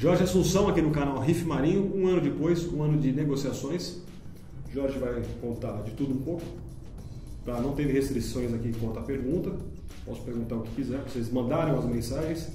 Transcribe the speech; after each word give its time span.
Jorge 0.00 0.22
Assunção 0.22 0.68
aqui 0.68 0.80
no 0.80 0.92
canal 0.92 1.18
Riff 1.18 1.44
Marinho, 1.44 1.92
um 1.92 2.06
ano 2.06 2.20
depois, 2.20 2.72
um 2.72 2.84
ano 2.84 3.00
de 3.00 3.10
negociações. 3.10 4.00
Jorge 4.72 4.96
vai 4.96 5.20
contar 5.40 5.82
de 5.82 5.90
tudo 5.90 6.14
um 6.14 6.18
pouco. 6.18 6.42
Tá? 7.44 7.60
Não 7.60 7.72
teve 7.72 7.92
restrições 7.94 8.54
aqui 8.54 8.72
quanto 8.78 9.00
à 9.00 9.02
pergunta. 9.02 9.50
Posso 10.04 10.22
perguntar 10.22 10.54
o 10.54 10.62
que 10.62 10.76
quiser. 10.76 11.00
Vocês 11.02 11.32
mandaram 11.32 11.76
as 11.76 11.84
mensagens, 11.84 12.48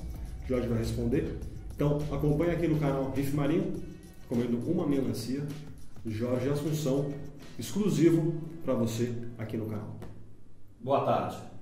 Jorge 0.48 0.70
vai 0.70 0.78
responder. 0.78 1.38
Então 1.76 1.98
acompanhe 2.14 2.52
aqui 2.52 2.66
no 2.66 2.80
canal 2.80 3.12
Riff 3.14 3.36
Marinho, 3.36 3.74
comendo 4.30 4.58
uma 4.72 4.88
melancia, 4.88 5.44
Jorge 6.06 6.48
Assunção, 6.48 7.12
exclusivo 7.60 8.36
para 8.64 8.74
você 8.74 9.12
aqui 9.38 9.58
no 9.58 9.66
canal. 9.66 10.00
Boa 10.80 11.04
tarde. 11.04 11.53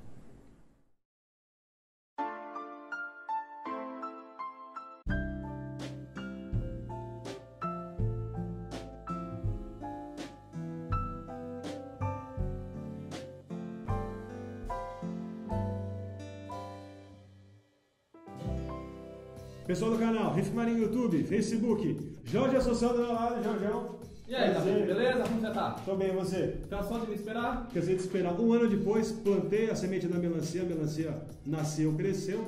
Marinho 20.55 20.79
YouTube, 20.79 21.23
Facebook, 21.23 22.17
Jorge 22.25 22.55
Associado 22.57 23.01
na 23.01 23.11
live, 23.13 23.43
Jorgeão. 23.43 23.99
E 24.27 24.35
aí. 24.35 24.53
Davi, 24.53 24.71
beleza? 24.85 25.23
Como 25.23 25.41
você 25.41 25.51
tá? 25.51 25.71
Tô 25.85 25.95
bem, 25.95 26.09
e 26.09 26.15
você? 26.15 26.57
Cansou 26.69 26.99
de 27.01 27.07
me 27.07 27.15
esperar? 27.15 27.67
Cansei 27.73 27.95
de 27.95 28.01
esperar. 28.01 28.39
Um 28.39 28.53
ano 28.53 28.69
depois, 28.69 29.11
plantei 29.11 29.69
a 29.69 29.75
semente 29.75 30.07
da 30.07 30.17
melancia, 30.17 30.61
a 30.61 30.65
melancia 30.65 31.13
nasceu, 31.45 31.93
cresceu. 31.93 32.45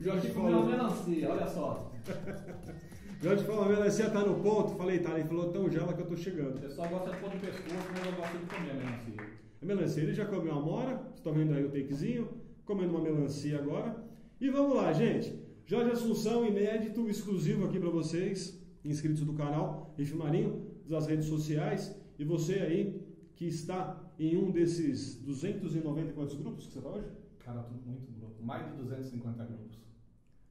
Jorge 0.00 0.30
comeu 0.30 0.64
melancia, 0.64 1.28
olha 1.30 1.46
só. 1.46 1.92
Jorge 3.20 3.44
falou, 3.44 3.64
a 3.64 3.68
melancia 3.68 4.08
tá 4.10 4.20
no 4.20 4.36
ponto. 4.36 4.76
Falei, 4.76 5.00
tá. 5.00 5.18
Ele 5.18 5.28
falou, 5.28 5.50
tão 5.52 5.68
gela 5.68 5.92
que 5.92 6.00
eu 6.02 6.06
tô 6.06 6.14
O 6.14 6.16
chegando. 6.16 6.60
pessoal 6.60 6.88
gosta 6.88 7.10
de 7.10 7.16
pôr 7.18 7.34
no 7.34 7.40
pescoço, 7.40 7.88
mas 7.92 8.06
eu 8.06 8.12
gosto 8.12 8.38
de 8.38 8.46
comer 8.46 8.74
melancia. 8.74 9.38
A 9.60 9.66
melancia, 9.66 10.02
ele 10.04 10.14
já 10.14 10.24
comeu 10.24 10.52
uma 10.52 10.62
mora. 10.62 10.96
Vocês 10.98 11.16
estão 11.16 11.32
vendo 11.32 11.52
aí 11.52 11.64
o 11.64 11.68
takezinho. 11.68 12.28
Comendo 12.64 12.94
uma 12.94 13.00
melancia 13.02 13.58
agora. 13.58 13.96
E 14.40 14.48
vamos 14.48 14.76
lá, 14.76 14.92
gente. 14.92 15.36
Jorge 15.68 15.90
Assunção, 15.90 16.46
inédito, 16.46 17.10
exclusivo 17.10 17.66
aqui 17.66 17.78
para 17.78 17.90
vocês, 17.90 18.58
inscritos 18.82 19.22
do 19.22 19.34
canal 19.34 19.94
Riff 19.98 20.16
Marinho, 20.16 20.66
das 20.88 21.06
redes 21.06 21.26
sociais. 21.26 21.94
E 22.18 22.24
você 22.24 22.54
aí 22.54 23.06
que 23.36 23.44
está 23.44 24.02
em 24.18 24.34
um 24.38 24.50
desses 24.50 25.16
290 25.16 26.08
e 26.08 26.12
quantos 26.14 26.36
grupos 26.36 26.64
que 26.64 26.72
você 26.72 26.78
está 26.78 26.88
hoje? 26.90 27.08
Cara, 27.40 27.60
tudo 27.64 27.82
muito 27.86 28.10
grupo. 28.18 28.42
Mais 28.42 28.64
de 28.64 28.78
250 28.78 29.44
grupos. 29.44 29.78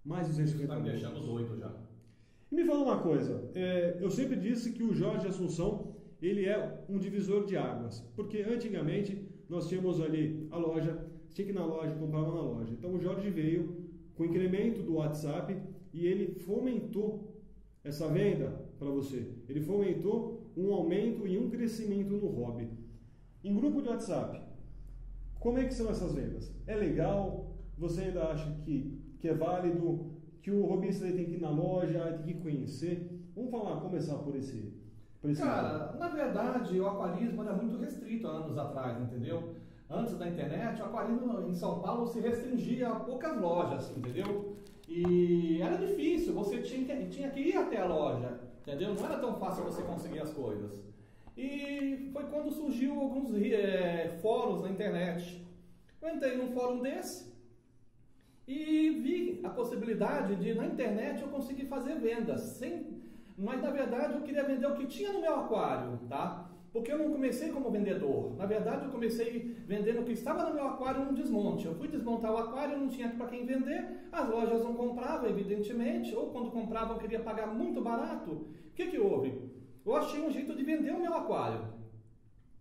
Mais 0.06 0.28
de 0.28 0.34
Isso 0.34 0.54
250 0.54 0.68
tá 0.68 0.80
grupos. 0.80 1.02
deixando 1.02 1.26
doido 1.26 1.58
já. 1.58 1.76
E 2.52 2.56
me 2.56 2.64
fala 2.64 2.84
uma 2.84 3.00
coisa, 3.00 3.50
é, 3.56 3.98
eu 4.00 4.12
sempre 4.12 4.36
disse 4.36 4.72
que 4.72 4.84
o 4.84 4.94
Jorge 4.94 5.26
Assunção 5.26 5.96
ele 6.22 6.46
é 6.46 6.86
um 6.88 7.00
divisor 7.00 7.44
de 7.44 7.58
águas, 7.58 8.02
porque 8.16 8.44
antigamente 8.44 9.20
nós 9.50 9.68
tínhamos 9.68 10.00
ali 10.00 10.48
a 10.52 10.58
loja, 10.58 11.08
tinha 11.34 11.46
que 11.46 11.52
ir 11.52 11.56
na 11.56 11.66
loja, 11.66 11.96
comprava 11.96 12.32
na 12.36 12.42
loja. 12.42 12.72
Então 12.72 12.94
o 12.94 13.00
Jorge 13.00 13.32
veio 13.32 13.77
com 14.18 14.24
o 14.24 14.26
incremento 14.26 14.82
do 14.82 14.96
WhatsApp 14.96 15.56
e 15.94 16.06
ele 16.06 16.34
fomentou 16.40 17.36
essa 17.84 18.08
venda 18.08 18.66
para 18.80 18.90
você. 18.90 19.32
Ele 19.48 19.62
fomentou 19.62 20.52
um 20.58 20.74
aumento 20.74 21.28
e 21.28 21.38
um 21.38 21.50
crescimento 21.50 22.14
no 22.14 22.28
hobby. 22.28 22.68
Em 23.44 23.56
grupo 23.56 23.82
de 23.82 23.90
WhatsApp, 23.90 24.42
como 25.40 25.60
é 25.60 25.66
que 25.66 25.74
são 25.74 25.90
essas 25.90 26.14
vendas? 26.14 26.52
É 26.66 26.76
legal? 26.76 27.56
Você 27.78 28.02
ainda 28.02 28.24
acha 28.24 28.52
que, 28.66 29.00
que 29.20 29.30
é 29.30 29.34
válido? 29.36 30.18
Que 30.42 30.50
o 30.50 30.66
hobbyista 30.66 31.06
tem 31.06 31.26
que 31.26 31.36
ir 31.36 31.42
na 31.42 31.52
loja, 31.52 32.20
tem 32.26 32.36
que 32.36 32.42
conhecer? 32.42 33.30
Vamos 33.36 33.52
falar, 33.52 33.82
começar 33.82 34.16
por 34.18 34.36
esse, 34.36 34.74
por 35.22 35.30
esse 35.30 35.44
lado. 35.44 35.92
Cara, 35.92 35.98
na 35.98 36.10
verdade, 36.10 36.80
o 36.80 36.88
aquarismo 36.88 37.44
era 37.44 37.54
muito 37.54 37.78
restrito 37.78 38.28
há 38.28 38.32
anos 38.32 38.58
atrás, 38.58 39.00
entendeu? 39.00 39.56
Antes 39.90 40.18
da 40.18 40.28
internet, 40.28 40.82
o 40.82 40.86
aquarismo 40.86 41.42
em 41.48 41.54
São 41.54 41.80
Paulo 41.80 42.08
se 42.08 42.20
restringia 42.20 42.90
a 42.90 43.00
poucas 43.00 43.40
lojas, 43.40 43.96
entendeu? 43.96 44.58
E 44.88 45.62
era 45.62 45.78
difícil, 45.78 46.34
você 46.34 46.62
tinha 46.62 46.84
que, 46.86 47.06
tinha 47.08 47.30
que 47.30 47.40
ir 47.40 47.58
até 47.58 47.78
a 47.78 47.86
loja, 47.86 48.40
entendeu? 48.62 48.94
Não 48.94 49.06
era 49.06 49.18
tão 49.18 49.36
fácil 49.36 49.64
você 49.64 49.82
conseguir 49.84 50.20
as 50.20 50.34
coisas. 50.34 50.84
E 51.38 52.10
foi 52.12 52.24
quando 52.26 52.52
surgiu 52.52 53.00
alguns 53.00 53.34
eh, 53.36 54.18
fóruns 54.22 54.62
na 54.62 54.70
internet. 54.70 55.46
Eu 56.02 56.10
entrei 56.10 56.36
num 56.36 56.52
fórum 56.52 56.82
desse 56.82 57.32
e 58.48 58.90
vi 58.90 59.42
a 59.44 59.50
possibilidade 59.50 60.36
de 60.36 60.54
na 60.54 60.66
internet 60.66 61.22
eu 61.22 61.28
conseguir 61.28 61.66
fazer 61.66 61.96
vendas 61.96 62.42
sem 62.42 62.98
mas 63.38 63.62
na 63.62 63.70
verdade 63.70 64.16
eu 64.16 64.22
queria 64.22 64.44
vender 64.44 64.66
o 64.66 64.76
que 64.76 64.88
tinha 64.88 65.14
no 65.14 65.22
meu 65.22 65.36
aquário, 65.36 66.00
tá? 66.10 66.47
Porque 66.72 66.92
eu 66.92 66.98
não 66.98 67.12
comecei 67.12 67.50
como 67.50 67.72
vendedor. 67.72 68.36
Na 68.36 68.46
verdade 68.46 68.86
eu 68.86 68.92
comecei 68.92 69.56
vendendo 69.66 70.02
o 70.02 70.04
que 70.06 70.12
estava 70.12 70.44
no 70.44 70.54
meu 70.54 70.68
aquário 70.68 71.06
num 71.06 71.14
desmonte. 71.14 71.66
Eu 71.66 71.76
fui 71.76 71.88
desmontar 71.88 72.32
o 72.32 72.38
aquário, 72.38 72.78
não 72.78 72.88
tinha 72.88 73.10
para 73.10 73.28
quem 73.28 73.46
vender, 73.46 74.08
as 74.12 74.30
lojas 74.30 74.64
não 74.64 74.74
compravam, 74.74 75.30
evidentemente, 75.30 76.14
ou 76.16 76.32
quando 76.32 76.52
compravam 76.52 76.98
queria 76.98 77.20
pagar 77.22 77.48
muito 77.48 77.82
barato. 77.82 78.32
O 78.32 78.74
que 78.76 78.88
que 78.88 79.00
houve? 79.00 79.42
Eu 79.86 79.96
achei 79.96 80.22
um 80.22 80.32
jeito 80.32 80.56
de 80.56 80.64
vender 80.64 80.92
o 80.92 81.00
meu 81.00 81.14
aquário. 81.14 81.78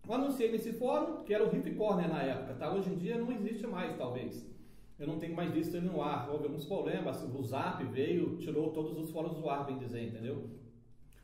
Eu 0.06 0.15
anunciei 0.15 0.53
nesse 0.53 0.73
fórum, 0.75 1.25
que 1.25 1.34
era 1.34 1.44
o 1.44 1.55
Hip 1.55 1.75
Corner 1.75 2.09
na 2.09 2.23
época, 2.23 2.55
tá? 2.55 2.73
Hoje 2.73 2.91
em 2.91 2.97
dia 2.97 3.19
não 3.19 3.33
existe 3.33 3.67
mais, 3.67 3.97
talvez. 3.97 4.47
Eu 4.99 5.06
não 5.06 5.19
tenho 5.19 5.34
mais 5.34 5.53
visto 5.53 5.77
ele 5.77 5.87
no 5.87 6.00
ar. 6.00 6.31
Houve 6.31 6.44
alguns 6.44 6.65
problemas. 6.65 7.23
O 7.23 7.43
Zap 7.43 7.83
veio, 7.84 8.38
tirou 8.38 8.71
todos 8.71 8.97
os 8.97 9.11
fóruns 9.11 9.34
do 9.34 9.49
ar, 9.49 9.67
bem 9.67 9.77
dizer, 9.77 10.05
entendeu? 10.05 10.49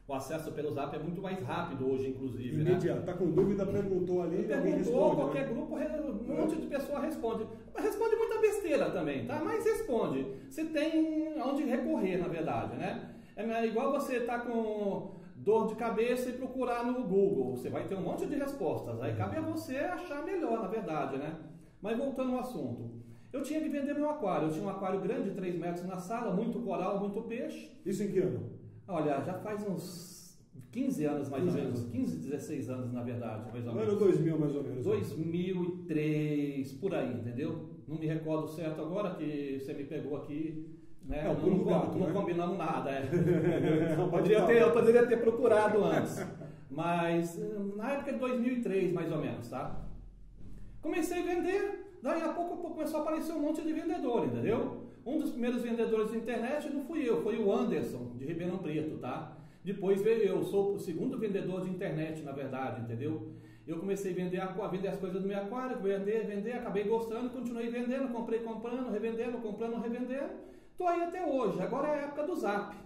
O 0.07 0.15
acesso 0.15 0.51
pelo 0.53 0.73
Zap 0.73 0.95
é 0.95 0.99
muito 0.99 1.23
mais 1.23 1.41
rápido 1.43 1.89
hoje, 1.89 2.09
inclusive. 2.09 2.57
Né? 2.57 2.73
Imediato. 2.73 3.03
Tá 3.03 3.15
com 3.15 3.31
dúvida, 3.31 3.65
perguntou 3.65 4.23
ali, 4.23 4.43
Perguntou, 4.45 4.73
responde. 4.75 5.17
qualquer 5.17 5.47
né? 5.47 5.55
grupo, 5.55 5.77
um 5.77 6.37
monte 6.37 6.57
de 6.57 6.67
pessoa 6.67 7.01
responde. 7.01 7.47
Mas 7.73 7.85
responde 7.85 8.17
muita 8.17 8.39
besteira 8.41 8.91
também, 8.91 9.27
tá? 9.27 9.41
Mas 9.45 9.65
responde. 9.65 10.27
Você 10.51 10.65
tem 10.67 11.41
onde 11.41 11.63
recorrer, 11.65 12.19
na 12.19 12.29
verdade, 12.29 12.77
né? 12.77 13.15
É 13.37 13.67
igual 13.67 13.93
você 13.93 14.21
tá 14.21 14.41
com 14.41 15.23
dor 15.37 15.69
de 15.69 15.77
cabeça 15.77 16.29
e 16.29 16.33
procurar 16.33 16.85
no 16.85 17.05
Google. 17.05 17.57
Você 17.57 17.71
vai 17.71 17.85
ter 17.85 17.95
um 17.95 18.03
monte 18.03 18.27
de 18.27 18.35
respostas. 18.35 19.01
Aí 19.01 19.15
cabe 19.15 19.37
a 19.37 19.41
você 19.41 19.77
achar 19.77 20.25
melhor, 20.25 20.63
na 20.63 20.69
verdade, 20.69 21.17
né? 21.17 21.37
Mas 21.81 21.97
voltando 21.97 22.33
ao 22.33 22.41
assunto. 22.41 22.91
Eu 23.33 23.43
tinha 23.43 23.61
que 23.61 23.69
vender 23.69 23.95
meu 23.95 24.11
aquário. 24.11 24.49
Eu 24.49 24.53
tinha 24.53 24.65
um 24.65 24.69
aquário 24.69 25.01
grande, 25.01 25.31
3 25.31 25.59
metros 25.59 25.87
na 25.87 25.97
sala, 25.97 26.35
muito 26.35 26.61
coral, 26.61 27.01
muito 27.01 27.23
peixe. 27.23 27.81
Isso 27.87 28.03
em 28.03 28.13
que 28.13 28.19
ano? 28.19 28.62
Olha, 28.89 29.23
já 29.23 29.35
faz 29.35 29.67
uns 29.67 30.39
15 30.71 31.05
anos 31.05 31.29
mais 31.29 31.45
15 31.45 31.57
ou 31.59 31.65
menos. 31.65 31.81
anos. 31.81 31.93
15, 31.93 32.17
16 32.19 32.71
anos, 32.71 32.93
na 32.93 33.03
verdade, 33.03 33.51
mais 33.53 33.67
ou 33.67 33.73
No 33.73 33.79
menos. 33.79 33.93
ano 33.95 34.01
2000, 34.01 34.39
mais 34.39 34.55
ou 34.57 34.63
menos. 34.63 34.85
2003, 34.85 36.73
por 36.75 36.95
aí, 36.95 37.13
entendeu? 37.15 37.69
Não 37.87 37.97
me 37.99 38.07
recordo 38.07 38.49
certo 38.49 38.81
agora 38.81 39.15
que 39.15 39.59
você 39.61 39.73
me 39.75 39.85
pegou 39.85 40.17
aqui. 40.17 40.69
Né? 41.05 41.25
É, 41.27 41.31
o 41.31 41.35
não, 41.35 41.41
pulo 41.41 41.59
do 41.59 41.65
não- 41.65 41.81
gato, 41.81 41.99
não 41.99 42.07
né? 42.07 42.13
combinamos 42.13 42.57
nada. 42.59 42.91
É. 42.91 43.03
Eu, 43.99 44.09
pode 44.09 44.11
poderia 44.11 44.47
ter, 44.47 44.63
eu 44.63 44.73
poderia 44.73 45.07
ter 45.07 45.17
procurado 45.19 45.85
antes. 45.85 46.25
Mas 46.71 47.39
na 47.77 47.93
época 47.93 48.13
de 48.13 48.19
2003, 48.21 48.93
mais 48.93 49.11
ou 49.13 49.19
menos, 49.19 49.49
tá? 49.49 49.85
Comecei 50.81 51.23
a 51.23 51.27
vender, 51.35 51.99
daí 52.03 52.23
a 52.23 52.29
pouco 52.33 52.55
a 52.55 52.57
pouco 52.57 52.75
começou 52.77 53.01
a 53.01 53.03
aparecer 53.03 53.33
um 53.33 53.41
monte 53.41 53.63
de 53.63 53.73
vendedor, 53.73 54.27
entendeu? 54.27 54.82
Um 55.05 55.19
dos 55.19 55.31
primeiros 55.31 55.63
vendedores 55.63 56.11
da 56.11 56.17
internet 56.17 56.71
não 56.71 56.85
fui 56.85 57.09
eu, 57.09 57.23
foi 57.23 57.37
o 57.37 57.53
Anderson, 57.53 58.13
de 58.17 58.25
Ribeirão 58.25 58.59
Preto, 58.59 58.99
tá? 58.99 59.37
Depois 59.65 60.01
veio 60.01 60.23
eu, 60.23 60.43
sou 60.45 60.75
o 60.75 60.79
segundo 60.79 61.19
vendedor 61.19 61.63
de 61.63 61.71
internet, 61.71 62.23
na 62.23 62.31
verdade, 62.31 62.83
entendeu? 62.83 63.33
Eu 63.67 63.79
comecei 63.79 64.13
a 64.13 64.15
vender, 64.15 64.41
a 64.41 64.69
vender 64.69 64.89
as 64.89 64.99
coisas 64.99 65.21
do 65.21 65.27
meu 65.27 65.39
aquário, 65.39 65.81
vender, 65.81 66.27
vender, 66.27 66.53
acabei 66.53 66.85
gostando, 66.85 67.31
continuei 67.31 67.69
vendendo, 67.69 68.13
comprei 68.13 68.41
comprando, 68.41 68.91
revendendo, 68.91 69.39
comprando, 69.39 69.81
revendendo. 69.81 70.31
Tô 70.77 70.87
aí 70.87 71.03
até 71.03 71.25
hoje, 71.25 71.61
agora 71.61 71.89
é 71.89 71.91
a 71.93 72.05
época 72.05 72.27
do 72.27 72.37
Zap. 72.37 72.77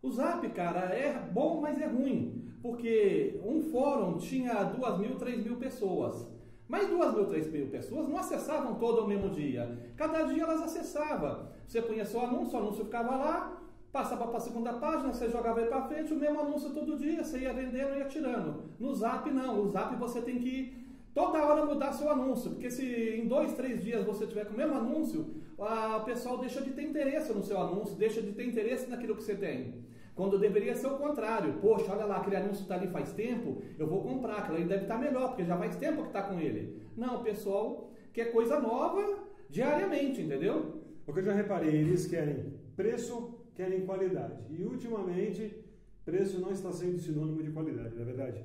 O 0.00 0.10
Zap, 0.10 0.48
cara, 0.50 0.92
é 0.94 1.12
bom, 1.32 1.60
mas 1.60 1.80
é 1.80 1.86
ruim, 1.86 2.50
porque 2.60 3.40
um 3.44 3.62
fórum 3.62 4.18
tinha 4.18 4.64
duas 4.64 4.98
mil, 4.98 5.16
três 5.16 5.44
mil 5.44 5.56
pessoas. 5.56 6.31
Mas 6.72 6.88
duas 6.88 7.14
mil, 7.14 7.26
três 7.26 7.52
mil 7.52 7.66
pessoas 7.66 8.08
não 8.08 8.16
acessavam 8.16 8.76
todo 8.76 9.02
ao 9.02 9.06
mesmo 9.06 9.28
dia. 9.28 9.78
Cada 9.94 10.22
dia 10.22 10.44
elas 10.44 10.62
acessavam. 10.62 11.50
Você 11.66 11.82
punha 11.82 12.02
seu 12.02 12.22
anúncio, 12.22 12.58
o 12.58 12.62
anúncio 12.62 12.84
ficava 12.86 13.14
lá, 13.14 13.62
passava 13.92 14.26
para 14.26 14.38
a 14.38 14.40
segunda 14.40 14.72
página, 14.72 15.12
você 15.12 15.28
jogava 15.28 15.60
ele 15.60 15.68
para 15.68 15.82
frente, 15.82 16.14
o 16.14 16.16
mesmo 16.16 16.40
anúncio 16.40 16.70
todo 16.70 16.96
dia, 16.96 17.22
você 17.22 17.40
ia 17.40 17.52
vendendo 17.52 17.94
e 17.94 17.98
ia 17.98 18.06
tirando. 18.06 18.70
No 18.80 18.94
Zap 18.94 19.30
não, 19.30 19.60
o 19.60 19.68
Zap 19.68 19.94
você 19.96 20.22
tem 20.22 20.38
que 20.38 20.74
toda 21.12 21.44
hora 21.44 21.66
mudar 21.66 21.92
seu 21.92 22.08
anúncio, 22.08 22.52
porque 22.52 22.70
se 22.70 23.20
em 23.20 23.28
dois, 23.28 23.52
três 23.52 23.84
dias 23.84 24.06
você 24.06 24.26
tiver 24.26 24.46
com 24.46 24.54
o 24.54 24.56
mesmo 24.56 24.74
anúncio, 24.74 25.26
o 25.58 26.04
pessoal 26.06 26.38
deixa 26.38 26.62
de 26.62 26.70
ter 26.70 26.84
interesse 26.84 27.34
no 27.34 27.44
seu 27.44 27.60
anúncio, 27.60 27.96
deixa 27.96 28.22
de 28.22 28.32
ter 28.32 28.46
interesse 28.46 28.88
naquilo 28.88 29.14
que 29.14 29.22
você 29.22 29.34
tem. 29.34 29.74
Quando 30.14 30.38
deveria 30.38 30.74
ser 30.74 30.88
o 30.88 30.98
contrário. 30.98 31.54
Poxa, 31.54 31.92
olha 31.92 32.04
lá, 32.04 32.18
aquele 32.18 32.36
anúncio 32.36 32.62
está 32.62 32.74
ali 32.74 32.88
faz 32.88 33.12
tempo, 33.12 33.62
eu 33.78 33.86
vou 33.86 34.02
comprar, 34.02 34.38
aquilo 34.38 34.56
ali 34.56 34.66
deve 34.66 34.82
estar 34.82 34.98
melhor, 34.98 35.28
porque 35.28 35.44
já 35.44 35.56
faz 35.56 35.76
tempo 35.76 36.02
que 36.02 36.08
está 36.08 36.22
com 36.22 36.38
ele. 36.38 36.82
Não, 36.96 37.20
o 37.20 37.24
pessoal 37.24 37.90
quer 38.12 38.26
coisa 38.26 38.60
nova 38.60 39.18
diariamente, 39.48 40.20
entendeu? 40.20 40.82
O 41.06 41.12
que 41.12 41.20
eu 41.20 41.24
já 41.24 41.32
reparei, 41.32 41.74
eles 41.74 42.06
querem 42.06 42.52
preço, 42.76 43.38
querem 43.54 43.86
qualidade. 43.86 44.38
E 44.50 44.62
ultimamente, 44.62 45.64
preço 46.04 46.40
não 46.40 46.50
está 46.50 46.70
sendo 46.72 46.98
sinônimo 46.98 47.42
de 47.42 47.50
qualidade, 47.50 47.94
não 47.94 48.02
é 48.02 48.04
verdade? 48.04 48.44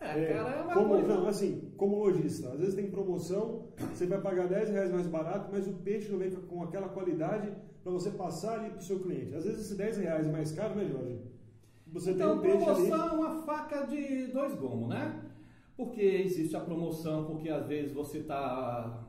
É, 0.00 0.06
é, 0.06 0.32
cara, 0.32 0.50
é 0.50 0.62
uma 0.62 0.74
como, 0.74 0.88
coisa... 0.90 1.08
Não, 1.08 1.26
assim, 1.26 1.72
como 1.76 1.98
lojista, 1.98 2.50
às 2.50 2.60
vezes 2.60 2.74
tem 2.74 2.88
promoção, 2.88 3.66
você 3.92 4.06
vai 4.06 4.20
pagar 4.20 4.46
10 4.46 4.70
reais 4.70 4.92
mais 4.92 5.08
barato, 5.08 5.48
mas 5.50 5.66
o 5.66 5.72
peixe 5.72 6.10
não 6.10 6.18
vem 6.18 6.30
com 6.30 6.62
aquela 6.62 6.88
qualidade 6.88 7.52
para 7.88 7.98
você 7.98 8.10
passar 8.10 8.60
ali 8.60 8.70
para 8.70 8.78
o 8.78 8.82
seu 8.82 9.00
cliente. 9.00 9.34
Às 9.34 9.44
vezes 9.44 9.66
esse 9.66 9.74
10 9.74 9.96
reais 9.98 10.26
é 10.26 10.30
mais 10.30 10.52
caro, 10.52 10.74
né, 10.74 10.84
Jorge? 10.84 11.18
Você 11.88 12.10
então, 12.10 12.38
tem 12.38 12.52
um 12.52 12.58
promoção 12.58 13.08
é 13.08 13.12
uma 13.12 13.42
faca 13.42 13.86
de 13.86 14.26
dois 14.26 14.54
gomos, 14.54 14.88
né? 14.90 15.22
Porque 15.74 16.02
existe 16.02 16.54
a 16.54 16.60
promoção, 16.60 17.24
porque 17.24 17.48
às 17.48 17.66
vezes 17.66 17.92
você 17.92 18.18
está 18.18 19.04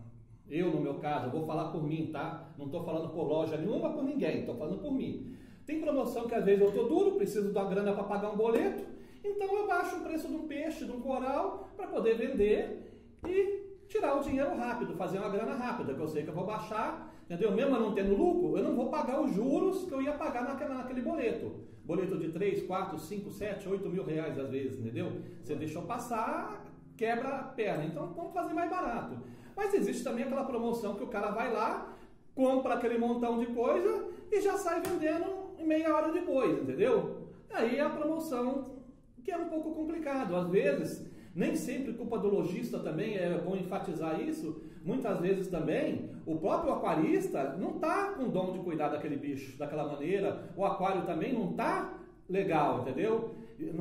eu, 0.48 0.72
no 0.72 0.82
meu 0.82 0.96
caso, 0.96 1.28
eu 1.28 1.32
vou 1.32 1.46
falar 1.46 1.72
por 1.72 1.84
mim, 1.84 2.10
tá? 2.12 2.52
Não 2.58 2.68
estou 2.68 2.84
falando 2.84 3.10
por 3.10 3.28
loja 3.28 3.58
nenhuma, 3.58 3.92
por 3.92 4.04
ninguém, 4.04 4.40
estou 4.40 4.56
falando 4.56 4.80
por 4.80 4.94
mim. 4.94 5.36
Tem 5.66 5.82
promoção 5.82 6.28
que 6.28 6.34
às 6.34 6.46
vezes 6.46 6.62
eu 6.62 6.70
estou 6.70 6.88
duro, 6.88 7.18
preciso 7.18 7.52
da 7.52 7.66
grana 7.66 7.94
para 7.94 8.04
pagar 8.06 8.32
um 8.32 8.38
boleto, 8.38 8.84
então 9.24 9.56
eu 9.56 9.68
baixo 9.68 9.98
o 9.98 10.02
preço 10.02 10.28
de 10.28 10.36
um 10.36 10.48
peixe, 10.48 10.86
de 10.86 10.92
um 10.92 11.02
coral, 11.02 11.70
para 11.76 11.88
poder 11.88 12.16
vender 12.16 12.94
e 13.28 13.86
tirar 13.90 14.16
o 14.16 14.24
dinheiro 14.24 14.56
rápido, 14.56 14.96
fazer 14.96 15.20
uma 15.20 15.30
grana 15.30 15.54
rápida, 15.54 15.94
que 15.94 16.00
eu 16.00 16.08
sei 16.08 16.24
que 16.24 16.30
eu 16.30 16.34
vou 16.34 16.46
baixar, 16.46 17.14
entendeu? 17.30 17.52
Mesmo 17.52 17.76
eu 17.76 17.80
não 17.80 17.94
tendo 17.94 18.16
lucro, 18.16 18.58
eu 18.58 18.64
não 18.64 18.76
vou 18.76 18.90
pagar 18.90 19.22
os 19.22 19.32
juros 19.32 19.84
que 19.84 19.94
eu 19.94 20.02
ia 20.02 20.14
pagar 20.14 20.44
naquele, 20.44 20.74
naquele 20.74 21.02
boleto. 21.02 21.52
Boleto 21.86 22.18
de 22.18 22.30
3, 22.30 22.66
4, 22.66 22.98
5, 22.98 23.32
7, 23.32 23.70
8 23.70 23.90
mil 23.90 24.04
reais 24.04 24.38
às 24.40 24.50
vezes, 24.50 24.80
entendeu? 24.80 25.12
Você 25.44 25.56
deixou 25.56 25.84
passar, 25.84 26.66
quebra 26.98 27.30
a 27.30 27.44
perna. 27.44 27.86
Então 27.86 28.08
vamos 28.14 28.34
fazer 28.34 28.54
mais 28.54 28.70
barato. 28.70 29.16
Mas 29.56 29.74
existe 29.76 30.04
também 30.04 30.26
aquela 30.26 30.44
promoção 30.44 30.96
que 30.96 31.04
o 31.04 31.08
cara 31.08 31.30
vai 31.30 31.54
lá, 31.54 31.96
compra 32.34 32.76
aquele 32.76 32.98
montão 32.98 33.38
de 33.38 33.48
coisa 33.48 34.08
e 34.32 34.42
já 34.42 34.58
sai 34.58 34.82
vendendo 34.82 35.52
em 35.58 35.68
meia 35.68 35.94
hora 35.96 36.12
depois, 36.12 36.62
entendeu? 36.62 37.28
Aí 37.52 37.78
é 37.78 37.82
a 37.82 37.90
promoção 37.90 38.80
que 39.24 39.32
é 39.32 39.38
um 39.38 39.50
pouco 39.50 39.74
complicado. 39.74 40.36
Às 40.36 40.50
vezes, 40.50 41.06
nem 41.40 41.56
sempre 41.56 41.94
culpa 41.94 42.20
do 42.20 42.28
lojista 42.28 42.80
também, 42.80 43.16
é 43.16 43.38
bom 43.38 43.56
enfatizar 43.56 44.20
isso. 44.20 44.62
Muitas 44.84 45.20
vezes 45.22 45.48
também, 45.48 46.10
o 46.26 46.36
próprio 46.36 46.74
aquarista 46.74 47.56
não 47.58 47.76
está 47.76 48.10
com 48.10 48.30
dom 48.30 48.52
de 48.52 48.60
cuidar 48.60 48.90
daquele 48.90 49.16
bicho 49.16 49.58
daquela 49.58 49.88
maneira, 49.90 50.52
o 50.56 50.66
aquário 50.66 51.04
também 51.04 51.34
não 51.34 51.52
está 51.52 51.94
legal, 52.30 52.82
entendeu? 52.82 53.36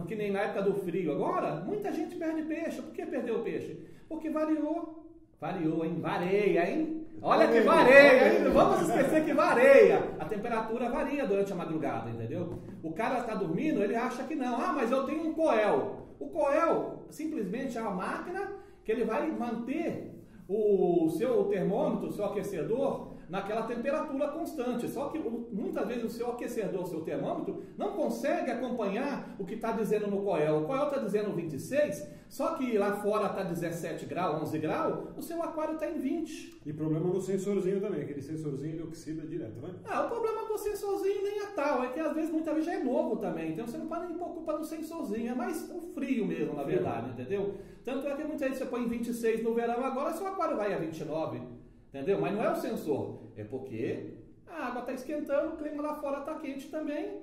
Que 0.07 0.15
nem 0.15 0.31
na 0.31 0.41
época 0.41 0.63
do 0.63 0.75
frio 0.75 1.13
agora, 1.13 1.57
muita 1.57 1.93
gente 1.93 2.15
perde 2.15 2.43
peixe. 2.43 2.81
Por 2.81 2.93
que 2.93 3.05
perdeu 3.05 3.41
o 3.41 3.43
peixe? 3.43 3.77
Porque 4.09 4.31
variou 4.31 5.05
Variou, 5.41 5.85
hein? 5.85 6.01
Vareia, 6.01 6.69
hein? 6.69 7.07
Olha 7.23 7.47
que 7.47 7.61
vareia, 7.61 8.35
hein? 8.35 8.45
Não 8.45 8.51
vamos 8.53 8.89
esquecer 8.89 9.25
que 9.25 9.33
vareia. 9.33 10.17
A 10.19 10.25
temperatura 10.25 10.91
varia 10.91 11.25
durante 11.27 11.53
a 11.53 11.57
madrugada, 11.57 12.11
entendeu? 12.11 12.59
O 12.83 12.93
cara 12.93 13.21
está 13.21 13.35
dormindo, 13.35 13.83
ele 13.83 13.95
acha 13.95 14.25
que 14.25 14.35
não. 14.35 14.61
Ah, 14.61 14.73
mas 14.73 14.91
eu 14.91 15.05
tenho 15.05 15.29
um 15.29 15.35
coel. 15.35 16.08
O 16.19 16.29
coel 16.29 17.05
simplesmente 17.11 17.77
é 17.77 17.81
uma 17.81 17.93
máquina 17.93 18.53
que 18.85 18.93
ele 18.93 19.05
vai 19.05 19.31
manter 19.31 20.15
o 20.49 21.09
seu 21.11 21.45
termômetro, 21.45 22.09
o 22.09 22.13
seu 22.13 22.25
aquecedor, 22.25 23.08
naquela 23.29 23.63
temperatura 23.63 24.29
constante. 24.29 24.89
Só 24.89 25.09
que 25.09 25.19
muitas 25.19 25.87
vezes 25.87 26.05
o 26.05 26.11
seu 26.11 26.31
aquecedor, 26.31 26.83
o 26.83 26.87
seu 26.87 27.01
termômetro, 27.03 27.63
não 27.77 27.93
consegue 27.93 28.51
acompanhar 28.51 29.37
o 29.39 29.45
que 29.45 29.55
está 29.55 29.73
dizendo 29.73 30.07
no 30.07 30.23
coel. 30.23 30.63
O 30.63 30.67
coel 30.67 30.85
está 30.85 30.99
dizendo 30.99 31.35
26, 31.35 32.07
só 32.29 32.55
que 32.55 32.77
lá 32.77 32.97
fora 32.97 33.27
está 33.27 33.43
17 33.43 34.07
graus, 34.07 34.43
11 34.43 34.59
graus, 34.59 35.09
o 35.17 35.23
seu 35.23 35.43
aquário 35.43 35.75
está 35.75 35.89
em 35.91 35.99
20. 35.99 36.61
E 36.67 36.73
problema 36.73 37.07
no 37.07 37.21
sensorzinho 37.21 37.81
também, 37.81 38.03
aquele 38.03 38.21
sensorzinho 38.21 38.75
ele 38.75 38.83
oxida 38.83 39.27
direto, 39.27 39.61
né? 39.61 39.75
Ah, 39.87 40.05
o 40.05 40.09
problema 40.09 40.47
do 40.47 40.59
sensorzinho 40.59 41.23
nem 41.23 41.41
é 41.41 41.47
tal, 41.47 41.83
é 41.85 41.89
que 41.89 42.01
às 42.01 42.15
vezes 42.15 42.31
muitas 42.31 42.53
vezes 42.53 42.67
já 42.67 42.79
é 42.79 42.85
novo 42.85 43.17
também, 43.17 43.53
então 43.53 43.67
você 43.67 43.79
não 43.79 43.87
pode 43.87 44.07
nem 44.07 44.19
culpa 44.19 44.59
do 44.59 44.65
sensorzinho, 44.65 45.33
é 45.33 45.35
mais 45.35 45.71
o 45.71 45.81
frio 45.95 46.27
mesmo, 46.27 46.55
na 46.55 46.65
verdade, 46.65 47.11
entendeu? 47.11 47.55
Tanto 47.85 48.07
é 48.07 48.15
que 48.15 48.25
muitas 48.25 48.41
vezes 48.41 48.59
você 48.59 48.67
põe 48.67 48.87
26 48.87 49.43
no 49.43 49.55
verão 49.55 49.83
agora, 49.83 50.13
seu 50.13 50.27
aquário 50.27 50.57
vai 50.57 50.75
a 50.75 50.79
29. 50.79 51.41
Entendeu? 51.89 52.21
Mas 52.21 52.35
não 52.35 52.43
é 52.43 52.53
o 52.53 52.57
sensor, 52.57 53.33
é 53.37 53.45
porque 53.45 54.15
a 54.47 54.67
água 54.67 54.81
está 54.81 54.93
esquentando, 54.93 55.55
o 55.55 55.57
clima 55.57 55.83
lá 55.83 55.95
fora 55.95 56.21
está 56.21 56.35
quente 56.37 56.69
também. 56.71 57.23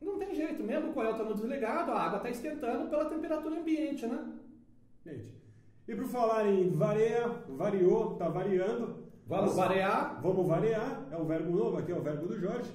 Não 0.00 0.18
tem 0.18 0.34
jeito, 0.34 0.62
mesmo 0.62 0.90
o 0.90 0.92
coel 0.92 1.12
estando 1.12 1.34
desligado, 1.34 1.90
a 1.92 2.00
água 2.00 2.18
está 2.18 2.30
esquentando 2.30 2.88
pela 2.88 3.06
temperatura 3.06 3.58
ambiente, 3.58 4.06
né? 4.06 4.32
Gente, 5.04 5.34
e 5.86 5.94
por 5.94 6.06
falar 6.06 6.46
em 6.46 6.70
varia, 6.70 7.26
variou, 7.48 8.12
está 8.12 8.28
variando. 8.28 9.08
Vamos 9.26 9.56
variar? 9.56 10.20
Vamos 10.22 10.46
variar, 10.46 11.06
é 11.10 11.16
o 11.16 11.24
verbo 11.24 11.50
novo 11.50 11.78
aqui, 11.78 11.92
é 11.92 11.96
o 11.96 12.02
verbo 12.02 12.26
do 12.26 12.38
Jorge. 12.38 12.70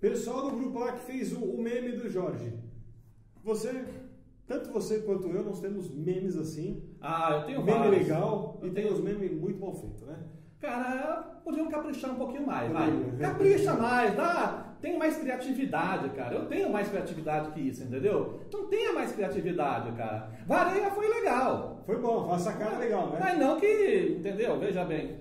Pessoal 0.00 0.50
do 0.50 0.56
grupo 0.56 0.78
lá 0.78 0.92
que 0.92 1.00
fez 1.00 1.32
o, 1.32 1.42
o 1.42 1.60
meme 1.60 1.92
do 1.92 2.08
Jorge. 2.08 2.52
Você 3.42 3.84
tanto 4.48 4.72
você 4.72 5.00
quanto 5.00 5.28
eu, 5.28 5.44
nós 5.44 5.60
temos 5.60 5.94
memes 5.94 6.36
assim. 6.36 6.82
Ah, 7.00 7.32
eu 7.32 7.42
tenho 7.44 7.62
Meme 7.62 7.78
vários. 7.78 7.98
legal 7.98 8.58
eu 8.62 8.68
e 8.68 8.70
tenho... 8.72 8.88
tem 8.88 8.96
os 8.96 9.00
memes 9.04 9.38
muito 9.38 9.60
mal 9.60 9.74
feitos, 9.74 10.02
né? 10.02 10.18
Cara, 10.58 11.40
podiam 11.44 11.68
caprichar 11.68 12.10
um 12.10 12.16
pouquinho 12.16 12.44
mais, 12.44 12.72
vai. 12.72 12.90
Capricha 13.20 13.74
mais, 13.74 14.16
dá, 14.16 14.74
tem 14.80 14.98
mais 14.98 15.16
criatividade, 15.16 16.08
cara. 16.10 16.34
Eu 16.34 16.46
tenho 16.46 16.72
mais 16.72 16.88
criatividade 16.88 17.52
que 17.52 17.60
isso, 17.60 17.84
entendeu? 17.84 18.40
Então 18.48 18.66
tenha 18.66 18.92
mais 18.92 19.12
criatividade, 19.12 19.92
cara. 19.92 20.32
Vareia 20.46 20.90
foi 20.90 21.06
legal. 21.08 21.82
Foi 21.86 22.00
bom, 22.00 22.28
faça 22.28 22.50
a 22.50 22.56
cara 22.56 22.78
legal, 22.78 23.10
né? 23.10 23.18
Mas 23.20 23.38
não 23.38 23.60
que, 23.60 24.16
entendeu? 24.18 24.58
Veja 24.58 24.84
bem, 24.84 25.20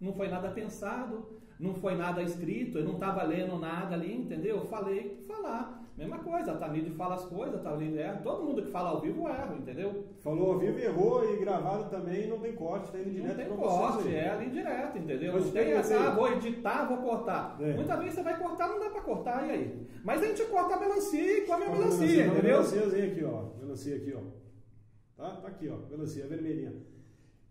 não 0.00 0.14
foi 0.14 0.28
nada 0.28 0.48
pensado, 0.50 1.42
não 1.60 1.74
foi 1.74 1.94
nada 1.94 2.22
escrito, 2.22 2.78
eu 2.78 2.84
não 2.84 2.94
estava 2.94 3.22
lendo 3.24 3.58
nada 3.58 3.94
ali, 3.94 4.16
entendeu? 4.16 4.56
Eu 4.56 4.64
falei 4.64 5.22
falar. 5.28 5.81
Mesma 5.96 6.18
coisa, 6.20 6.52
a 6.52 6.56
Tamide 6.56 6.90
fala 6.90 7.16
as 7.16 7.24
coisas, 7.26 7.54
a 7.54 7.58
Tamide 7.58 7.98
erra. 7.98 8.20
Todo 8.22 8.44
mundo 8.44 8.62
que 8.62 8.70
fala 8.70 8.90
ao 8.90 9.00
vivo 9.00 9.28
erra, 9.28 9.54
entendeu? 9.54 10.04
Falou 10.20 10.54
ao 10.54 10.58
vivo 10.58 10.78
e 10.78 10.84
errou 10.84 11.22
e 11.34 11.36
gravado 11.36 11.90
também 11.90 12.26
não 12.28 12.38
tem 12.38 12.54
corte, 12.54 12.90
tá 12.90 12.98
indo 12.98 13.10
direto 13.10 13.28
Não 13.28 13.44
tem 13.44 13.56
corte, 13.56 14.14
é 14.14 14.30
ali 14.30 14.50
direto, 14.50 14.98
entendeu? 14.98 15.34
Mas 15.34 15.44
não 15.44 15.52
tem 15.52 15.72
essa, 15.72 16.00
ah, 16.00 16.10
vou 16.14 16.32
editar, 16.32 16.86
vou 16.86 16.96
cortar. 16.96 17.58
É. 17.60 17.74
Muitas 17.74 17.98
vezes 17.98 18.14
você 18.14 18.22
vai 18.22 18.38
cortar, 18.38 18.68
não 18.68 18.80
dá 18.80 18.88
pra 18.88 19.02
cortar, 19.02 19.46
e 19.46 19.50
aí? 19.50 19.86
Mas 20.02 20.22
a 20.22 20.26
gente 20.26 20.44
corta 20.44 20.76
a 20.76 20.80
melancia 20.80 21.38
e 21.38 21.40
come 21.42 21.64
a 21.64 21.70
melancia, 21.70 21.98
melancia 21.98 22.26
entendeu? 22.26 22.42
Melanciazinha 22.42 23.06
aqui, 23.06 23.24
ó. 23.24 23.44
Melancia 23.60 23.96
aqui, 23.96 24.14
ó. 24.14 25.22
Tá? 25.22 25.36
Tá 25.36 25.48
aqui, 25.48 25.68
ó. 25.68 25.76
Melancia 25.90 26.26
vermelhinha. 26.26 26.72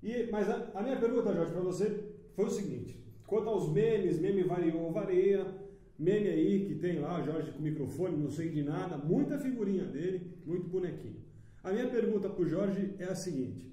E, 0.01 0.29
mas 0.31 0.49
a, 0.49 0.71
a 0.73 0.81
minha 0.81 0.97
pergunta, 0.97 1.31
Jorge, 1.31 1.51
para 1.51 1.61
você 1.61 2.05
foi 2.35 2.45
o 2.45 2.49
seguinte. 2.49 2.99
Quanto 3.27 3.49
aos 3.49 3.71
memes, 3.71 4.19
meme 4.19 4.43
variou, 4.43 4.91
varia 4.91 5.60
Meme 6.01 6.29
aí 6.29 6.65
que 6.65 6.73
tem 6.73 6.97
lá, 6.97 7.21
Jorge 7.21 7.51
com 7.51 7.61
microfone, 7.61 8.17
não 8.17 8.31
sei 8.31 8.49
de 8.49 8.63
nada, 8.63 8.97
muita 8.97 9.37
figurinha 9.37 9.85
dele, 9.85 10.33
muito 10.43 10.67
bonequinho. 10.67 11.17
A 11.63 11.71
minha 11.71 11.87
pergunta 11.87 12.27
para 12.27 12.41
o 12.41 12.47
Jorge 12.47 12.95
é 12.97 13.03
a 13.03 13.13
seguinte. 13.13 13.71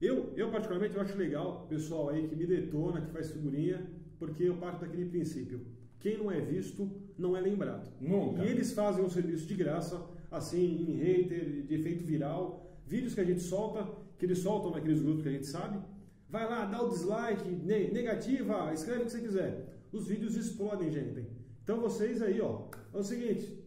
Eu, 0.00 0.32
eu 0.38 0.50
particularmente 0.50 0.96
eu 0.96 1.02
acho 1.02 1.14
legal 1.18 1.66
pessoal 1.68 2.08
aí 2.08 2.26
que 2.26 2.34
me 2.34 2.46
detona, 2.46 3.02
que 3.02 3.12
faz 3.12 3.30
figurinha, 3.30 3.86
porque 4.18 4.44
eu 4.44 4.56
parto 4.56 4.80
daquele 4.80 5.04
princípio. 5.04 5.66
Quem 5.98 6.16
não 6.16 6.32
é 6.32 6.40
visto 6.40 6.90
não 7.18 7.36
é 7.36 7.42
lembrado. 7.42 7.92
Nunca. 8.00 8.42
E 8.42 8.48
eles 8.48 8.72
fazem 8.72 9.04
um 9.04 9.10
serviço 9.10 9.46
de 9.46 9.54
graça, 9.54 10.02
assim, 10.30 10.86
em 10.88 10.96
hater, 10.96 11.66
de 11.66 11.74
efeito 11.74 12.06
viral, 12.06 12.74
vídeos 12.86 13.14
que 13.14 13.20
a 13.20 13.24
gente 13.24 13.42
solta, 13.42 13.86
que 14.16 14.24
eles 14.24 14.38
soltam 14.38 14.70
naqueles 14.70 15.02
grupos 15.02 15.24
que 15.24 15.28
a 15.28 15.32
gente 15.32 15.46
sabe. 15.46 15.78
Vai 16.26 16.48
lá, 16.48 16.64
dá 16.64 16.80
o 16.82 16.88
dislike, 16.88 17.50
negativa, 17.92 18.72
escreve 18.72 19.02
o 19.02 19.04
que 19.04 19.10
você 19.10 19.20
quiser 19.20 19.79
os 19.92 20.06
vídeos 20.06 20.36
explodem, 20.36 20.90
gente. 20.90 21.26
Então 21.62 21.80
vocês 21.80 22.22
aí, 22.22 22.40
ó, 22.40 22.62
é 22.92 22.98
o 22.98 23.02
seguinte, 23.02 23.58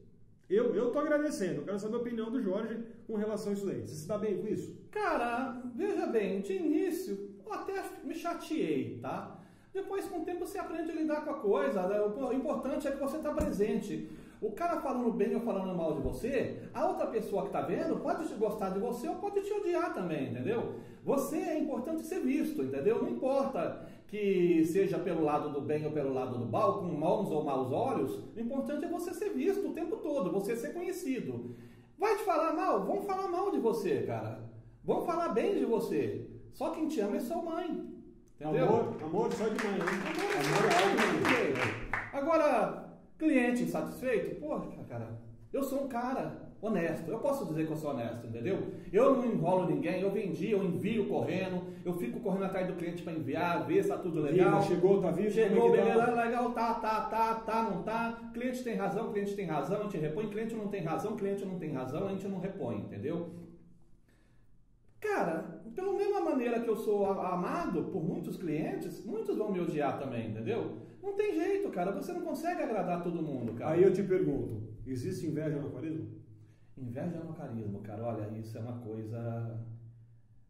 eu, 0.50 0.76
eu 0.76 0.92
tô 0.92 1.00
agradecendo, 1.00 1.62
eu 1.62 1.66
quero 1.66 1.80
saber 1.80 1.96
a 1.96 2.00
opinião 2.00 2.32
do 2.32 2.42
Jorge 2.42 2.78
com 3.08 3.16
relação 3.16 3.52
a 3.52 3.56
isso 3.56 3.66
daí. 3.66 3.82
Você 3.82 3.94
está 3.94 4.18
bem 4.18 4.38
com 4.38 4.48
isso? 4.48 4.78
Cara, 4.92 5.62
veja 5.76 6.06
bem, 6.08 6.42
de 6.42 6.54
início 6.54 7.34
eu 7.46 7.54
até 7.54 7.84
me 8.04 8.14
chateei, 8.14 9.00
tá? 9.02 9.40
Depois, 9.74 10.06
com 10.06 10.20
o 10.20 10.26
tempo, 10.26 10.46
você 10.46 10.60
aprende 10.60 10.92
a 10.92 10.96
lidar 10.96 11.26
com 11.26 11.32
a 11.32 11.40
coisa. 11.40 11.88
Né? 11.88 12.00
O 12.00 12.32
importante 12.32 12.88
é 12.88 12.92
que 12.92 13.00
você 13.00 13.18
está 13.18 13.34
presente. 13.34 14.08
O 14.40 14.52
cara 14.52 14.82
falando 14.82 15.12
bem 15.12 15.34
ou 15.34 15.42
falando 15.42 15.74
mal 15.76 15.94
de 15.96 16.02
você, 16.02 16.64
a 16.74 16.86
outra 16.86 17.08
pessoa 17.08 17.44
que 17.44 17.48
está 17.48 17.62
vendo 17.62 18.00
pode 18.02 18.28
gostar 18.36 18.70
de 18.70 18.80
você 18.80 19.08
ou 19.08 19.16
pode 19.16 19.42
te 19.42 19.54
odiar 19.54 19.94
também, 19.94 20.32
entendeu? 20.32 20.76
Você 21.04 21.38
é 21.38 21.58
importante 21.58 22.04
ser 22.04 22.20
visto, 22.20 22.62
entendeu? 22.62 23.02
Não 23.02 23.10
importa 23.10 23.88
que 24.14 24.64
seja 24.66 25.00
pelo 25.00 25.24
lado 25.24 25.50
do 25.50 25.60
bem 25.60 25.84
ou 25.88 25.92
pelo 25.92 26.14
lado 26.14 26.38
do 26.38 26.46
mal, 26.46 26.78
com 26.78 26.86
mãos 26.86 27.32
ou 27.32 27.44
maus 27.44 27.72
olhos, 27.72 28.20
o 28.36 28.40
importante 28.40 28.86
é 28.86 28.88
você 28.88 29.12
ser 29.12 29.32
visto 29.32 29.68
o 29.68 29.74
tempo 29.74 29.98
todo, 29.98 30.32
você 30.32 30.56
ser 30.56 30.72
conhecido. 30.72 31.56
Vai 31.98 32.16
te 32.16 32.24
falar 32.24 32.54
mal? 32.54 32.86
Vão 32.86 33.02
falar 33.02 33.28
mal 33.28 33.50
de 33.50 33.58
você, 33.58 34.04
cara. 34.04 34.48
Vão 34.84 35.04
falar 35.04 35.30
bem 35.30 35.58
de 35.58 35.66
você. 35.66 36.30
Só 36.52 36.70
quem 36.70 36.88
te 36.88 37.00
ama 37.00 37.18
é 37.18 37.22
sua 37.22 37.42
mãe. 37.42 37.92
Entendeu? 38.40 38.68
Amor, 38.68 39.04
amor 39.04 39.34
só 39.34 39.48
de 39.48 39.66
mãe, 39.66 39.80
né? 39.80 39.86
Amor, 40.20 40.64
amor 40.70 41.32
é 41.32 41.48
de 41.48 41.54
mãe. 41.54 42.10
Agora, 42.14 43.00
cliente 43.18 43.64
insatisfeito? 43.64 44.40
Porra, 44.40 44.68
cara. 44.88 45.20
Eu 45.52 45.64
sou 45.64 45.86
um 45.86 45.88
cara 45.88 46.43
honesto. 46.64 47.12
Eu 47.12 47.20
posso 47.20 47.46
dizer 47.46 47.66
que 47.66 47.74
eu 47.74 47.76
sou 47.76 47.92
honesto, 47.92 48.26
entendeu? 48.26 48.72
Eu 48.92 49.18
não 49.18 49.26
enrolo 49.26 49.68
ninguém, 49.68 50.02
eu 50.02 50.10
vendi, 50.10 50.52
eu 50.52 50.64
envio 50.64 51.08
correndo, 51.08 51.62
eu 51.84 51.94
fico 51.94 52.22
correndo 52.22 52.46
atrás 52.46 52.68
do 52.68 52.74
cliente 52.74 53.04
para 53.04 53.12
enviar, 53.12 53.68
ver 53.68 53.84
se 53.84 53.90
tá 53.90 53.98
tudo 53.98 54.22
legal. 54.22 54.62
Viva, 54.62 54.74
chegou, 54.74 55.02
tá 55.02 55.12
vivo? 55.12 55.30
Chegou, 55.30 55.76
é 55.76 55.78
beleza, 55.78 56.06
tá? 56.06 56.24
legal, 56.24 56.52
tá, 56.52 56.74
tá, 56.76 57.02
tá, 57.02 57.36
tá, 57.36 57.64
não 57.64 57.84
tá. 57.84 58.32
Cliente 58.34 58.64
tem 58.64 58.76
razão, 58.76 59.12
cliente 59.12 59.36
tem 59.36 59.46
razão, 59.46 59.82
a 59.82 59.84
gente 59.84 59.98
repõe. 59.98 60.30
Cliente 60.30 60.56
não 60.56 60.70
tem 60.70 60.84
razão, 60.84 61.18
cliente 61.18 61.46
não 61.46 61.60
tem 61.60 61.74
razão, 61.74 62.08
a 62.08 62.12
gente 62.12 62.28
não 62.28 62.40
repõe, 62.40 62.78
entendeu? 62.78 63.30
Cara, 65.02 65.62
pela 65.76 65.94
mesma 65.94 66.22
maneira 66.22 66.62
que 66.62 66.70
eu 66.70 66.78
sou 66.78 67.06
amado 67.06 67.84
por 67.92 68.02
muitos 68.02 68.38
clientes, 68.38 69.04
muitos 69.06 69.38
vão 69.38 69.52
me 69.52 69.60
odiar 69.60 70.00
também, 70.00 70.30
entendeu? 70.30 70.78
Não 71.02 71.12
tem 71.12 71.36
jeito, 71.36 71.70
cara. 71.72 71.92
Você 71.92 72.14
não 72.14 72.22
consegue 72.22 72.64
agradar 72.64 73.04
todo 73.04 73.22
mundo, 73.22 73.54
cara. 73.54 73.72
Aí 73.72 73.84
eu 73.84 73.92
te 73.92 74.02
pergunto, 74.02 74.64
existe 74.88 75.28
inveja 75.28 75.60
no 75.60 75.68
aquarismo? 75.68 76.23
Inveja 76.78 77.20
no 77.20 77.34
carisma, 77.34 77.80
cara. 77.82 78.04
Olha, 78.04 78.38
isso 78.38 78.58
é 78.58 78.62
uma 78.62 78.80
coisa. 78.80 79.60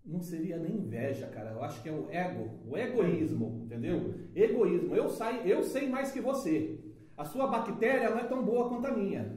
Não 0.06 0.22
seria 0.22 0.58
nem 0.58 0.78
inveja, 0.78 1.28
cara. 1.28 1.52
Eu 1.52 1.64
acho 1.64 1.82
que 1.82 1.90
é 1.90 1.92
o 1.92 2.10
ego, 2.10 2.60
o 2.66 2.78
egoísmo, 2.78 3.62
entendeu? 3.66 4.14
Egoísmo. 4.36 4.96
Eu, 4.96 5.10
sai, 5.10 5.42
eu 5.46 5.64
sei 5.64 5.90
mais 5.90 6.12
que 6.12 6.22
você. 6.22 6.80
A 7.18 7.24
sua 7.24 7.48
bactéria 7.48 8.10
não 8.10 8.20
é 8.20 8.24
tão 8.24 8.44
boa 8.44 8.68
quanto 8.70 8.88
a 8.88 8.92
minha. 8.92 9.36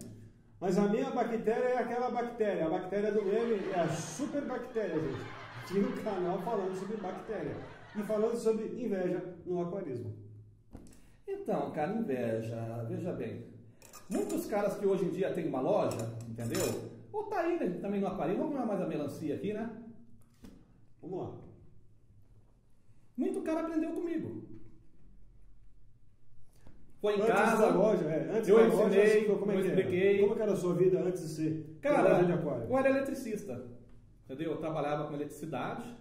Mas 0.61 0.79
a 0.79 0.89
minha 0.89 1.11
bactéria 1.11 1.69
é 1.69 1.79
aquela 1.79 2.11
bactéria, 2.11 2.67
a 2.67 2.71
bactéria 2.71 3.13
do 3.13 3.23
meme 3.23 3.61
é 3.75 3.81
a 3.81 3.89
superbactéria, 3.89 4.99
gente. 4.99 5.21
Tinha 5.67 5.87
um 5.87 5.93
canal 6.03 6.39
falando 6.39 6.75
sobre 6.75 6.97
bactéria 6.97 7.57
e 7.95 8.03
falando 8.03 8.37
sobre 8.37 8.65
inveja 8.83 9.37
no 9.45 9.61
aquarismo. 9.61 10.15
Então, 11.29 11.71
cara, 11.73 11.93
inveja. 11.93 12.85
Veja 12.89 13.13
bem. 13.13 13.56
Muitos 14.09 14.47
caras 14.47 14.77
que 14.79 14.87
hoje 14.87 15.05
em 15.05 15.11
dia 15.11 15.33
tem 15.35 15.49
uma 15.49 15.61
loja, 15.61 16.17
entendeu? 16.29 16.63
Ou 17.13 17.25
tá 17.25 17.41
aí 17.41 17.59
né, 17.59 17.79
também 17.81 18.01
no 18.01 18.07
aquário. 18.07 18.37
Vamos 18.37 18.53
comer 18.53 18.67
mais 18.67 18.81
a 18.81 18.87
melancia 18.87 19.35
aqui, 19.35 19.53
né? 19.53 19.83
Vamos 21.03 21.19
lá. 21.19 21.35
Muito 23.17 23.43
cara 23.43 23.61
aprendeu 23.61 23.93
comigo. 23.93 24.45
Foi 27.01 27.15
em 27.15 27.21
antes 27.21 27.33
casa. 27.35 27.63
da 27.63 27.75
loja, 27.75 28.05
é, 28.07 28.37
antes 28.37 28.49
eu 28.49 28.57
da 28.57 28.67
ensinei, 28.67 29.27
loja, 29.29 29.39
como 29.41 29.53
é 29.53 29.57
eu 29.57 29.61
que 29.63 29.67
expliquei. 29.69 30.19
era? 30.19 30.29
Como 30.29 30.43
era 30.43 30.53
a 30.53 30.57
sua 30.57 30.75
vida 30.75 31.01
antes 31.01 31.23
de 31.23 31.29
ser 31.29 31.79
Cara, 31.81 32.13
loja 32.15 32.25
de 32.27 32.33
aquário? 32.33 32.65
eu 32.69 32.79
era 32.79 32.89
eletricista. 32.91 33.67
Entendeu? 34.25 34.53
Eu 34.53 34.57
trabalhava 34.59 35.07
com 35.07 35.15
eletricidade. 35.15 35.97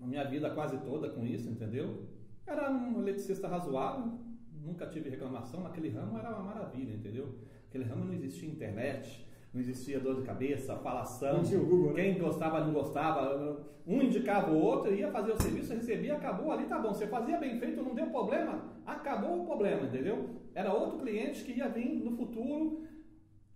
A 0.00 0.06
minha 0.06 0.24
vida 0.24 0.50
quase 0.50 0.78
toda 0.78 1.08
com 1.10 1.24
isso, 1.24 1.48
entendeu? 1.48 2.08
Era 2.46 2.70
um 2.70 2.98
eletricista 3.00 3.46
razoável, 3.48 4.18
nunca 4.64 4.86
tive 4.86 5.10
reclamação. 5.10 5.62
Naquele 5.62 5.90
ramo 5.90 6.18
era 6.18 6.30
uma 6.30 6.42
maravilha, 6.42 6.94
entendeu? 6.94 7.34
Naquele 7.64 7.84
ramo 7.84 8.04
não 8.04 8.14
existia 8.14 8.48
internet, 8.48 9.26
não 9.52 9.60
existia 9.60 10.00
dor 10.00 10.16
de 10.16 10.22
cabeça, 10.22 10.76
falação. 10.76 11.42
Google, 11.42 11.92
né? 11.92 12.02
Quem 12.02 12.18
gostava, 12.18 12.64
não 12.64 12.72
gostava. 12.72 13.66
Um 13.86 14.00
indicava 14.00 14.52
o 14.52 14.58
outro, 14.58 14.94
ia 14.94 15.10
fazer 15.10 15.32
o 15.32 15.42
serviço, 15.42 15.74
recebia, 15.74 16.14
acabou 16.14 16.52
ali, 16.52 16.66
tá 16.66 16.78
bom. 16.78 16.94
Você 16.94 17.06
fazia 17.06 17.36
bem 17.38 17.58
feito, 17.58 17.82
não 17.82 17.94
deu 17.94 18.06
problema, 18.06 18.62
acabou 18.86 19.42
o 19.42 19.46
problema, 19.46 19.86
entendeu? 19.86 20.30
Era 20.54 20.72
outro 20.72 21.00
cliente 21.00 21.44
que 21.44 21.58
ia 21.58 21.68
vir 21.68 21.96
no 22.04 22.16
futuro 22.16 22.86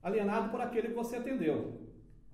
alienado 0.02 0.50
por 0.50 0.60
aquele 0.60 0.88
que 0.88 0.94
você 0.94 1.16
atendeu. 1.16 1.86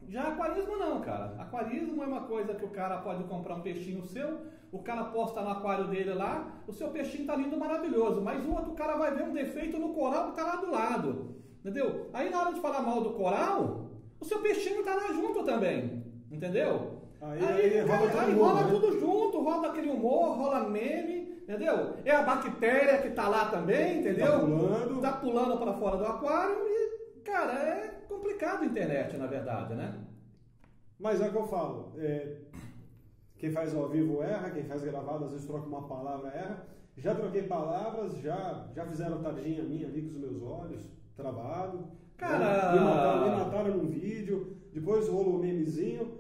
Já 0.08 0.28
aquarismo 0.28 0.76
não, 0.76 1.00
cara. 1.00 1.36
Aquarismo 1.38 2.02
é 2.02 2.06
uma 2.06 2.22
coisa 2.22 2.54
que 2.54 2.64
o 2.64 2.70
cara 2.70 2.98
pode 2.98 3.24
comprar 3.24 3.56
um 3.56 3.62
peixinho 3.62 4.04
seu, 4.04 4.40
o 4.72 4.78
cara 4.82 5.04
posta 5.04 5.42
no 5.42 5.50
aquário 5.50 5.86
dele 5.88 6.14
lá, 6.14 6.62
o 6.66 6.72
seu 6.72 6.88
peixinho 6.88 7.26
tá 7.26 7.36
lindo, 7.36 7.58
maravilhoso, 7.58 8.22
mas 8.22 8.42
o 8.44 8.52
outro 8.52 8.72
cara 8.72 8.96
vai 8.96 9.14
ver 9.14 9.24
um 9.24 9.32
defeito 9.34 9.78
no 9.78 9.90
coral 9.92 10.30
que 10.30 10.36
tá 10.36 10.44
lá 10.44 10.56
do 10.56 10.70
lado. 10.70 11.36
Entendeu? 11.60 12.08
Aí 12.12 12.30
na 12.30 12.40
hora 12.40 12.54
de 12.54 12.60
falar 12.60 12.80
mal 12.80 13.02
do 13.02 13.10
coral, 13.10 13.90
o 14.18 14.24
seu 14.24 14.40
peixinho 14.40 14.82
tá 14.82 14.94
lá 14.94 15.12
junto 15.12 15.44
também. 15.44 16.02
Entendeu? 16.30 17.02
Aí- 17.20 17.44
aí 17.44 17.80
rola 17.80 18.08
todo 18.10 18.18
aí 18.20 18.32
mundo, 18.32 18.44
rola 18.44 18.64
né? 18.64 18.70
tudo 18.72 18.98
junto, 18.98 19.40
rola 19.42 19.68
aquele 19.68 19.90
humor, 19.90 20.36
rola 20.38 20.68
meme, 20.68 21.36
entendeu? 21.42 21.94
É 22.04 22.10
a 22.10 22.22
bactéria 22.22 22.98
que 23.02 23.10
tá 23.10 23.28
lá 23.28 23.44
também, 23.50 24.00
entendeu? 24.00 24.26
Tá 24.32 24.38
pulando. 24.40 25.00
Tá 25.02 25.12
pulando 25.12 25.58
para 25.58 25.72
fora 25.74 25.96
do 25.98 26.06
aquário 26.06 26.56
e, 26.66 27.20
cara, 27.20 27.52
é 27.52 27.88
complicado 28.08 28.62
a 28.62 28.66
internet, 28.66 29.16
na 29.18 29.26
verdade, 29.26 29.74
né? 29.74 29.94
Mas 30.98 31.20
é 31.20 31.28
o 31.28 31.30
que 31.30 31.36
eu 31.36 31.46
falo. 31.46 31.92
é, 31.98 32.38
quem 33.42 33.50
faz 33.50 33.75
ao 33.75 33.88
vivo 33.88 34.22
erra, 34.22 34.50
quem 34.50 34.62
faz 34.62 34.84
gravado 34.84 35.25
às 35.25 35.32
vezes 35.32 35.44
troca 35.49 35.66
uma 35.66 35.82
palavra 35.88 36.28
erra. 36.28 36.64
Já 36.96 37.12
troquei 37.12 37.42
palavras, 37.42 38.16
já, 38.18 38.68
já 38.72 38.87
fizeram 38.87 39.20
tardinha 39.20 39.64
minha 39.64 39.88
ali 39.88 40.02
com 40.02 40.11
os 40.11 40.16
meus 40.16 40.40
olhos, 40.44 40.88
travado. 41.16 41.88
Cara- 42.16 42.72
Me 42.72 42.78
mataram, 42.78 43.25
me 43.25 43.37
mataram 43.37 43.76
num 43.78 43.88
vídeo, 43.88 44.56
depois 44.72 45.08
rolou 45.08 45.38
o 45.38 45.40
memezinho. 45.40 46.18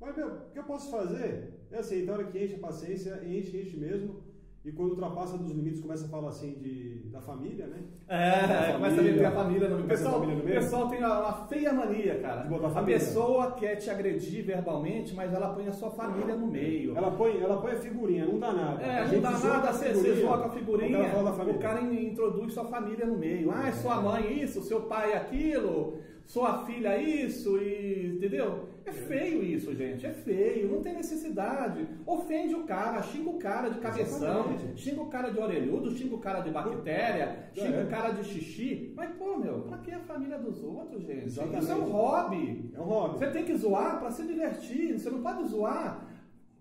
Mas, 0.00 0.16
meu, 0.16 0.28
o 0.28 0.50
que 0.50 0.58
eu 0.60 0.64
posso 0.64 0.90
fazer? 0.90 1.60
É 1.70 1.76
assim, 1.80 2.08
hora 2.08 2.24
que 2.24 2.42
enche 2.42 2.54
a 2.54 2.58
paciência, 2.58 3.20
enche, 3.22 3.60
enche 3.60 3.76
mesmo. 3.76 4.22
E 4.64 4.70
quando 4.70 4.90
ultrapassa 4.90 5.36
dos 5.36 5.50
limites, 5.50 5.80
começa 5.80 6.06
a 6.06 6.08
falar 6.08 6.28
assim 6.28 6.52
de, 6.54 7.00
da 7.10 7.20
família, 7.20 7.66
né? 7.66 7.78
É, 8.06 8.46
Da 8.46 8.72
começa 8.74 8.94
a 8.94 8.96
família. 8.96 9.12
meter 9.12 9.24
a 9.26 9.30
família 9.32 9.68
no 9.68 9.74
meio. 9.74 9.84
O 9.84 9.88
pessoal, 9.88 10.14
família 10.14 10.34
no 10.36 10.40
o 10.42 10.44
meio. 10.44 10.60
pessoal 10.60 10.88
tem 10.88 10.98
uma, 11.00 11.18
uma 11.18 11.32
feia 11.48 11.72
mania, 11.72 12.18
cara. 12.20 12.42
De 12.42 12.48
botar 12.48 12.66
a 12.66 12.70
a 12.70 12.72
família. 12.74 12.98
pessoa 13.00 13.50
quer 13.52 13.74
te 13.74 13.90
agredir 13.90 14.44
verbalmente, 14.44 15.14
mas 15.16 15.34
ela 15.34 15.48
põe 15.52 15.66
a 15.66 15.72
sua 15.72 15.90
família 15.90 16.36
no 16.36 16.46
meio. 16.46 16.96
Ela 16.96 17.10
põe, 17.10 17.40
ela 17.40 17.60
põe 17.60 17.72
a 17.72 17.76
figurinha, 17.76 18.24
não 18.24 18.38
dá 18.38 18.52
nada. 18.52 18.82
É, 18.84 19.04
não 19.08 19.20
dá 19.20 19.30
nada, 19.32 19.72
você, 19.72 19.92
você 19.94 20.22
com 20.22 20.32
a 20.32 20.48
figurinha, 20.50 20.98
o 21.00 21.58
cara 21.58 21.78
família. 21.80 22.08
introduz 22.10 22.52
sua 22.54 22.64
família 22.66 23.04
no 23.04 23.18
meio. 23.18 23.50
Ah, 23.50 23.66
é 23.66 23.72
sua 23.72 24.00
mãe 24.00 24.42
isso, 24.44 24.62
seu 24.62 24.82
pai 24.82 25.12
aquilo, 25.14 25.98
sua 26.26 26.64
filha 26.64 26.96
isso, 27.00 27.58
e 27.58 28.14
entendeu? 28.16 28.68
É 28.84 28.90
feio 28.90 29.44
isso, 29.44 29.72
gente, 29.74 30.04
é 30.04 30.10
feio, 30.10 30.68
não 30.68 30.82
tem 30.82 30.94
necessidade. 30.94 31.86
Ofende 32.04 32.54
o 32.54 32.64
cara, 32.64 33.00
xinga 33.02 33.30
o 33.30 33.38
cara 33.38 33.68
de 33.68 33.78
cabeção, 33.78 34.56
xinga 34.74 35.02
o 35.02 35.06
cara 35.06 35.30
de 35.30 35.38
orelhudo, 35.38 35.90
xinga 35.92 36.16
o 36.16 36.18
cara 36.18 36.40
de 36.40 36.50
bactéria, 36.50 37.50
Já 37.54 37.64
xinga 37.64 37.76
é. 37.76 37.84
o 37.84 37.88
cara 37.88 38.10
de 38.10 38.24
xixi. 38.24 38.92
Mas, 38.96 39.10
pô, 39.16 39.36
meu, 39.36 39.60
pra 39.62 39.78
que 39.78 39.92
a 39.92 40.00
família 40.00 40.38
dos 40.38 40.62
outros, 40.64 41.04
gente? 41.04 41.26
Exatamente. 41.26 41.62
Isso 41.62 41.72
é 41.72 41.76
um 41.76 41.90
hobby. 41.90 42.70
É 42.74 42.80
um 42.80 42.84
hobby. 42.84 43.18
Você 43.18 43.30
tem 43.30 43.44
que 43.44 43.56
zoar 43.56 44.00
para 44.00 44.10
se 44.10 44.26
divertir. 44.26 44.98
Você 44.98 45.10
não 45.10 45.22
pode 45.22 45.44
zoar 45.46 46.08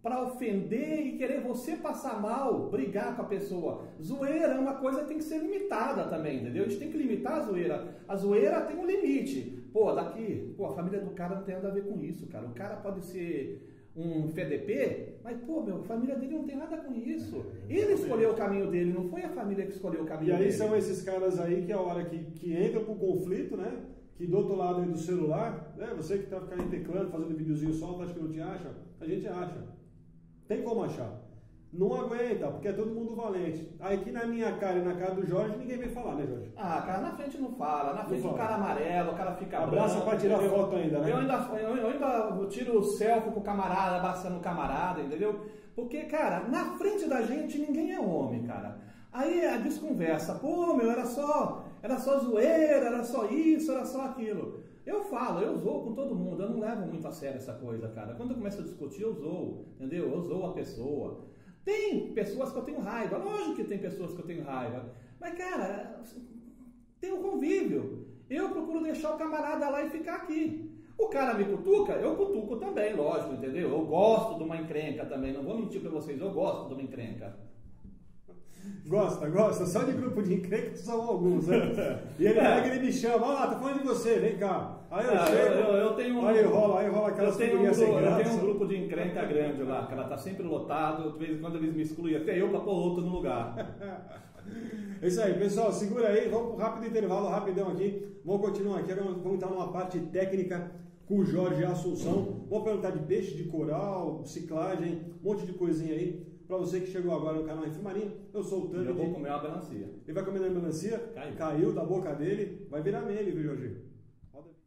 para 0.02 0.24
ofender 0.24 1.00
e 1.06 1.18
querer 1.18 1.42
você 1.42 1.76
passar 1.76 2.20
mal, 2.20 2.70
brigar 2.70 3.16
com 3.16 3.22
a 3.22 3.26
pessoa. 3.26 3.84
Zoeira 4.02 4.54
é 4.54 4.60
uma 4.60 4.76
coisa 4.76 5.02
que 5.02 5.08
tem 5.10 5.18
que 5.18 5.24
ser 5.24 5.40
limitada 5.40 6.06
também, 6.06 6.42
entendeu? 6.42 6.64
A 6.66 6.68
gente 6.68 6.80
tem 6.80 6.92
que 6.92 6.98
limitar 6.98 7.34
a 7.34 7.42
zoeira. 7.44 7.96
A 8.08 8.16
zoeira 8.16 8.62
tem 8.62 8.78
um 8.78 8.86
limite. 8.86 9.60
Pô, 9.72 9.94
daqui, 9.94 10.54
pô, 10.58 10.66
a 10.66 10.74
família 10.76 11.00
do 11.00 11.12
cara 11.12 11.36
não 11.36 11.44
tem 11.44 11.56
nada 11.56 11.68
a 11.68 11.72
ver 11.72 11.84
com 11.86 12.00
isso, 12.00 12.26
cara. 12.28 12.48
O 12.48 12.54
cara 12.54 12.78
pode 12.78 13.06
ser 13.06 13.68
um 13.96 14.26
FDP, 14.30 15.16
mas, 15.24 15.38
pô, 15.42 15.62
meu, 15.62 15.82
a 15.82 15.84
família 15.84 16.16
dele 16.16 16.34
não 16.34 16.46
tem 16.46 16.56
nada 16.56 16.78
com 16.78 16.94
isso. 16.94 17.46
Ele 17.70 17.94
escolheu 17.94 18.32
o 18.32 18.36
caminho 18.36 18.72
dele, 18.72 18.92
não 18.94 19.08
foi 19.08 19.22
a 19.22 19.30
família 19.30 19.66
que 19.66 19.74
escolheu 19.74 20.02
o 20.04 20.06
caminho 20.06 20.30
E 20.30 20.34
aí 20.34 20.40
dele. 20.40 20.52
são 20.52 20.76
esses 20.76 21.04
caras 21.04 21.40
aí 21.40 21.64
que 21.64 21.72
a 21.72 21.80
hora 21.80 22.06
que, 22.06 22.18
que 22.40 22.54
entra 22.54 22.80
pro 22.80 22.96
conflito, 22.96 23.56
né? 23.56 23.72
Que 24.16 24.26
do 24.26 24.38
outro 24.38 24.56
lado 24.56 24.82
aí 24.82 24.88
do 24.88 24.98
celular, 24.98 25.74
né? 25.78 25.94
Você 25.96 26.18
que 26.20 26.28
tá 26.28 26.40
ficando 26.40 26.70
teclando, 26.70 27.12
fazendo 27.12 27.36
videozinho 27.38 27.74
solto, 27.74 28.02
acha 28.04 28.14
que 28.14 28.20
não 28.20 28.32
te 28.32 28.42
acha? 28.42 28.72
A 29.00 29.06
gente 29.06 29.28
acha. 29.28 29.81
Tem 30.52 30.64
como 30.64 30.84
achar. 30.84 31.10
Não 31.72 31.94
aguenta, 31.94 32.48
porque 32.48 32.68
é 32.68 32.74
todo 32.74 32.94
mundo 32.94 33.16
valente. 33.16 33.74
Aí 33.80 33.96
aqui 33.96 34.12
na 34.12 34.26
minha 34.26 34.52
cara 34.58 34.80
e 34.80 34.82
na 34.82 34.96
cara 34.96 35.16
do 35.16 35.26
Jorge, 35.26 35.56
ninguém 35.56 35.78
vem 35.78 35.88
falar, 35.88 36.16
né, 36.16 36.26
Jorge? 36.28 36.52
Ah, 36.58 36.84
cara, 36.86 37.00
na 37.00 37.16
frente 37.16 37.38
não 37.38 37.54
fala, 37.54 37.94
na 37.94 38.04
frente 38.04 38.28
o 38.28 38.34
cara 38.34 38.56
amarelo, 38.56 39.14
o 39.14 39.16
cara 39.16 39.34
fica 39.36 39.60
Abraça 39.60 39.94
branco, 39.94 40.10
pra 40.10 40.20
tirar 40.20 40.40
entendeu? 40.40 40.58
foto 40.58 40.76
ainda, 40.76 41.00
né? 41.00 41.10
Eu 41.10 41.18
ainda, 41.20 41.50
eu, 41.54 41.78
eu 41.78 41.88
ainda 41.88 42.48
tiro 42.50 42.80
o 42.80 42.84
selfie 42.84 43.32
com 43.32 43.40
o 43.40 43.44
camarada, 43.44 43.96
abraçando 43.96 44.40
o 44.40 44.42
camarada, 44.42 45.00
entendeu? 45.00 45.40
Porque, 45.74 46.02
cara, 46.02 46.42
na 46.50 46.78
frente 46.78 47.08
da 47.08 47.22
gente 47.22 47.58
ninguém 47.58 47.94
é 47.94 48.00
homem, 48.02 48.44
cara. 48.44 48.78
Aí 49.10 49.46
a 49.46 49.56
desconversa, 49.56 50.36
pô, 50.36 50.74
meu, 50.74 50.92
era 50.92 51.06
só, 51.06 51.64
era 51.82 51.98
só 51.98 52.20
zoeira, 52.20 52.88
era 52.88 53.06
só 53.06 53.26
isso, 53.28 53.72
era 53.72 53.86
só 53.86 54.02
aquilo. 54.02 54.60
Eu 54.92 55.06
falo, 55.06 55.40
eu 55.40 55.56
zoo 55.58 55.84
com 55.84 55.94
todo 55.94 56.14
mundo, 56.14 56.44
eu 56.44 56.50
não 56.50 56.60
levo 56.60 56.86
muito 56.86 57.08
a 57.08 57.12
sério 57.12 57.38
essa 57.38 57.54
coisa, 57.54 57.88
cara. 57.88 58.14
Quando 58.14 58.32
eu 58.32 58.36
começo 58.36 58.60
a 58.60 58.64
discutir, 58.64 59.04
eu 59.04 59.14
zoo, 59.14 59.68
entendeu? 59.76 60.12
Eu 60.12 60.22
zoo 60.22 60.46
a 60.46 60.54
pessoa. 60.54 61.30
Tem 61.64 62.12
pessoas 62.14 62.52
que 62.52 62.58
eu 62.58 62.64
tenho 62.64 62.82
raiva, 62.82 63.18
lógico 63.18 63.56
que 63.56 63.64
tem 63.64 63.78
pessoas 63.78 64.14
que 64.14 64.20
eu 64.20 64.26
tenho 64.26 64.44
raiva. 64.44 64.94
Mas, 65.18 65.38
cara, 65.38 66.02
tem 67.00 67.14
um 67.14 67.24
convívio. 67.24 68.06
Eu 68.30 68.50
procuro 68.50 68.84
deixar 68.84 69.16
o 69.16 69.18
camarada 69.18 69.70
lá 69.70 69.82
e 69.82 69.90
ficar 69.90 70.16
aqui. 70.16 70.70
O 70.98 71.08
cara 71.08 71.36
me 71.36 71.46
cutuca, 71.46 71.94
eu 71.94 72.18
cutuco 72.18 72.58
também, 72.58 72.94
lógico, 72.94 73.34
entendeu? 73.34 73.70
Eu 73.70 73.86
gosto 73.86 74.38
de 74.38 74.44
uma 74.44 74.58
encrenca 74.58 75.06
também, 75.06 75.32
não 75.32 75.44
vou 75.44 75.58
mentir 75.58 75.80
pra 75.80 75.90
vocês, 75.90 76.20
eu 76.20 76.32
gosto 76.32 76.68
de 76.68 76.74
uma 76.74 76.84
encrenca. 76.84 77.34
Gosta, 78.88 79.30
gosta. 79.30 79.66
Só 79.66 79.84
de 79.84 79.94
grupo 79.94 80.22
de 80.22 80.34
encrenca 80.34 80.76
são 80.76 81.02
alguns, 81.02 81.48
né? 81.48 82.02
E 82.20 82.26
ele 82.26 82.34
pega 82.34 82.68
e 82.68 82.72
ele 82.72 82.86
me 82.88 82.92
chama, 82.92 83.26
ó 83.26 83.34
lá, 83.34 83.48
tô 83.48 83.60
falando 83.60 83.80
de 83.80 83.88
você, 83.88 84.20
vem 84.20 84.38
cá. 84.38 84.80
Aí 84.92 85.06
eu 85.06 85.14
Ah, 85.14 85.26
chego, 85.28 85.54
eu- 85.54 85.60
eu- 85.62 85.76
eu 85.78 85.94
tenho 85.94 86.18
um- 86.20 86.28
aí 86.28 86.44
rola, 86.44 86.80
aí 86.82 86.90
rola 86.90 87.08
Eu 87.08 87.14
aquelas 87.14 87.38
tenho, 87.38 87.62
um 87.62 87.74
sem 87.74 87.86
grupo, 87.86 88.00
eu 88.00 88.02
graça. 88.06 88.24
tenho 88.24 88.36
um 88.36 88.40
grupo 88.40 88.68
de 88.68 88.78
encrenca 88.78 89.24
grande 89.26 89.64
lá, 89.64 89.86
que 89.88 89.94
ela 89.94 90.04
tá 90.10 90.18
sempre 90.18 90.44
lotado, 90.44 91.14
de 91.14 91.20
vez 91.20 91.38
em 91.38 91.42
quando 91.42 91.56
eles 91.58 91.74
me 91.74 91.82
excluem, 91.84 92.18
até 92.18 92.42
eu 92.42 92.50
pra 92.50 92.60
pôr 92.60 92.72
outro 92.74 93.02
no 93.04 93.10
lugar. 93.14 93.56
É 95.02 95.08
isso 95.08 95.22
aí, 95.22 95.34
pessoal, 95.36 95.72
segura 95.72 96.10
aí, 96.10 96.28
vamos 96.28 96.56
um 96.56 96.58
rápido 96.58 96.88
intervalo, 96.88 97.30
rapidão 97.30 97.70
aqui. 97.70 98.06
Vamos 98.26 98.42
continuar 98.46 98.80
aqui, 98.80 98.92
agora 98.92 99.12
vamos 99.14 99.34
entrar 99.36 99.50
numa 99.50 99.72
parte 99.72 100.00
técnica 100.00 100.70
com 101.08 101.20
o 101.20 101.26
Jorge 101.26 101.64
Assunção. 101.64 102.46
Vou 102.50 102.62
perguntar 102.64 102.92
de 102.92 103.00
peixe, 103.00 103.36
de 103.36 103.46
coral, 103.46 104.22
ciclagem, 104.26 105.02
um 105.24 105.30
monte 105.30 105.46
de 105.46 105.54
coisinha 105.54 105.94
aí. 105.94 106.31
Para 106.52 106.58
você 106.58 106.82
que 106.82 106.88
chegou 106.88 107.16
agora 107.16 107.38
no 107.38 107.46
canal 107.46 107.66
Marinho, 107.82 108.12
eu 108.34 108.44
sou 108.44 108.66
o 108.66 108.70
Tânia. 108.70 108.90
Eu 108.90 108.94
vou 108.94 109.14
comer 109.14 109.30
uma 109.30 109.42
melancia. 109.42 109.90
Ele 110.04 110.14
vai 110.14 110.26
comer 110.26 110.40
uma 110.40 110.50
melancia? 110.50 111.00
Caiu. 111.16 111.36
Caiu 111.38 111.74
da 111.74 111.86
boca 111.86 112.14
dele, 112.14 112.68
vai 112.70 112.82
virar 112.82 113.04
meme, 113.04 113.32
viu, 113.32 113.44
Jorge? 113.56 113.78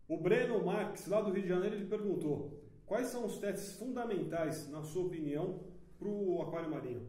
O 0.08 0.16
Breno 0.16 0.64
Marques, 0.64 1.06
lá 1.06 1.20
do 1.20 1.30
Rio 1.30 1.42
de 1.42 1.48
Janeiro, 1.50 1.76
ele 1.76 1.84
perguntou: 1.84 2.58
quais 2.86 3.08
são 3.08 3.26
os 3.26 3.36
testes 3.36 3.76
fundamentais, 3.76 4.70
na 4.70 4.82
sua 4.82 5.04
opinião, 5.04 5.60
para 5.98 6.08
o 6.08 6.40
aquário 6.40 6.70
marinho? 6.70 7.06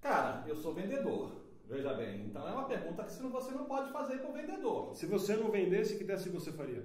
Cara, 0.00 0.44
eu 0.48 0.56
sou 0.56 0.74
vendedor. 0.74 1.30
Veja 1.68 1.94
bem, 1.94 2.26
então 2.26 2.48
é 2.48 2.50
uma 2.50 2.64
pergunta 2.64 3.04
que 3.04 3.12
você 3.12 3.52
não 3.52 3.66
pode 3.66 3.92
fazer 3.92 4.18
para 4.18 4.30
o 4.30 4.32
vendedor. 4.32 4.92
Se 4.92 5.06
você 5.06 5.36
não 5.36 5.52
vendesse, 5.52 5.96
que 5.96 6.02
teste 6.02 6.30
você 6.30 6.50
faria? 6.50 6.84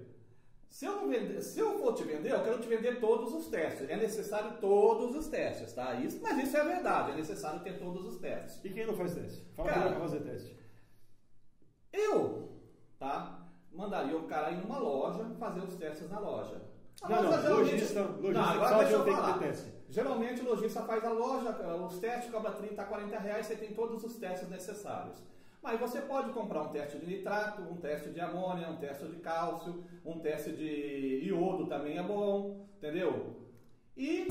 Se 0.76 0.86
eu, 0.86 0.98
não 0.98 1.08
vender, 1.08 1.42
se 1.42 1.58
eu 1.58 1.80
for 1.80 1.94
te 1.94 2.04
vender, 2.04 2.34
eu 2.34 2.44
quero 2.44 2.60
te 2.60 2.68
vender 2.68 3.00
todos 3.00 3.34
os 3.34 3.48
testes. 3.48 3.90
É 3.90 3.96
necessário 3.96 4.58
todos 4.60 5.16
os 5.16 5.28
testes, 5.28 5.72
tá? 5.72 5.94
Isso, 5.94 6.20
mas 6.22 6.38
isso 6.38 6.58
é 6.58 6.66
verdade, 6.66 7.12
é 7.12 7.16
necessário 7.16 7.62
ter 7.62 7.80
todos 7.80 8.04
os 8.04 8.18
testes. 8.18 8.60
E 8.62 8.70
quem 8.72 8.86
não 8.86 8.94
faz 8.94 9.16
teste? 9.16 9.42
Fala 9.56 9.70
Cara, 9.70 9.90
para 9.92 10.00
fazer 10.02 10.20
teste. 10.20 10.60
Eu, 11.94 12.60
tá? 13.00 13.48
Mandaria 13.72 14.18
o 14.18 14.28
cara 14.28 14.52
ir 14.52 14.58
numa 14.58 14.78
loja 14.78 15.24
fazer 15.40 15.62
os 15.62 15.76
testes 15.76 16.10
na 16.10 16.20
loja. 16.20 16.62
A 17.04 17.08
Não, 17.08 17.24
loja 17.24 17.50
não, 17.50 17.58
lojista, 17.58 18.02
lojista 18.02 18.34
Não, 18.34 18.44
agora 18.44 18.78
deixa 18.80 18.94
eu 18.96 19.06
falar. 19.06 19.40
Geralmente 19.88 20.42
o 20.42 20.50
lojista 20.50 20.82
faz 20.82 21.06
a 21.06 21.10
loja, 21.14 21.52
os 21.86 22.00
testes 22.00 22.30
cobra 22.30 22.52
30 22.52 22.82
a 22.82 22.86
40 22.86 23.18
reais, 23.18 23.46
você 23.46 23.56
tem 23.56 23.74
todos 23.74 24.04
os 24.04 24.18
testes 24.18 24.50
necessários. 24.50 25.24
Mas 25.66 25.80
você 25.80 26.00
pode 26.00 26.32
comprar 26.32 26.62
um 26.62 26.68
teste 26.68 27.00
de 27.00 27.08
nitrato, 27.08 27.64
um 27.64 27.78
teste 27.78 28.12
de 28.12 28.22
amônia, 28.22 28.70
um 28.70 28.78
teste 28.78 29.04
de 29.08 29.16
cálcio, 29.16 29.84
um 30.06 30.20
teste 30.20 30.52
de 30.52 31.26
iodo 31.26 31.66
também 31.66 31.98
é 31.98 32.04
bom, 32.04 32.68
entendeu? 32.78 33.36
E 33.98 34.28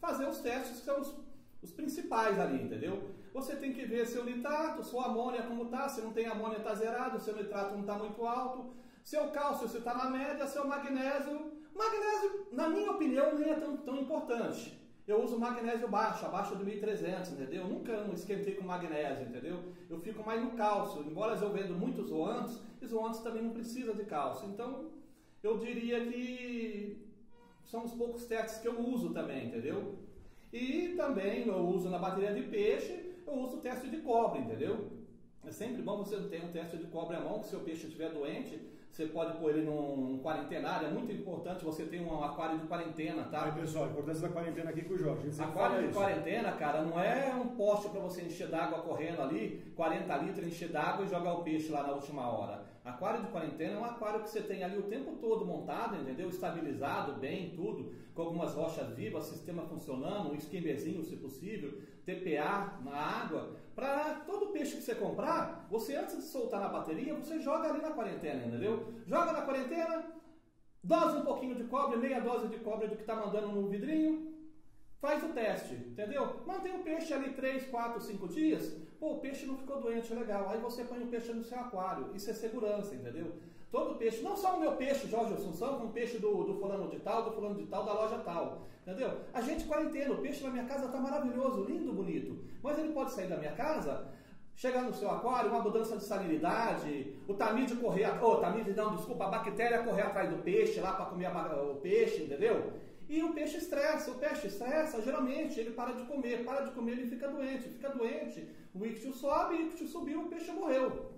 fazer 0.00 0.26
os 0.26 0.38
testes 0.38 0.80
que 0.80 0.86
são 0.86 0.98
os, 0.98 1.14
os 1.60 1.70
principais 1.72 2.40
ali, 2.40 2.62
entendeu? 2.62 3.10
Você 3.34 3.54
tem 3.56 3.74
que 3.74 3.84
ver 3.84 4.06
seu 4.06 4.24
nitrato, 4.24 4.82
sua 4.82 5.08
amônia 5.08 5.42
como 5.42 5.66
tá, 5.66 5.90
se 5.90 6.00
não 6.00 6.14
tem 6.14 6.24
amônia 6.24 6.56
está 6.56 6.74
zerado, 6.74 7.20
seu 7.20 7.36
nitrato 7.36 7.74
não 7.74 7.82
está 7.82 7.98
muito 7.98 8.24
alto, 8.24 8.72
seu 9.02 9.28
cálcio 9.28 9.68
se 9.68 9.76
está 9.76 9.92
na 9.92 10.08
média, 10.08 10.46
seu 10.46 10.66
magnésio. 10.66 11.52
Magnésio, 11.74 12.46
na 12.50 12.70
minha 12.70 12.92
opinião, 12.92 13.38
nem 13.38 13.50
é 13.50 13.56
tão, 13.56 13.76
tão 13.76 13.96
importante. 13.98 14.83
Eu 15.06 15.22
uso 15.22 15.38
magnésio 15.38 15.86
baixo, 15.86 16.24
abaixo 16.24 16.56
de 16.56 16.64
1300, 16.64 17.32
entendeu? 17.32 17.62
Eu 17.62 17.68
nunca 17.68 17.92
esquentei 18.14 18.54
com 18.54 18.64
magnésio, 18.64 19.26
entendeu? 19.26 19.60
Eu 19.90 20.00
fico 20.00 20.24
mais 20.24 20.42
no 20.42 20.52
cálcio. 20.52 21.02
Embora 21.02 21.36
eu 21.36 21.52
vendo 21.52 21.74
muitos 21.74 22.08
zoantes, 22.08 22.58
e 22.80 22.86
zoantes 22.86 23.20
também 23.20 23.42
não 23.42 23.50
precisa 23.50 23.92
de 23.92 24.04
cálcio. 24.04 24.48
Então, 24.48 24.90
eu 25.42 25.58
diria 25.58 26.06
que 26.06 27.04
são 27.64 27.84
os 27.84 27.92
poucos 27.92 28.24
testes 28.24 28.60
que 28.60 28.68
eu 28.68 28.80
uso 28.80 29.12
também, 29.12 29.48
entendeu? 29.48 29.98
E 30.50 30.94
também 30.96 31.46
eu 31.46 31.58
uso 31.58 31.90
na 31.90 31.98
bateria 31.98 32.32
de 32.32 32.42
peixe, 32.48 33.14
eu 33.26 33.34
uso 33.34 33.58
o 33.58 33.60
teste 33.60 33.90
de 33.90 33.98
cobre, 33.98 34.40
entendeu? 34.40 34.90
É 35.44 35.50
sempre 35.50 35.82
bom 35.82 35.98
você 35.98 36.16
ter 36.28 36.42
um 36.42 36.52
teste 36.52 36.78
de 36.78 36.86
cobre 36.86 37.16
à 37.16 37.20
mão, 37.20 37.40
que 37.40 37.48
se 37.48 37.56
o 37.56 37.60
peixe 37.60 37.86
estiver 37.86 38.10
doente, 38.10 38.58
você 38.94 39.06
pode 39.06 39.36
pôr 39.38 39.50
ele 39.50 39.62
num, 39.62 40.20
quarentenário. 40.22 40.86
É 40.86 40.90
muito 40.90 41.10
importante 41.10 41.64
você 41.64 41.82
ter 41.84 42.00
um 42.00 42.22
aquário 42.22 42.60
de 42.60 42.66
quarentena, 42.68 43.24
tá? 43.24 43.46
Aí, 43.46 43.52
pessoal, 43.52 43.86
a 43.86 43.88
importância 43.88 44.28
da 44.28 44.32
quarentena 44.32 44.70
aqui 44.70 44.82
com 44.82 44.94
o 44.94 44.96
Jorge. 44.98 45.30
Aquário 45.42 45.80
de 45.80 45.88
isso. 45.88 45.98
quarentena, 45.98 46.52
cara, 46.52 46.82
não 46.82 47.00
é 47.00 47.34
um 47.34 47.48
poste 47.56 47.88
para 47.88 47.98
você 47.98 48.22
encher 48.22 48.46
d'água 48.46 48.82
correndo 48.82 49.20
ali, 49.20 49.60
40 49.74 50.16
litros, 50.18 50.46
encher 50.46 50.68
d'água 50.68 51.04
e 51.04 51.08
jogar 51.08 51.32
o 51.32 51.42
peixe 51.42 51.72
lá 51.72 51.82
na 51.82 51.92
última 51.92 52.30
hora. 52.30 52.62
Aquário 52.84 53.22
de 53.22 53.28
quarentena 53.28 53.72
é 53.72 53.78
um 53.78 53.84
aquário 53.84 54.22
que 54.22 54.28
você 54.28 54.42
tem 54.42 54.62
ali 54.62 54.76
o 54.76 54.82
tempo 54.82 55.12
todo 55.12 55.46
montado, 55.46 55.96
entendeu? 55.96 56.28
Estabilizado, 56.28 57.18
bem, 57.18 57.54
tudo, 57.56 57.94
com 58.14 58.20
algumas 58.20 58.52
rochas 58.52 58.94
vivas, 58.94 59.24
sistema 59.24 59.62
funcionando, 59.62 60.30
um 60.30 60.34
skimmerzinho 60.34 61.02
se 61.02 61.16
possível, 61.16 61.80
TPA 62.04 62.78
na 62.84 62.94
água. 62.94 63.56
Para 63.74 64.16
todo 64.26 64.52
peixe 64.52 64.76
que 64.76 64.82
você 64.82 64.94
comprar, 64.94 65.66
você 65.70 65.96
antes 65.96 66.16
de 66.16 66.24
soltar 66.24 66.60
na 66.60 66.68
bateria, 66.68 67.14
você 67.14 67.40
joga 67.40 67.70
ali 67.70 67.80
na 67.80 67.92
quarentena, 67.92 68.44
entendeu? 68.44 68.92
Joga 69.06 69.32
na 69.32 69.42
quarentena, 69.42 70.04
dose 70.82 71.16
um 71.16 71.24
pouquinho 71.24 71.54
de 71.54 71.64
cobre, 71.64 71.96
meia 71.96 72.20
dose 72.20 72.48
de 72.48 72.58
cobre 72.58 72.88
do 72.88 72.96
que 72.96 73.02
está 73.02 73.16
mandando 73.16 73.48
no 73.48 73.66
vidrinho, 73.66 74.30
faz 75.00 75.24
o 75.24 75.32
teste, 75.32 75.74
entendeu? 75.74 76.42
Mantém 76.46 76.76
o 76.78 76.82
peixe 76.82 77.14
ali 77.14 77.32
3, 77.32 77.66
4, 77.66 78.00
5 78.00 78.28
dias, 78.28 78.76
pô, 79.04 79.12
o 79.12 79.18
peixe 79.18 79.44
não 79.44 79.58
ficou 79.58 79.82
doente, 79.82 80.14
legal. 80.14 80.48
Aí 80.48 80.58
você 80.58 80.82
põe 80.82 80.98
o 81.02 81.08
peixe 81.08 81.30
no 81.30 81.44
seu 81.44 81.58
aquário, 81.58 82.10
isso 82.14 82.30
é 82.30 82.32
segurança, 82.32 82.94
entendeu? 82.94 83.32
Todo 83.70 83.96
peixe, 83.96 84.22
não 84.22 84.34
só 84.34 84.56
o 84.56 84.60
meu 84.60 84.72
peixe, 84.72 85.06
Jorge 85.08 85.34
Assunção, 85.34 85.76
como 85.76 85.90
o 85.90 85.92
peixe 85.92 86.18
do, 86.18 86.44
do 86.44 86.54
fulano 86.54 86.88
de 86.88 86.98
tal, 87.00 87.24
do 87.24 87.32
fulano 87.32 87.56
de 87.56 87.66
tal, 87.66 87.84
da 87.84 87.92
loja 87.92 88.18
tal, 88.24 88.66
entendeu? 88.82 89.20
A 89.34 89.42
gente 89.42 89.64
quarentena, 89.64 90.14
o 90.14 90.22
peixe 90.22 90.42
na 90.42 90.50
minha 90.50 90.64
casa 90.64 90.88
tá 90.88 90.98
maravilhoso, 90.98 91.64
lindo, 91.64 91.92
bonito, 91.92 92.38
mas 92.62 92.78
ele 92.78 92.92
pode 92.92 93.12
sair 93.12 93.28
da 93.28 93.36
minha 93.36 93.52
casa 93.52 94.06
chegar 94.56 94.82
no 94.82 94.94
seu 94.94 95.10
aquário, 95.10 95.50
uma 95.50 95.60
mudança 95.60 95.96
de 95.96 96.04
salinidade, 96.04 97.14
o 97.28 97.34
tamide 97.34 97.74
correr, 97.74 98.06
oh, 98.22 98.36
tamide 98.36 98.72
não, 98.72 98.94
desculpa, 98.94 99.24
a 99.24 99.28
bactéria 99.28 99.82
correr 99.82 100.02
atrás 100.02 100.30
do 100.30 100.42
peixe 100.42 100.80
lá 100.80 100.92
para 100.92 101.06
comer 101.06 101.26
a 101.26 101.62
o 101.62 101.74
peixe, 101.76 102.22
entendeu? 102.22 102.72
E 103.08 103.22
o 103.22 103.34
peixe 103.34 103.58
estressa, 103.58 104.12
o 104.12 104.14
peixe 104.14 104.46
estressa, 104.46 105.02
geralmente 105.02 105.58
ele 105.60 105.72
para 105.72 105.92
de 105.92 106.04
comer, 106.04 106.44
para 106.44 106.62
de 106.62 106.70
comer, 106.70 106.92
ele 106.92 107.10
fica 107.10 107.28
doente, 107.28 107.68
fica 107.68 107.90
doente, 107.90 108.48
o 108.74 108.84
ictio 108.84 109.12
sobe, 109.12 109.54
o 109.54 109.62
ictio 109.68 109.86
subiu, 109.86 110.22
o 110.22 110.28
peixe 110.28 110.50
morreu. 110.50 111.12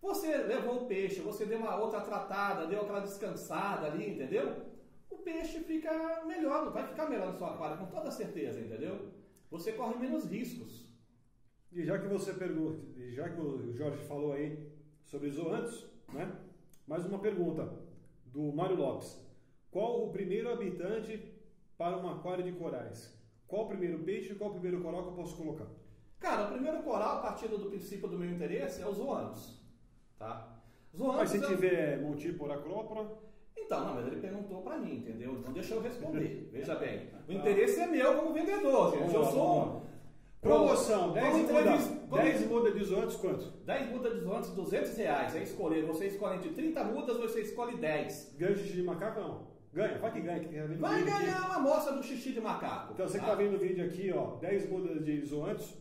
Você 0.00 0.36
levou 0.36 0.82
o 0.82 0.86
peixe, 0.86 1.20
você 1.20 1.46
deu 1.46 1.58
uma 1.58 1.76
outra 1.76 2.00
tratada, 2.00 2.66
deu 2.66 2.80
aquela 2.80 2.98
descansada 3.00 3.86
ali, 3.86 4.10
entendeu? 4.10 4.66
O 5.08 5.18
peixe 5.18 5.60
fica 5.60 6.24
melhor, 6.26 6.72
vai 6.72 6.84
ficar 6.88 7.08
melhor 7.08 7.28
no 7.28 7.38
seu 7.38 7.46
aquário, 7.46 7.78
com 7.78 7.86
toda 7.86 8.10
certeza, 8.10 8.60
entendeu? 8.60 9.12
Você 9.48 9.72
corre 9.72 9.94
menos 9.94 10.24
riscos. 10.24 10.90
E 11.70 11.84
já 11.84 11.98
que 12.00 12.08
você 12.08 12.34
pergunta, 12.34 12.82
e 12.96 13.12
já 13.12 13.28
que 13.28 13.40
o 13.40 13.72
Jorge 13.72 14.02
falou 14.04 14.32
aí 14.32 14.68
sobre 15.04 15.30
zoantes, 15.30 15.86
né? 16.12 16.36
Mais 16.86 17.06
uma 17.06 17.20
pergunta 17.20 17.72
do 18.26 18.52
Mário 18.52 18.76
Lopes. 18.76 19.24
Qual 19.70 20.04
o 20.04 20.10
primeiro 20.10 20.52
habitante 20.52 21.32
para 21.78 21.96
um 21.96 22.10
aquário 22.10 22.44
de 22.44 22.52
corais? 22.52 23.16
Qual 23.46 23.66
o 23.66 23.68
primeiro 23.68 24.00
peixe 24.00 24.32
e 24.32 24.34
qual 24.34 24.50
o 24.50 24.54
primeiro 24.54 24.82
coral 24.82 25.04
que 25.04 25.08
eu 25.10 25.14
posso 25.14 25.36
colocar? 25.36 25.81
Cara, 26.22 26.44
o 26.48 26.52
primeiro 26.52 26.82
coral, 26.82 27.20
partindo 27.20 27.58
do 27.58 27.66
princípio 27.66 28.08
do 28.08 28.16
meu 28.18 28.30
interesse, 28.30 28.80
é 28.80 28.86
os 28.86 28.96
zoantos. 28.96 29.60
Tá? 30.18 30.48
Mas 30.92 31.00
Zoantos 31.00 31.30
se 31.30 31.36
é- 31.38 31.46
tiver 31.48 32.00
Montipora 32.00 32.54
acrópora, 32.54 33.06
Então, 33.56 33.84
não, 33.86 33.94
mas 33.94 34.06
ele 34.06 34.20
perguntou 34.20 34.62
pra 34.62 34.76
mim, 34.76 34.96
entendeu? 34.96 35.32
Então 35.38 35.52
deixa 35.52 35.74
eu 35.74 35.80
responder. 35.82 36.48
Veja 36.52 36.74
bem, 36.76 37.08
o 37.28 37.32
interesse 37.32 37.80
é 37.80 37.86
meu 37.86 38.16
como 38.16 38.32
vendedor, 38.34 38.92
gente. 38.96 39.14
Eu 39.14 39.24
sou 39.24 39.62
um- 39.78 39.82
promoção, 40.40 41.12
Vamos 41.12 41.14
10 41.14 41.36
muda, 41.36 41.52
entrevista- 41.60 41.94
vamos- 42.08 42.24
10 42.24 42.46
muda 42.48 42.72
de 42.72 42.84
zoantes 42.84 43.16
quanto? 43.16 43.44
10 43.64 43.90
mudas 43.90 44.14
de 44.14 44.20
zoantes, 44.20 44.50
200 44.50 44.96
reais. 44.96 45.36
É 45.36 45.42
escolher. 45.42 45.86
Você 45.86 46.06
escolhe 46.08 46.36
entre 46.36 46.50
30 46.50 46.84
mudas, 46.84 47.16
você 47.18 47.40
escolhe 47.42 47.76
10. 47.76 48.34
Ganha 48.38 48.54
xixi 48.56 48.72
de 48.74 48.82
macaco 48.82 49.20
não? 49.20 49.46
Ganha, 49.72 49.98
vai 49.98 50.12
que 50.12 50.20
ganha. 50.20 50.40
Que 50.40 50.48
tá 50.48 50.64
o 50.64 50.78
Vai 50.78 50.98
vídeo 51.02 51.14
aqui. 51.14 51.24
ganhar 51.24 51.46
uma 51.46 51.56
amostra 51.56 51.92
do 51.94 52.02
xixi 52.02 52.32
de 52.32 52.40
macaco. 52.40 52.92
Então 52.92 53.08
você 53.08 53.18
que 53.18 53.24
tá? 53.24 53.30
tá 53.30 53.36
vendo 53.36 53.54
o 53.54 53.58
vídeo 53.58 53.84
aqui, 53.86 54.12
ó, 54.12 54.36
10 54.36 54.68
mudas 54.68 55.02
de 55.04 55.24
zoantes, 55.24 55.72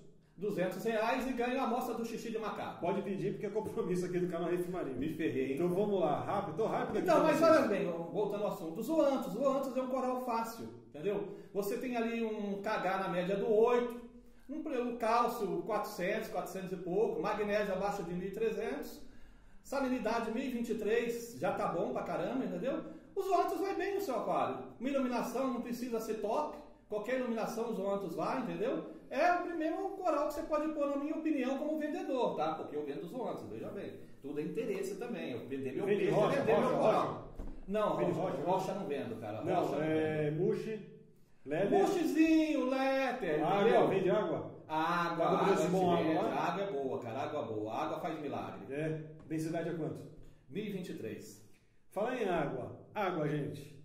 200 0.41 0.84
reais 0.84 1.27
e 1.27 1.34
ganha 1.34 1.60
uma 1.60 1.67
amostra 1.67 1.93
do 1.93 2.04
xixi 2.04 2.32
de 2.32 2.39
macaco. 2.39 2.82
pode 2.82 3.04
pedir 3.04 3.34
porque 3.34 3.45
é 3.45 3.49
compromisso 3.49 4.08
aqui 4.08 4.19
do 4.19 4.27
canal 4.27 4.49
Riff 4.49 4.69
Marinho. 4.71 4.97
Me 4.97 5.13
ferrei, 5.13 5.49
hein? 5.49 5.54
Então 5.54 5.69
vamos 5.69 5.99
lá, 5.99 6.19
rápido, 6.21 6.58
tô 6.58 6.65
rápido 6.65 6.97
aqui. 6.97 7.08
Então, 7.08 7.23
mas 7.23 7.41
olha 7.43 7.67
bem, 7.67 7.86
voltando 7.86 8.43
ao 8.43 8.51
assunto, 8.51 8.82
zoantos. 8.82 9.34
Zoantos 9.34 9.77
é 9.77 9.82
um 9.82 9.88
coral 9.88 10.25
fácil, 10.25 10.67
entendeu? 10.89 11.38
Você 11.54 11.77
tem 11.77 11.95
ali 11.95 12.25
um 12.25 12.60
KH 12.60 13.04
na 13.04 13.10
média 13.10 13.38
do 13.38 13.54
8, 13.54 14.01
um, 14.49 14.89
um 14.89 14.97
cálcio 14.97 15.62
400, 15.62 16.30
400 16.30 16.71
e 16.71 16.77
pouco, 16.77 17.21
magnésio 17.21 17.73
abaixo 17.75 18.01
de 18.04 18.12
1300, 18.12 18.99
salinidade 19.62 20.32
1023, 20.32 21.38
já 21.39 21.51
tá 21.51 21.67
bom 21.67 21.93
pra 21.93 22.01
caramba, 22.01 22.45
entendeu? 22.45 22.84
Os 23.15 23.25
zoantos 23.25 23.60
vai 23.60 23.75
bem 23.75 23.93
no 23.93 24.01
seu 24.01 24.15
aquário. 24.15 24.58
Uma 24.80 24.89
iluminação 24.89 25.54
não 25.54 25.62
precisa 25.62 25.99
ser 25.99 26.15
top, 26.15 26.58
qualquer 26.89 27.19
iluminação 27.19 27.69
os 27.69 27.75
zoantos 27.75 28.15
vai, 28.15 28.39
entendeu? 28.39 29.00
É 29.12 29.34
o 29.34 29.41
primeiro 29.43 29.89
coral 29.89 30.30
que 30.30 30.36
você 30.36 30.43
pode 30.43 30.71
pôr, 30.74 30.89
na 30.89 30.95
minha 30.95 31.15
opinião, 31.17 31.58
como 31.58 31.78
vendedor, 31.78 32.38
tá? 32.38 32.54
Porque 32.56 32.78
eu 32.78 32.86
vendo 32.86 33.06
zoantos, 33.06 33.50
veja 33.50 33.67
bem. 33.67 33.91
Tudo 34.21 34.39
é 34.39 34.43
interesse 34.43 34.95
também. 34.95 35.34
Eu 35.34 35.47
vender 35.50 35.74
meu 35.74 35.86
Vende 35.86 36.04
peixe, 36.06 36.15
rocha, 36.15 36.39
vender 36.39 36.58
meu 36.58 36.62
rocha, 36.62 36.78
coral. 36.78 37.34
Não, 37.67 37.97
Vende 37.97 38.12
rocha, 38.12 38.38
rocha, 38.38 38.50
rocha, 38.50 38.74
não 38.74 38.88
vendo, 38.88 39.19
cara. 39.19 39.41
Não, 39.41 39.65
rocha 39.65 39.84
é 39.84 40.32
mushi, 40.32 40.89
leather, 41.45 41.86
Buchezinho, 41.86 42.69
letter, 42.69 43.43
água, 43.45 43.62
entendeu? 43.62 43.88
vende 43.89 44.10
água? 44.10 44.52
Água, 44.69 45.26
Água 45.28 45.54
água, 45.54 45.67
bom, 45.67 45.91
água 45.91 46.13
lá? 46.13 46.47
água 46.47 46.63
é 46.63 46.71
boa, 46.71 47.00
cara, 47.02 47.19
água 47.24 47.43
boa. 47.43 47.74
Água 47.74 48.00
faz 48.00 48.21
milagre. 48.21 48.74
É, 48.74 49.02
densidade 49.28 49.67
é 49.69 49.74
quanto? 49.74 50.00
1023. 50.50 51.41
Falar 51.89 52.15
em 52.21 52.30
água, 52.30 52.80
água, 52.95 53.28
gente, 53.28 53.76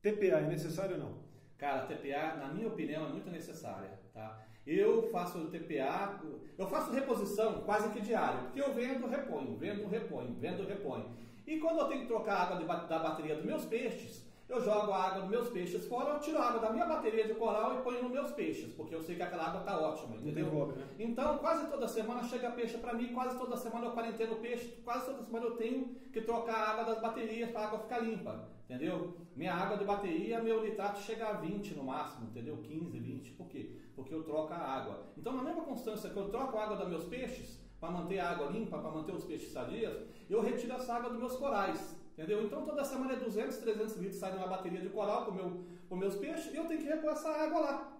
TPA 0.00 0.38
é 0.38 0.46
necessário 0.46 0.94
ou 0.94 1.02
não? 1.02 1.18
Cara, 1.58 1.86
TPA, 1.86 2.36
na 2.36 2.54
minha 2.54 2.68
opinião, 2.68 3.06
é 3.06 3.08
muito 3.08 3.28
necessária, 3.28 3.98
tá? 4.14 4.46
Eu 4.70 5.08
faço 5.10 5.46
TPA, 5.46 6.20
eu 6.56 6.66
faço 6.68 6.92
reposição 6.92 7.62
quase 7.62 7.90
que 7.90 8.00
diária, 8.00 8.42
porque 8.42 8.60
eu 8.60 8.72
vendo, 8.72 9.08
reponho, 9.08 9.56
vendo, 9.56 9.88
reponho, 9.88 10.36
vendo, 10.38 10.66
reponho. 10.66 11.06
E 11.46 11.58
quando 11.58 11.80
eu 11.80 11.88
tenho 11.88 12.02
que 12.02 12.06
trocar 12.06 12.34
a 12.34 12.42
água 12.42 12.56
de, 12.58 12.64
da 12.88 12.98
bateria 13.00 13.34
dos 13.34 13.44
meus 13.44 13.64
peixes, 13.64 14.24
eu 14.50 14.60
jogo 14.60 14.92
a 14.92 15.04
água 15.04 15.20
dos 15.22 15.30
meus 15.30 15.48
peixes 15.48 15.86
fora, 15.86 16.14
eu 16.14 16.18
tiro 16.18 16.38
a 16.38 16.48
água 16.48 16.60
da 16.60 16.70
minha 16.70 16.84
bateria 16.84 17.26
de 17.26 17.34
coral 17.34 17.78
e 17.78 17.82
ponho 17.82 18.02
nos 18.02 18.10
meus 18.10 18.32
peixes, 18.32 18.74
porque 18.74 18.94
eu 18.94 19.00
sei 19.00 19.14
que 19.14 19.22
aquela 19.22 19.46
água 19.46 19.60
está 19.60 19.78
ótima, 19.78 20.16
entendeu? 20.16 20.66
Né? 20.66 20.88
Então, 20.98 21.38
quase 21.38 21.70
toda 21.70 21.86
semana 21.86 22.24
chega 22.24 22.50
peixe 22.50 22.76
para 22.78 22.92
mim, 22.94 23.12
quase 23.14 23.38
toda 23.38 23.56
semana 23.56 23.86
eu 23.86 23.92
quarenteno 23.92 24.36
peixe, 24.36 24.66
quase 24.84 25.06
toda 25.06 25.22
semana 25.22 25.46
eu 25.46 25.56
tenho 25.56 25.94
que 26.12 26.20
trocar 26.22 26.54
a 26.54 26.70
água 26.70 26.84
das 26.84 27.00
baterias 27.00 27.50
para 27.50 27.60
a 27.60 27.66
água 27.68 27.78
ficar 27.78 27.98
limpa, 28.00 28.48
entendeu? 28.64 29.16
Minha 29.36 29.54
água 29.54 29.76
de 29.76 29.84
bateria, 29.84 30.42
meu 30.42 30.62
nitrato 30.64 31.00
chega 31.00 31.28
a 31.28 31.32
20 31.34 31.74
no 31.74 31.84
máximo, 31.84 32.26
entendeu? 32.26 32.56
15, 32.56 32.98
20, 32.98 33.30
por 33.32 33.46
quê? 33.46 33.70
Porque 33.94 34.12
eu 34.12 34.24
troco 34.24 34.52
a 34.52 34.56
água. 34.56 35.06
Então, 35.16 35.32
na 35.32 35.44
mesma 35.44 35.62
constância 35.62 36.10
que 36.10 36.16
eu 36.16 36.28
troco 36.28 36.58
a 36.58 36.64
água 36.64 36.76
dos 36.76 36.88
meus 36.88 37.04
peixes, 37.04 37.60
para 37.80 37.90
manter 37.90 38.18
a 38.18 38.30
água 38.30 38.50
limpa, 38.50 38.78
para 38.78 38.90
manter 38.90 39.12
os 39.12 39.24
peixes 39.24 39.52
sadios, 39.52 39.96
eu 40.28 40.42
retiro 40.42 40.74
essa 40.74 40.94
água 40.94 41.10
dos 41.10 41.18
meus 41.18 41.36
corais. 41.36 41.99
Entendeu? 42.20 42.44
Então 42.44 42.66
toda 42.66 42.84
semana 42.84 43.14
é 43.14 43.16
200, 43.16 43.56
300 43.56 43.96
litros 43.96 44.20
sai 44.20 44.36
uma 44.36 44.46
bateria 44.46 44.78
de 44.78 44.90
coral 44.90 45.24
para 45.24 45.32
meu, 45.32 45.64
os 45.88 45.98
meus 45.98 46.16
peixes 46.16 46.52
e 46.52 46.56
eu 46.58 46.66
tenho 46.66 46.78
que 46.78 46.86
repor 46.86 47.12
essa 47.12 47.30
água 47.30 47.60
lá. 47.60 47.98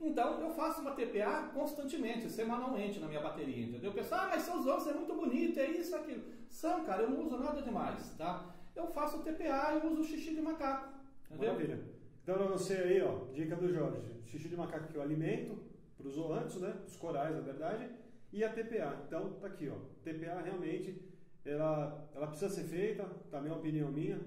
Então 0.00 0.40
eu 0.40 0.50
faço 0.50 0.80
uma 0.80 0.96
TPA 0.96 1.48
constantemente, 1.54 2.28
semanalmente 2.28 2.98
na 2.98 3.06
minha 3.06 3.20
bateria, 3.20 3.66
entendeu? 3.66 3.92
Pessoal, 3.92 4.22
ah, 4.22 4.28
mas 4.30 4.42
seus 4.42 4.66
ossos 4.66 4.88
é 4.88 4.94
muito 4.94 5.14
bonito, 5.14 5.60
é 5.60 5.70
isso, 5.70 5.94
aquilo. 5.94 6.24
São, 6.48 6.84
cara, 6.84 7.02
eu 7.02 7.10
não 7.10 7.24
uso 7.24 7.38
nada 7.38 7.62
demais, 7.62 8.12
tá? 8.18 8.52
Eu 8.74 8.88
faço 8.88 9.22
TPA 9.22 9.80
e 9.80 9.86
uso 9.86 10.02
xixi 10.02 10.34
de 10.34 10.42
macaco. 10.42 10.88
Entendeu? 11.30 11.52
Maravilha. 11.52 11.84
Então 12.24 12.34
para 12.34 12.46
você 12.46 12.74
aí, 12.74 13.00
ó, 13.00 13.26
dica 13.32 13.54
do 13.54 13.72
Jorge, 13.72 14.02
xixi 14.24 14.48
de 14.48 14.56
macaco 14.56 14.88
que 14.88 14.96
eu 14.96 15.02
alimento 15.02 15.56
para 15.96 16.08
os 16.08 16.14
zoantes, 16.14 16.56
né? 16.56 16.74
Os 16.84 16.96
corais, 16.96 17.32
na 17.32 17.42
verdade, 17.42 17.88
e 18.32 18.42
a 18.42 18.52
TPA. 18.52 19.04
Então 19.06 19.34
tá 19.34 19.46
aqui, 19.46 19.68
ó. 19.68 19.76
TPA 20.02 20.40
realmente 20.40 21.09
ela, 21.44 22.08
ela 22.14 22.26
precisa 22.26 22.50
ser 22.54 22.64
feita, 22.64 23.04
também 23.30 23.50
é 23.50 23.52
uma 23.54 23.58
opinião 23.60 23.90
minha, 23.90 24.20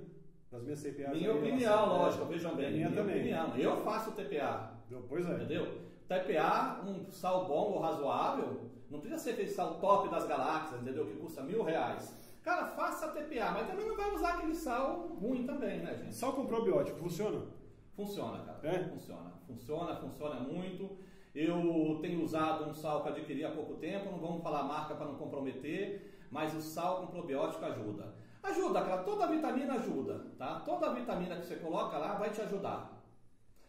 das 0.52 0.64
minhas 0.64 0.82
TPAs. 0.82 1.12
Minha 1.18 1.34
opinião, 1.34 1.88
lógico, 1.88 2.26
vejam 2.26 2.56
bem. 2.56 2.72
Minha 2.74 2.90
Minha, 2.90 3.02
também. 3.02 3.16
opinião. 3.18 3.58
Eu 3.58 3.78
faço 3.78 4.12
TPA, 4.12 4.72
Pois 5.10 5.28
é. 5.28 5.34
entendeu? 5.34 5.82
TPA, 6.08 6.82
um 6.86 7.10
sal 7.12 7.46
bom 7.48 7.72
ou 7.74 7.80
razoável, 7.80 8.70
não 8.90 9.00
precisa 9.00 9.22
ser 9.22 9.32
aquele 9.32 9.50
sal 9.50 9.80
top 9.80 10.10
das 10.10 10.28
galáxias, 10.28 10.82
entendeu? 10.82 11.06
Que 11.08 11.16
custa 11.16 11.42
mil 11.42 11.64
reais. 11.64 12.22
Cara, 12.44 12.68
faça 12.68 13.08
TPA, 13.08 13.52
mas 13.52 13.68
também 13.68 13.88
não 13.88 13.96
vai 13.96 14.14
usar 14.14 14.34
aquele 14.36 14.54
sal 14.54 15.08
ruim 15.20 15.46
também, 15.46 15.80
né, 15.80 15.96
gente? 15.96 16.14
Sal 16.14 16.34
com 16.34 16.46
probiótico, 16.46 17.00
funciona? 17.00 17.42
Funciona, 17.96 18.40
cara. 18.44 18.60
É? 18.64 18.84
Funciona. 18.90 19.32
Funciona, 19.48 19.96
funciona 19.96 20.40
muito. 20.42 20.98
Eu 21.34 21.98
tenho 22.02 22.22
usado 22.24 22.66
um 22.70 22.74
sal 22.74 23.02
que 23.02 23.10
adquiri 23.10 23.44
há 23.46 23.52
pouco 23.52 23.76
tempo, 23.76 24.12
não 24.12 24.20
vamos 24.20 24.44
falar 24.44 24.60
a 24.60 24.64
marca 24.64 24.94
para 24.94 25.06
não 25.08 25.16
comprometer, 25.16 26.13
mas 26.34 26.56
o 26.56 26.62
sal 26.62 27.02
com 27.02 27.08
probiótico 27.08 27.64
ajuda. 27.64 28.16
Ajuda, 28.42 28.82
cara, 28.82 29.04
toda 29.04 29.28
vitamina 29.28 29.76
ajuda, 29.76 30.26
tá? 30.38 30.62
Toda 30.62 30.94
vitamina 30.94 31.38
que 31.38 31.46
você 31.46 31.58
coloca 31.58 31.96
lá 31.98 32.16
vai 32.16 32.32
te 32.32 32.42
ajudar. 32.42 33.02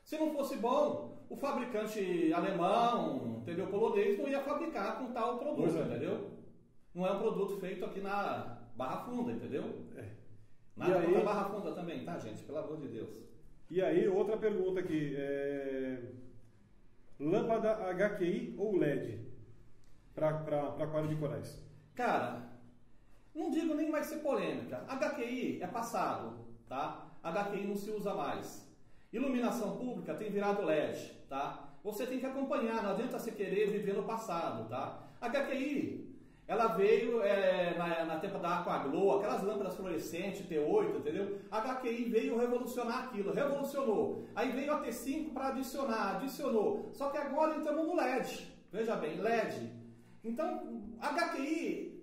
Se 0.02 0.16
não 0.16 0.32
fosse 0.32 0.56
bom, 0.56 1.22
o 1.28 1.36
fabricante 1.36 2.32
alemão, 2.32 3.38
entendeu, 3.42 3.66
polonês, 3.66 4.18
não 4.18 4.28
ia 4.28 4.40
fabricar 4.40 4.98
com 4.98 5.12
tal 5.12 5.38
produto, 5.38 5.76
é. 5.76 5.82
entendeu? 5.82 6.30
Não 6.94 7.06
é 7.06 7.12
um 7.12 7.18
produto 7.18 7.60
feito 7.60 7.84
aqui 7.84 8.00
na 8.00 8.62
Barra 8.74 9.04
Funda, 9.04 9.32
entendeu? 9.32 9.86
É. 9.96 10.08
E 10.78 10.92
aí- 10.92 11.22
Barra 11.22 11.50
Funda 11.50 11.72
também, 11.72 12.02
tá, 12.04 12.18
gente? 12.18 12.42
Pelo 12.44 12.58
amor 12.58 12.78
de 12.78 12.88
Deus. 12.88 13.22
E 13.70 13.82
aí, 13.82 14.08
outra 14.08 14.38
pergunta 14.38 14.80
aqui. 14.80 15.14
É... 15.16 16.12
Lâmpada 17.20 17.74
HQI 17.90 18.54
ou 18.58 18.76
LED 18.76 19.20
para 20.14 20.74
aquário 20.80 21.08
de 21.08 21.16
corais? 21.16 21.62
Cara, 21.94 22.53
não 23.34 23.50
digo 23.50 23.74
nem 23.74 23.90
vai 23.90 24.04
ser 24.04 24.18
polêmica. 24.18 24.84
HQI 24.88 25.62
é 25.62 25.66
passado, 25.66 26.34
tá? 26.68 27.06
HQI 27.22 27.66
não 27.66 27.76
se 27.76 27.90
usa 27.90 28.14
mais. 28.14 28.64
Iluminação 29.12 29.76
pública 29.76 30.14
tem 30.14 30.30
virado 30.30 30.62
LED, 30.62 31.12
tá? 31.28 31.70
Você 31.82 32.06
tem 32.06 32.18
que 32.18 32.26
acompanhar, 32.26 32.82
não 32.82 32.92
adianta 32.92 33.18
você 33.18 33.30
querer 33.30 33.70
viver 33.70 33.94
no 33.94 34.04
passado, 34.04 34.68
tá? 34.68 35.02
HQI, 35.20 36.14
ela 36.46 36.68
veio 36.68 37.22
é, 37.22 37.76
na, 37.76 38.04
na 38.04 38.18
tempo 38.18 38.38
da 38.38 38.60
Aquaglow, 38.60 39.16
aquelas 39.16 39.42
lâmpadas 39.42 39.76
fluorescentes, 39.76 40.46
T8, 40.46 40.98
entendeu? 40.98 41.40
HQI 41.50 42.04
veio 42.04 42.38
revolucionar 42.38 43.04
aquilo, 43.04 43.32
revolucionou. 43.32 44.26
Aí 44.34 44.52
veio 44.52 44.74
a 44.74 44.82
T5 44.82 45.32
para 45.32 45.48
adicionar, 45.48 46.16
adicionou. 46.16 46.90
Só 46.92 47.08
que 47.10 47.16
agora 47.16 47.56
entramos 47.56 47.86
no 47.86 47.96
LED. 47.96 48.52
Veja 48.70 48.94
bem, 48.96 49.16
LED. 49.20 49.72
Então, 50.22 50.82
HQI 51.00 51.93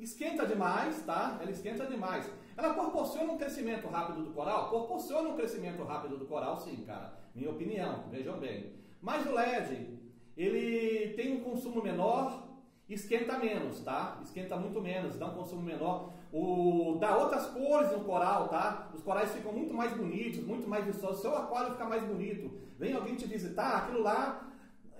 esquenta 0.00 0.46
demais, 0.46 1.02
tá? 1.02 1.38
Ela 1.40 1.50
esquenta 1.50 1.86
demais. 1.86 2.30
Ela 2.56 2.74
proporciona 2.74 3.32
um 3.32 3.38
crescimento 3.38 3.86
rápido 3.88 4.24
do 4.24 4.32
coral? 4.32 4.68
Proporciona 4.68 5.28
um 5.28 5.36
crescimento 5.36 5.82
rápido 5.82 6.16
do 6.16 6.26
coral, 6.26 6.58
sim, 6.58 6.84
cara. 6.86 7.18
Minha 7.34 7.50
opinião, 7.50 8.04
vejam 8.10 8.38
bem. 8.38 8.72
Mas 9.00 9.26
o 9.26 9.32
LED, 9.32 9.98
ele 10.36 11.14
tem 11.14 11.36
um 11.36 11.40
consumo 11.40 11.82
menor, 11.82 12.48
esquenta 12.88 13.38
menos, 13.38 13.80
tá? 13.80 14.18
Esquenta 14.22 14.56
muito 14.56 14.80
menos, 14.80 15.16
dá 15.16 15.26
um 15.26 15.34
consumo 15.34 15.62
menor. 15.62 16.12
O, 16.32 16.96
dá 17.00 17.16
outras 17.16 17.46
cores 17.46 17.90
no 17.92 18.04
coral, 18.04 18.48
tá? 18.48 18.90
Os 18.94 19.02
corais 19.02 19.32
ficam 19.32 19.52
muito 19.52 19.74
mais 19.74 19.92
bonitos, 19.92 20.44
muito 20.44 20.68
mais 20.68 20.84
vistosos. 20.84 21.22
Seu 21.22 21.36
aquário 21.36 21.72
fica 21.72 21.84
mais 21.86 22.02
bonito. 22.04 22.52
Vem 22.78 22.94
alguém 22.94 23.14
te 23.14 23.26
visitar, 23.26 23.78
aquilo 23.78 24.02
lá 24.02 24.49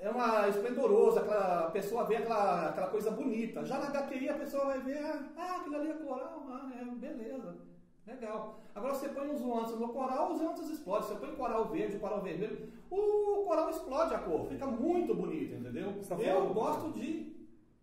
é 0.01 0.09
uma 0.09 0.49
esplendoroso, 0.49 1.19
aquela 1.19 1.71
pessoa 1.71 2.05
vê 2.05 2.17
aquela, 2.17 2.71
aquela 2.71 2.89
coisa 2.89 3.11
bonita. 3.11 3.65
Já 3.65 3.79
na 3.79 3.91
HQI 3.91 4.29
a 4.31 4.39
pessoa 4.39 4.65
vai 4.67 4.81
ver, 4.81 4.99
ah, 4.99 5.29
ah, 5.37 5.57
aquilo 5.57 5.77
ali 5.77 5.91
é 5.91 5.95
coral, 5.95 6.47
ah, 6.49 6.71
é, 6.81 6.85
beleza, 6.85 7.59
legal. 8.07 8.61
Agora 8.75 8.95
você 8.95 9.11
põe 9.11 9.29
uns 9.29 9.41
zoantes 9.41 9.79
no 9.79 9.89
coral, 9.91 10.33
os 10.33 10.39
zoantes 10.39 10.71
explodem. 10.71 11.09
Você 11.09 11.15
põe 11.17 11.35
coral 11.37 11.69
verde, 11.69 11.99
coral 11.99 12.23
vermelho, 12.23 12.73
o 12.91 13.45
coral 13.45 13.69
explode 13.69 14.15
a 14.15 14.19
cor, 14.19 14.47
fica 14.47 14.67
muito 14.67 15.15
bonito, 15.15 15.55
entendeu? 15.55 15.93
Tá 16.09 16.17
Eu 16.17 16.55
gosto 16.55 16.93
de 16.93 17.37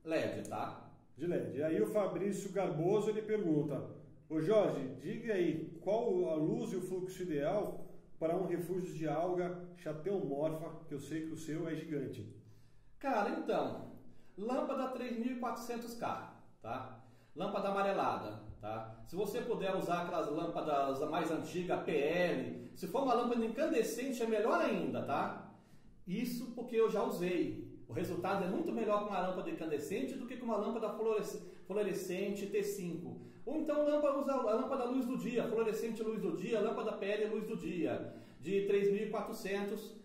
LED, 0.03 0.49
tá? 0.49 0.89
De 1.15 1.27
LED. 1.27 1.57
E 1.57 1.63
aí 1.63 1.81
o 1.81 1.87
Fabrício 1.87 2.51
Garboso 2.51 3.09
ele 3.09 3.21
pergunta: 3.21 3.89
Ô 4.27 4.41
Jorge, 4.41 4.95
diga 5.01 5.33
aí 5.33 5.77
qual 5.81 6.29
a 6.29 6.35
luz 6.35 6.71
e 6.73 6.77
o 6.77 6.81
fluxo 6.81 7.21
ideal 7.21 7.86
para 8.19 8.35
um 8.35 8.47
refúgio 8.47 8.93
de 8.93 9.07
alga 9.07 9.67
chateomorfa, 9.77 10.85
que 10.87 10.93
eu 10.93 10.99
sei 10.99 11.27
que 11.27 11.33
o 11.33 11.37
seu 11.37 11.67
é 11.67 11.75
gigante. 11.75 12.35
Cara, 12.99 13.29
então, 13.39 13.91
lâmpada 14.37 14.91
3400K, 14.93 16.29
tá? 16.61 17.03
Lâmpada 17.35 17.69
amarelada, 17.69 18.41
tá? 18.59 19.03
Se 19.07 19.15
você 19.15 19.41
puder 19.41 19.75
usar 19.75 20.01
aquelas 20.01 20.29
lâmpadas 20.31 20.99
mais 21.09 21.29
antigas, 21.29 21.83
PL, 21.83 22.71
se 22.75 22.87
for 22.87 23.03
uma 23.03 23.13
lâmpada 23.13 23.45
incandescente 23.45 24.21
é 24.23 24.27
melhor 24.27 24.59
ainda, 24.59 25.03
tá? 25.03 25.53
Isso 26.07 26.53
porque 26.55 26.75
eu 26.75 26.89
já 26.89 27.03
usei. 27.03 27.67
O 27.87 27.93
resultado 27.93 28.43
é 28.43 28.47
muito 28.47 28.71
melhor 28.73 29.03
com 29.03 29.09
uma 29.11 29.19
lâmpada 29.27 29.49
incandescente 29.49 30.15
do 30.15 30.25
que 30.25 30.37
com 30.37 30.45
uma 30.45 30.57
lâmpada 30.57 30.89
fluoresce- 30.93 31.41
fluorescente 31.67 32.47
T5. 32.47 33.21
Ou 33.47 33.55
então 33.55 33.85
lâmpada, 33.85 34.33
a 34.33 34.53
lâmpada 34.53 34.83
luz 34.83 35.05
do 35.05 35.17
dia, 35.17 35.47
fluorescente 35.47 36.03
luz 36.03 36.21
do 36.21 36.35
dia, 36.35 36.59
lâmpada 36.59 36.91
PL 36.91 37.33
luz 37.33 37.47
do 37.47 37.55
dia, 37.55 38.13
de 38.41 38.67
3400 38.67 39.95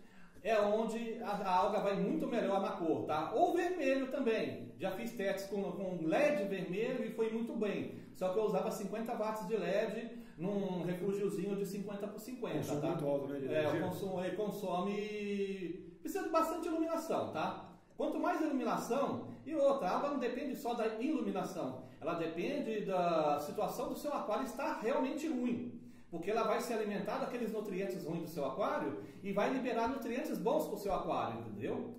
é 0.41 0.57
onde 0.61 1.21
a, 1.21 1.31
a 1.31 1.55
alga 1.57 1.79
vai 1.81 1.95
muito 1.97 2.25
melhor 2.25 2.61
na 2.61 2.71
cor, 2.71 3.03
tá? 3.05 3.33
Ou 3.33 3.53
vermelho 3.53 4.09
também. 4.09 4.71
Já 4.79 4.91
fiz 4.91 5.11
testes 5.11 5.49
com, 5.49 5.61
com 5.73 6.05
LED 6.05 6.45
vermelho 6.45 7.03
e 7.03 7.11
foi 7.11 7.31
muito 7.31 7.53
bem. 7.53 7.95
Só 8.15 8.29
que 8.29 8.39
eu 8.39 8.43
usava 8.43 8.71
50 8.71 9.13
watts 9.13 9.45
de 9.45 9.57
LED 9.57 10.23
num 10.37 10.83
refúgiozinho 10.83 11.57
de 11.57 11.65
50 11.65 12.07
por 12.07 12.19
50, 12.21 12.57
Consumo 12.57 12.81
tá? 12.81 12.87
muito 12.87 13.07
alto, 13.07 13.27
né, 13.27 13.39
É, 13.53 14.25
ele 14.25 14.35
consome... 14.37 15.97
Precisa 16.01 16.23
de 16.23 16.29
bastante 16.29 16.67
iluminação, 16.67 17.31
tá? 17.31 17.71
Quanto 17.97 18.19
mais 18.19 18.41
iluminação, 18.41 19.27
e 19.45 19.53
outra, 19.53 19.89
a 19.89 19.97
água 19.97 20.09
não 20.11 20.19
depende 20.19 20.55
só 20.55 20.73
da 20.73 20.87
iluminação, 20.99 21.83
ela 22.03 22.15
depende 22.15 22.81
da 22.85 23.39
situação 23.39 23.87
do 23.89 23.95
seu 23.95 24.11
aquário 24.13 24.43
estar 24.43 24.79
realmente 24.81 25.25
ruim. 25.27 25.79
Porque 26.11 26.29
ela 26.29 26.43
vai 26.43 26.59
se 26.61 26.73
alimentar 26.73 27.17
daqueles 27.19 27.51
nutrientes 27.51 28.03
ruins 28.05 28.23
do 28.23 28.27
seu 28.27 28.45
aquário 28.45 29.01
e 29.23 29.31
vai 29.31 29.51
liberar 29.51 29.87
nutrientes 29.87 30.37
bons 30.37 30.65
para 30.65 30.75
o 30.75 30.77
seu 30.77 30.93
aquário, 30.93 31.39
entendeu? 31.39 31.95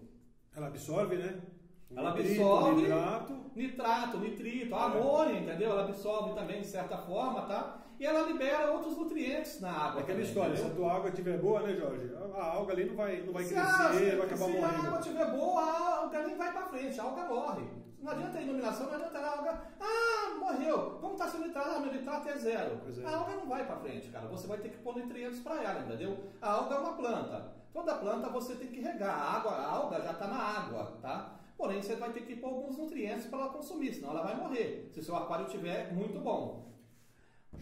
Ela 0.55 0.67
absorve, 0.69 1.17
né? 1.17 1.41
O 1.91 1.99
Ela 1.99 2.11
absorve- 2.11 2.83
nitrato. 2.83 3.45
Nitrato, 3.57 4.19
nitrito, 4.19 4.75
amônia, 4.75 5.41
entendeu? 5.41 5.71
Ela 5.71 5.85
absorve 5.85 6.35
também 6.35 6.61
de 6.61 6.67
certa 6.67 6.99
forma, 6.99 7.43
tá? 7.43 7.83
E 7.99 8.05
ela 8.07 8.23
libera 8.27 8.71
outros 8.73 8.97
nutrientes 8.97 9.61
na 9.61 9.71
água. 9.71 10.01
Aquela 10.01 10.07
também, 10.07 10.23
história, 10.25 10.57
se 10.57 10.63
a 10.63 10.65
entendeu? 10.67 10.85
tua 10.85 10.95
água 10.97 11.09
estiver 11.11 11.39
boa, 11.39 11.61
né, 11.63 11.75
Jorge? 11.75 12.11
A 12.15 12.25
a 12.41 12.45
alga 12.55 12.73
ali 12.73 12.85
não 12.87 12.97
vai, 12.97 13.21
não 13.23 13.33
vai 13.33 13.45
Se 13.45 13.55
crescer, 13.55 13.71
a- 13.71 13.93
se- 13.93 14.05
vai 14.17 14.27
acabar 14.27 14.37
se 14.37 14.45
a 14.45 14.49
morrendo. 14.49 14.87
água 14.87 14.99
estiver 14.99 15.31
boa, 15.31 15.63
a 15.63 15.97
alga 16.01 16.23
nem 16.27 16.37
vai 16.37 16.53
para 16.53 16.67
frente, 16.67 17.01
a 17.01 17.05
alga 17.05 17.23
morre. 17.25 17.65
Não 18.03 18.13
adianta 18.13 18.39
a 18.39 18.43
iluminação, 18.43 18.87
não 18.89 18.95
adianta 18.97 19.19
a 19.19 19.31
alga. 19.39 19.63
Ah, 19.81 20.35
morreu. 20.39 20.99
Como 21.01 21.13
está 21.15 21.29
seu 21.29 21.41
nitrato? 21.41 21.71
Ah, 21.71 21.81
meu 21.81 21.93
nitrato 21.93 22.29
é 22.29 22.37
zero. 22.37 22.81
Pois 22.83 22.99
é. 22.99 23.07
A 23.07 23.17
alga 23.17 23.33
não 23.37 23.47
vai 23.47 23.65
para 23.67 23.77
frente, 23.77 24.09
cara. 24.09 24.27
Você 24.29 24.47
vai 24.47 24.59
ter 24.59 24.69
que 24.71 24.79
pôr 24.79 24.97
nutrientes 24.99 25.41
para 25.41 25.63
ela, 25.63 25.81
entendeu? 25.81 26.19
A 26.43 26.51
alga 26.51 26.75
é 26.75 26.79
uma 26.79 26.93
planta. 26.95 27.53
Toda 27.73 27.95
planta 27.95 28.29
você 28.29 28.57
tem 28.57 28.69
que 28.69 28.81
regar. 28.81 29.17
A 29.19 29.37
água, 29.37 29.53
a 29.53 29.67
alga 29.71 30.01
já 30.03 30.11
está 30.13 30.27
na 30.27 30.37
água, 30.37 30.99
tá? 31.01 31.35
Porém, 31.57 31.81
você 31.81 31.95
vai 31.97 32.13
ter 32.13 32.23
que 32.23 32.37
pôr 32.37 32.49
alguns 32.49 32.77
nutrientes 32.77 33.27
para 33.27 33.39
ela 33.39 33.49
consumir, 33.51 33.95
senão 33.95 34.11
ela 34.11 34.23
vai 34.23 34.35
morrer. 34.37 34.91
Se 34.93 35.01
o 35.01 35.03
seu 35.03 35.17
aquário 35.17 35.47
estiver 35.47 35.93
muito 35.95 36.19
bom. 36.19 36.74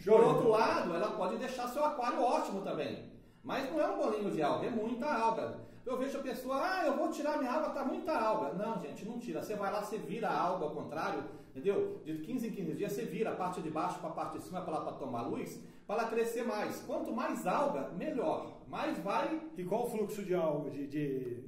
Por 0.04 0.20
outro 0.20 0.48
lado, 0.48 0.94
ela 0.94 1.10
pode 1.12 1.36
deixar 1.38 1.68
seu 1.68 1.84
aquário 1.84 2.20
ótimo 2.22 2.60
também. 2.62 3.10
Mas 3.42 3.70
não 3.70 3.80
é 3.80 3.88
um 3.88 3.98
bolinho 3.98 4.30
de 4.30 4.42
alga, 4.42 4.66
é 4.66 4.70
muita 4.70 5.12
alga. 5.12 5.60
Eu 5.84 5.98
vejo 5.98 6.18
a 6.18 6.22
pessoa, 6.22 6.60
ah, 6.62 6.86
eu 6.86 6.96
vou 6.96 7.10
tirar 7.10 7.38
minha 7.38 7.52
alga, 7.52 7.70
tá 7.70 7.84
muita 7.84 8.16
alga. 8.16 8.52
Não, 8.54 8.80
gente, 8.80 9.04
não 9.04 9.18
tira. 9.18 9.42
Você 9.42 9.56
vai 9.56 9.72
lá, 9.72 9.82
você 9.82 9.98
vira 9.98 10.28
a 10.28 10.40
alga 10.40 10.66
ao 10.66 10.70
contrário, 10.70 11.24
entendeu? 11.50 12.00
De 12.04 12.18
15 12.18 12.46
em 12.46 12.50
15 12.52 12.74
dias 12.74 12.92
você 12.92 13.04
vira 13.04 13.32
a 13.32 13.36
parte 13.36 13.60
de 13.60 13.68
baixo 13.68 13.98
para 13.98 14.10
a 14.10 14.12
parte 14.12 14.38
de 14.38 14.44
cima 14.44 14.60
para 14.60 14.80
para 14.80 14.92
tomar 14.92 15.22
luz, 15.22 15.60
para 15.86 16.02
ela 16.02 16.10
crescer 16.10 16.44
mais. 16.44 16.80
Quanto 16.82 17.12
mais 17.12 17.46
alga, 17.46 17.90
melhor. 17.90 18.60
Mais 18.68 18.96
vai. 19.00 19.40
E 19.56 19.64
qual 19.64 19.86
o 19.86 19.90
fluxo 19.90 20.24
de 20.24 20.34
alga, 20.34 20.70
de, 20.70 20.86
de, 20.86 21.44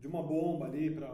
de 0.00 0.08
uma 0.08 0.22
bomba 0.22 0.66
ali 0.66 0.90
para 0.90 1.08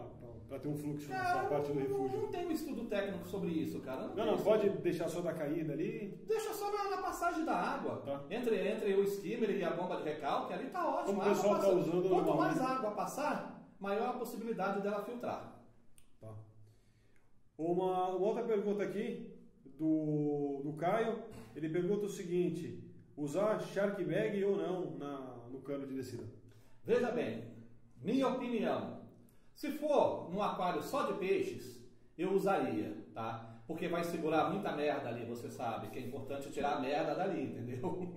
para 0.50 0.58
ter 0.58 0.66
um 0.66 0.76
fluxo 0.76 1.08
nessa 1.08 1.44
parte 1.44 1.70
do 1.70 1.78
refúgio? 1.78 2.08
Não, 2.08 2.22
não 2.22 2.28
tem 2.28 2.44
um 2.44 2.50
estudo 2.50 2.84
técnico 2.86 3.24
sobre 3.28 3.50
isso, 3.50 3.78
cara. 3.80 4.08
Não, 4.08 4.16
não, 4.16 4.26
não 4.36 4.38
pode 4.42 4.68
deixar 4.68 5.08
só 5.08 5.20
da 5.20 5.32
caída 5.32 5.72
ali? 5.72 6.20
Deixa 6.26 6.52
só 6.52 6.72
na, 6.72 6.96
na 6.96 7.02
passagem 7.02 7.44
da 7.44 7.54
água. 7.54 8.02
Tá. 8.04 8.24
Entre, 8.28 8.68
entre 8.68 8.94
o 8.94 9.04
skimmer 9.04 9.48
e 9.50 9.62
a 9.62 9.70
bomba 9.70 9.98
de 9.98 10.02
recalque, 10.02 10.52
ali 10.52 10.68
tá 10.70 10.88
ótimo. 10.88 11.20
Como 11.20 11.20
o 11.20 11.34
pessoal 11.34 11.54
está 11.54 11.68
usando 11.68 12.08
Quanto 12.08 12.36
mais 12.36 12.60
água 12.60 12.90
passar, 12.90 13.64
maior 13.78 14.08
a 14.08 14.12
possibilidade 14.14 14.82
dela 14.82 15.04
filtrar. 15.04 15.62
Tá. 16.20 16.34
Uma, 17.56 18.08
uma 18.08 18.26
outra 18.26 18.42
pergunta 18.42 18.82
aqui 18.82 19.32
do, 19.78 20.62
do 20.64 20.72
Caio. 20.72 21.22
Ele 21.54 21.68
pergunta 21.68 22.06
o 22.06 22.10
seguinte: 22.10 22.92
usar 23.16 23.60
shark 23.60 24.02
bag 24.04 24.44
ou 24.44 24.56
não 24.56 24.98
na, 24.98 25.46
no 25.48 25.60
cano 25.60 25.86
de 25.86 25.94
descida? 25.94 26.24
Veja 26.84 27.12
bem, 27.12 27.44
minha 28.02 28.26
opinião, 28.26 28.99
se 29.60 29.72
for 29.72 30.30
num 30.32 30.42
aquário 30.42 30.82
só 30.82 31.02
de 31.02 31.18
peixes, 31.18 31.86
eu 32.16 32.32
usaria, 32.32 32.96
tá? 33.12 33.60
Porque 33.66 33.88
vai 33.88 34.02
segurar 34.02 34.48
muita 34.48 34.72
merda 34.72 35.10
ali, 35.10 35.26
você 35.26 35.50
sabe 35.50 35.88
que 35.88 35.98
é 35.98 36.02
importante 36.02 36.50
tirar 36.50 36.76
a 36.76 36.80
merda 36.80 37.14
dali, 37.14 37.42
entendeu? 37.52 38.10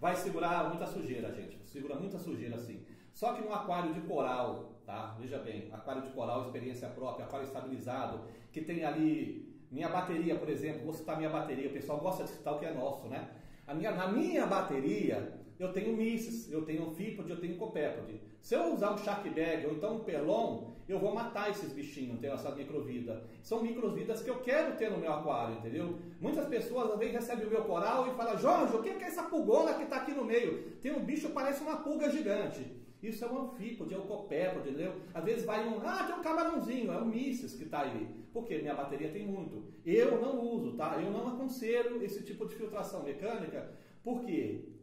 Vai 0.00 0.14
segurar 0.14 0.68
muita 0.68 0.86
sujeira, 0.86 1.34
gente. 1.34 1.58
Segura 1.68 1.96
muita 1.96 2.16
sujeira 2.16 2.54
assim. 2.54 2.86
Só 3.12 3.32
que 3.32 3.42
num 3.42 3.52
aquário 3.52 3.92
de 3.92 4.02
coral, 4.02 4.80
tá? 4.86 5.16
Veja 5.18 5.38
bem, 5.38 5.68
aquário 5.72 6.02
de 6.02 6.10
coral, 6.10 6.42
experiência 6.42 6.88
própria, 6.90 7.26
aquário 7.26 7.48
estabilizado, 7.48 8.20
que 8.52 8.60
tem 8.60 8.84
ali 8.84 9.52
minha 9.72 9.88
bateria, 9.88 10.38
por 10.38 10.48
exemplo, 10.48 10.84
vou 10.84 10.94
citar 10.94 11.16
minha 11.16 11.28
bateria, 11.28 11.70
o 11.70 11.72
pessoal 11.72 11.98
gosta 11.98 12.22
de 12.22 12.30
citar 12.30 12.54
o 12.54 12.60
que 12.60 12.66
é 12.66 12.72
nosso, 12.72 13.08
né? 13.08 13.28
A 13.66 13.74
minha, 13.74 13.90
na 13.90 14.06
minha 14.06 14.46
bateria, 14.46 15.40
eu 15.58 15.72
tenho 15.72 15.96
Misses, 15.96 16.50
eu 16.50 16.62
tenho 16.62 16.90
Fipod, 16.90 17.28
eu 17.28 17.40
tenho 17.40 17.56
Copépode. 17.56 18.20
Se 18.40 18.54
eu 18.54 18.72
usar 18.72 18.92
um 18.92 18.98
Shark 18.98 19.28
Bag 19.30 19.66
ou 19.66 19.72
então 19.72 19.96
um 19.96 20.00
Pelon, 20.00 20.72
eu 20.88 20.98
vou 20.98 21.14
matar 21.14 21.50
esses 21.50 21.72
bichinhos, 21.72 22.20
ter 22.20 22.28
essa 22.28 22.54
microvida. 22.54 23.24
São 23.42 23.62
microvidas 23.62 24.22
que 24.22 24.30
eu 24.30 24.40
quero 24.40 24.76
ter 24.76 24.90
no 24.90 24.98
meu 24.98 25.12
aquário, 25.12 25.56
entendeu? 25.56 25.98
Muitas 26.20 26.46
pessoas 26.46 26.92
às 26.92 26.98
vezes 26.98 27.14
recebem 27.14 27.46
o 27.46 27.50
meu 27.50 27.64
coral 27.64 28.06
e 28.06 28.16
falam, 28.16 28.38
Jorge, 28.38 28.76
o 28.76 28.82
que 28.82 28.88
é 28.88 29.02
essa 29.02 29.24
pulgona 29.24 29.74
que 29.74 29.82
está 29.82 29.96
aqui 29.96 30.12
no 30.12 30.24
meio? 30.24 30.76
Tem 30.80 30.92
um 30.92 31.04
bicho 31.04 31.28
que 31.28 31.34
parece 31.34 31.62
uma 31.62 31.78
pulga 31.78 32.10
gigante. 32.10 32.78
Isso 33.02 33.24
é 33.24 33.28
um 33.28 33.42
anfípode, 33.42 33.94
é 33.94 33.98
um 33.98 34.06
copépode, 34.06 34.70
entendeu? 34.70 34.94
Às 35.14 35.24
vezes 35.24 35.44
vai 35.44 35.68
um, 35.68 35.78
ah, 35.86 36.04
tem 36.04 36.16
um 36.16 36.22
camarãozinho, 36.22 36.90
é 36.90 36.96
um 36.96 37.04
Misses 37.04 37.54
que 37.54 37.64
está 37.64 37.82
aí. 37.82 38.08
Porque 38.32 38.58
minha 38.58 38.74
bateria 38.74 39.10
tem 39.10 39.26
muito. 39.26 39.64
Eu 39.84 40.20
não 40.20 40.40
uso, 40.40 40.72
tá? 40.72 41.00
Eu 41.00 41.10
não 41.10 41.28
aconselho 41.28 42.02
esse 42.02 42.24
tipo 42.24 42.46
de 42.46 42.54
filtração 42.54 43.04
mecânica, 43.04 43.72
porque 44.02 44.77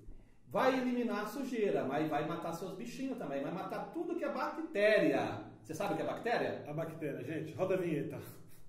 vai 0.48 0.78
eliminar 0.78 1.24
a 1.24 1.28
sujeira, 1.28 1.84
mas 1.84 2.10
vai 2.10 2.28
matar 2.28 2.54
seus 2.54 2.74
bichinhos 2.74 3.18
também, 3.18 3.44
vai 3.44 3.52
matar 3.52 3.92
tudo 3.94 4.16
que 4.16 4.24
é 4.24 4.32
bactéria. 4.32 5.44
Você 5.62 5.74
sabe 5.74 5.94
o 5.94 5.96
que 5.98 6.04
é 6.04 6.06
bactéria? 6.06 6.64
A 6.68 6.74
bactéria, 6.74 7.24
gente, 7.24 7.54
roda 7.54 7.74
a 7.76 7.78
vinheta. 7.78 8.20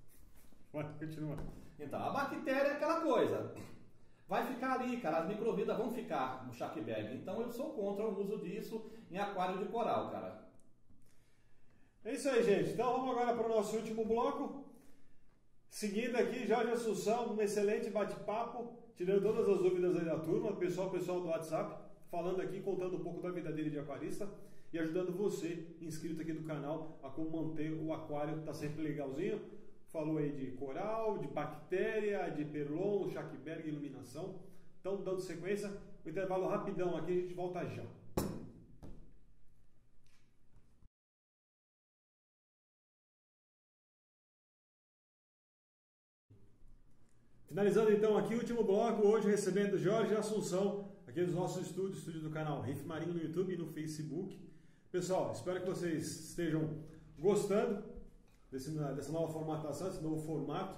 Pode 0.71 0.93
continuar. 0.99 1.37
Então, 1.79 2.03
a 2.03 2.09
bactéria 2.09 2.69
é 2.69 2.73
aquela 2.73 3.01
coisa. 3.01 3.53
Vai 4.27 4.45
ficar 4.45 4.73
ali, 4.73 4.97
cara, 4.97 5.19
as 5.19 5.27
microvidas 5.27 5.77
vão 5.77 5.93
ficar 5.93 6.45
no 6.45 6.53
shark 6.53 6.81
bag. 6.81 7.15
Então 7.15 7.39
eu 7.39 7.49
sou 7.49 7.73
contra 7.73 8.05
o 8.05 8.19
uso 8.19 8.39
disso 8.39 8.91
em 9.09 9.17
aquário 9.17 9.59
de 9.59 9.65
coral, 9.71 10.11
cara. 10.11 10.45
É 12.03 12.13
isso 12.13 12.29
aí, 12.29 12.43
gente. 12.43 12.71
Então 12.71 12.91
vamos 12.91 13.11
agora 13.11 13.33
para 13.33 13.45
o 13.45 13.49
nosso 13.49 13.77
último 13.77 14.03
bloco. 14.03 14.65
Seguindo 15.69 16.17
aqui, 16.17 16.45
Jorge 16.45 16.71
Assunção, 16.71 17.33
um 17.33 17.41
excelente 17.41 17.89
bate-papo 17.89 18.77
tirando 18.97 19.21
todas 19.21 19.47
as 19.47 19.59
dúvidas 19.59 19.95
aí 19.95 20.05
da 20.05 20.17
turma, 20.17 20.53
pessoal, 20.53 20.89
pessoal 20.89 21.21
do 21.21 21.27
WhatsApp, 21.27 21.77
falando 22.09 22.41
aqui, 22.41 22.59
contando 22.61 22.97
um 22.97 23.03
pouco 23.03 23.21
da 23.21 23.29
vida 23.29 23.51
dele 23.51 23.69
de 23.69 23.77
aquarista 23.77 24.27
e 24.73 24.79
ajudando 24.79 25.15
você, 25.15 25.67
inscrito 25.79 26.21
aqui 26.21 26.33
do 26.33 26.43
canal, 26.43 26.99
a 27.03 27.09
como 27.09 27.29
manter 27.29 27.71
o 27.71 27.93
aquário, 27.93 28.41
tá 28.41 28.53
sempre 28.53 28.81
legalzinho. 28.81 29.39
Falou 29.89 30.17
aí 30.17 30.31
de 30.31 30.47
coral, 30.57 31.19
de 31.19 31.27
bactéria, 31.27 32.29
de 32.29 32.43
perlon, 32.43 33.07
Schackberg, 33.09 33.69
iluminação. 33.69 34.35
Então, 34.81 35.01
dando 35.01 35.21
sequência, 35.21 35.71
um 36.05 36.09
intervalo 36.09 36.47
rapidão 36.47 36.97
aqui, 36.97 37.11
a 37.11 37.21
gente 37.21 37.33
volta 37.33 37.63
já. 37.65 37.83
Finalizando 47.47 47.93
então 47.93 48.17
aqui 48.17 48.35
o 48.35 48.39
último 48.39 48.61
bloco, 48.61 49.07
hoje 49.07 49.29
recebendo 49.29 49.77
Jorge 49.77 50.13
Assunção, 50.13 50.91
aqui 51.07 51.23
dos 51.23 51.33
nossos 51.33 51.65
estúdios, 51.65 51.99
estúdio 51.99 52.19
do 52.19 52.29
canal 52.29 52.61
Riff 52.61 52.85
Marinho 52.85 53.13
no 53.13 53.21
YouTube 53.21 53.53
e 53.53 53.57
no 53.57 53.67
Facebook. 53.67 54.37
Pessoal, 54.91 55.31
espero 55.31 55.61
que 55.61 55.65
vocês 55.65 56.27
estejam 56.31 56.83
gostando 57.17 57.85
desse, 58.51 58.71
dessa 58.71 59.13
nova 59.13 59.31
formatação, 59.31 59.87
desse 59.87 60.03
novo 60.03 60.21
formato. 60.25 60.77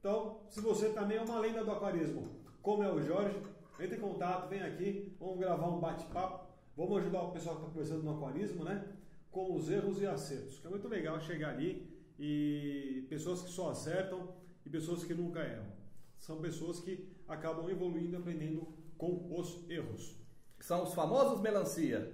Então, 0.00 0.40
se 0.48 0.62
você 0.62 0.88
também 0.88 1.18
é 1.18 1.20
uma 1.20 1.38
lenda 1.40 1.62
do 1.62 1.70
aquarismo, 1.70 2.26
como 2.62 2.82
é 2.82 2.90
o 2.90 3.02
Jorge, 3.02 3.36
entre 3.78 3.98
em 3.98 4.00
contato, 4.00 4.48
vem 4.48 4.62
aqui, 4.62 5.14
vamos 5.20 5.38
gravar 5.38 5.68
um 5.68 5.78
bate-papo, 5.78 6.48
vamos 6.74 7.02
ajudar 7.02 7.20
o 7.20 7.32
pessoal 7.32 7.56
que 7.56 7.62
está 7.64 7.74
começando 7.74 8.02
no 8.02 8.16
aquarismo, 8.16 8.64
né? 8.64 8.82
Com 9.30 9.54
os 9.54 9.68
erros 9.68 10.00
e 10.00 10.06
acertos, 10.06 10.58
que 10.58 10.66
é 10.66 10.70
muito 10.70 10.88
legal 10.88 11.20
chegar 11.20 11.50
ali 11.50 11.86
e 12.18 13.04
pessoas 13.10 13.42
que 13.42 13.50
só 13.50 13.72
acertam 13.72 14.32
e 14.64 14.70
pessoas 14.70 15.04
que 15.04 15.12
nunca 15.12 15.40
erram 15.40 15.77
são 16.18 16.40
pessoas 16.40 16.80
que 16.80 17.08
acabam 17.26 17.68
evoluindo, 17.70 18.16
aprendendo 18.16 18.68
com 18.96 19.26
os 19.38 19.68
erros. 19.70 20.16
São 20.60 20.82
os 20.82 20.94
famosos 20.94 21.40
melancia. 21.40 22.12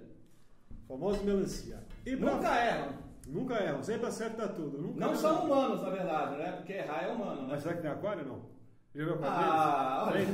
Famosos 0.87 1.23
melancia. 1.23 1.83
E 2.05 2.15
Nunca 2.15 2.37
pra... 2.37 2.65
erram. 2.65 3.05
Nunca 3.27 3.55
erram, 3.55 3.81
sempre 3.81 4.05
acerta 4.05 4.47
tudo. 4.47 4.79
Nunca 4.79 4.99
não 4.99 5.15
são 5.15 5.45
humanos, 5.45 5.81
na 5.81 5.89
verdade, 5.89 6.37
né? 6.37 6.51
Porque 6.51 6.73
errar 6.73 7.03
é 7.03 7.11
humano, 7.11 7.41
né? 7.41 7.47
Mas 7.49 7.63
será 7.63 7.75
que 7.75 7.81
tem 7.81 7.89
aquário 7.91 8.25
não? 8.25 8.55
Já 8.93 9.03
viu 9.03 9.19
ah, 9.23 10.05
olha, 10.07 10.25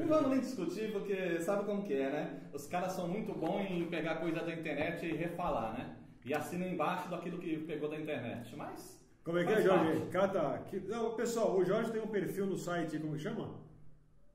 não 0.00 0.08
vamos 0.08 0.30
nem 0.30 0.40
discutir, 0.40 0.90
porque 0.90 1.38
sabe 1.40 1.64
como 1.64 1.84
que 1.84 1.94
é, 1.94 2.10
né? 2.10 2.40
Os 2.52 2.66
caras 2.66 2.92
são 2.92 3.06
muito 3.06 3.32
bons 3.32 3.70
em 3.70 3.84
pegar 3.88 4.16
coisa 4.16 4.40
da 4.40 4.52
internet 4.52 5.06
e 5.06 5.14
refalar, 5.14 5.74
né? 5.74 5.96
E 6.24 6.34
assinam 6.34 6.66
embaixo 6.66 7.08
daquilo 7.08 7.38
que 7.38 7.58
pegou 7.58 7.88
da 7.88 7.96
internet. 7.96 8.56
Mas 8.56 8.99
como 9.30 9.38
é 9.38 9.44
que 9.44 9.52
é, 9.52 9.62
Jorge? 9.62 10.06
Cata. 10.10 10.62
Que... 10.66 10.80
Não, 10.80 11.14
pessoal, 11.14 11.56
o 11.56 11.64
Jorge 11.64 11.92
tem 11.92 12.02
um 12.02 12.08
perfil 12.08 12.46
no 12.46 12.56
site, 12.56 12.98
como 12.98 13.14
que 13.14 13.20
chama? 13.20 13.54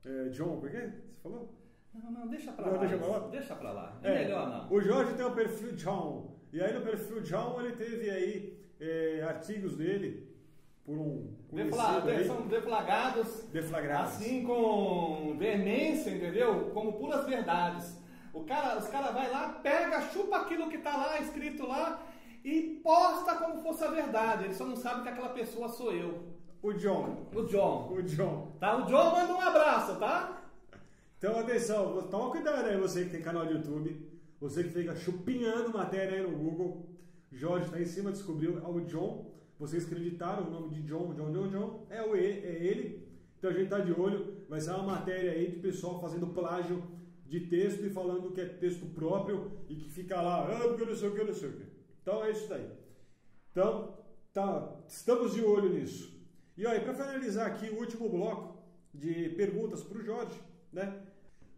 É, 0.04 0.28
John, 0.30 0.56
como 0.56 0.66
é 0.68 0.70
que 0.70 0.76
é? 0.78 0.86
Você 0.88 1.22
falou? 1.22 1.54
Não, 1.92 2.10
não, 2.10 2.28
deixa 2.28 2.52
pra 2.52 2.66
não, 2.66 2.72
lá. 2.72 2.78
Deixa 2.78 2.96
pra 2.96 3.06
lá? 3.06 3.28
Deixa 3.28 3.54
pra 3.54 3.72
lá. 3.72 3.98
É, 4.02 4.08
é, 4.08 4.24
melhor 4.24 4.48
não. 4.48 4.72
O 4.72 4.80
Jorge 4.80 5.14
tem 5.14 5.24
o 5.24 5.28
um 5.28 5.34
perfil 5.34 5.72
John. 5.72 6.36
E 6.52 6.60
aí 6.62 6.72
no 6.72 6.80
perfil 6.80 7.20
John 7.20 7.60
ele 7.60 7.76
teve 7.76 8.08
aí 8.08 8.58
é, 8.80 9.22
artigos 9.22 9.76
dele 9.76 10.34
por 10.84 10.96
um. 10.96 11.34
Defla... 11.52 12.02
São 12.24 12.46
deflagrados. 12.46 13.42
Deflagrados. 13.52 14.14
Assim 14.14 14.44
com 14.44 15.36
veemência, 15.38 16.10
entendeu? 16.10 16.70
Como 16.72 16.94
puras 16.94 17.26
verdades. 17.26 18.00
O 18.32 18.44
cara, 18.44 18.78
os 18.78 18.86
caras 18.88 19.14
vai 19.14 19.30
lá, 19.30 19.48
pega, 19.62 20.00
chupa 20.12 20.36
aquilo 20.36 20.68
que 20.68 20.78
tá 20.78 20.94
lá, 20.94 21.18
posta 22.86 23.34
como 23.34 23.60
fosse 23.62 23.82
a 23.82 23.90
verdade. 23.90 24.44
Ele 24.44 24.54
só 24.54 24.64
não 24.64 24.76
sabe 24.76 25.02
que 25.02 25.08
aquela 25.08 25.30
pessoa 25.30 25.68
sou 25.68 25.92
eu. 25.92 26.22
O 26.62 26.72
John. 26.72 27.26
O 27.34 27.42
John. 27.42 27.92
O 27.92 28.02
John. 28.02 28.52
Tá? 28.60 28.76
O 28.76 28.86
John 28.86 29.10
manda 29.10 29.34
um 29.34 29.40
abraço, 29.40 29.96
tá? 29.98 30.44
Então, 31.18 31.36
atenção, 31.40 32.06
toma 32.08 32.30
cuidado 32.30 32.66
aí, 32.66 32.76
você 32.76 33.04
que 33.04 33.10
tem 33.10 33.22
canal 33.22 33.44
de 33.44 33.54
YouTube, 33.54 34.08
você 34.40 34.62
que 34.62 34.70
fica 34.70 34.94
chupinhando 34.94 35.72
matéria 35.72 36.18
aí 36.18 36.22
no 36.22 36.36
Google. 36.36 36.86
Jorge 37.32 37.66
está 37.66 37.80
em 37.80 37.86
cima, 37.86 38.12
descobriu 38.12 38.58
é 38.58 38.68
o 38.68 38.80
John. 38.82 39.34
Vocês 39.58 39.84
acreditaram 39.84 40.46
o 40.46 40.50
nome 40.50 40.74
de 40.74 40.82
John, 40.82 41.12
John, 41.12 41.32
John, 41.32 41.48
John. 41.48 41.86
É, 41.90 42.02
o 42.02 42.14
e, 42.14 42.20
é 42.20 42.64
ele. 42.64 43.08
Então 43.36 43.50
a 43.50 43.52
gente 43.52 43.68
tá 43.68 43.80
de 43.80 43.92
olho. 43.98 44.44
Vai 44.48 44.60
ser 44.60 44.70
uma 44.70 44.84
matéria 44.84 45.32
aí 45.32 45.50
de 45.50 45.56
pessoal 45.56 46.00
fazendo 46.00 46.28
plágio 46.28 46.84
de 47.26 47.40
texto 47.40 47.84
e 47.84 47.90
falando 47.90 48.30
que 48.30 48.40
é 48.40 48.44
texto 48.44 48.86
próprio 48.94 49.50
e 49.68 49.74
que 49.74 49.90
fica 49.90 50.20
lá, 50.20 50.44
ah, 50.44 50.68
porque 50.68 50.82
eu 50.82 50.86
não 50.86 50.94
sei 50.94 51.08
o 51.08 51.12
que, 51.12 51.20
eu 51.20 51.26
não 51.26 51.34
sei 51.34 51.48
o 51.48 51.52
que. 51.52 51.75
Então 52.06 52.24
é 52.24 52.30
isso 52.30 52.48
daí. 52.48 52.70
Então, 53.50 53.98
tá, 54.32 54.80
estamos 54.86 55.34
de 55.34 55.42
olho 55.42 55.70
nisso. 55.70 56.16
E 56.56 56.64
aí, 56.64 56.78
para 56.78 56.94
finalizar 56.94 57.48
aqui 57.48 57.68
o 57.68 57.80
último 57.80 58.08
bloco 58.08 58.62
de 58.94 59.30
perguntas 59.30 59.82
para 59.82 59.98
o 59.98 60.04
Jorge, 60.04 60.40
né? 60.72 61.04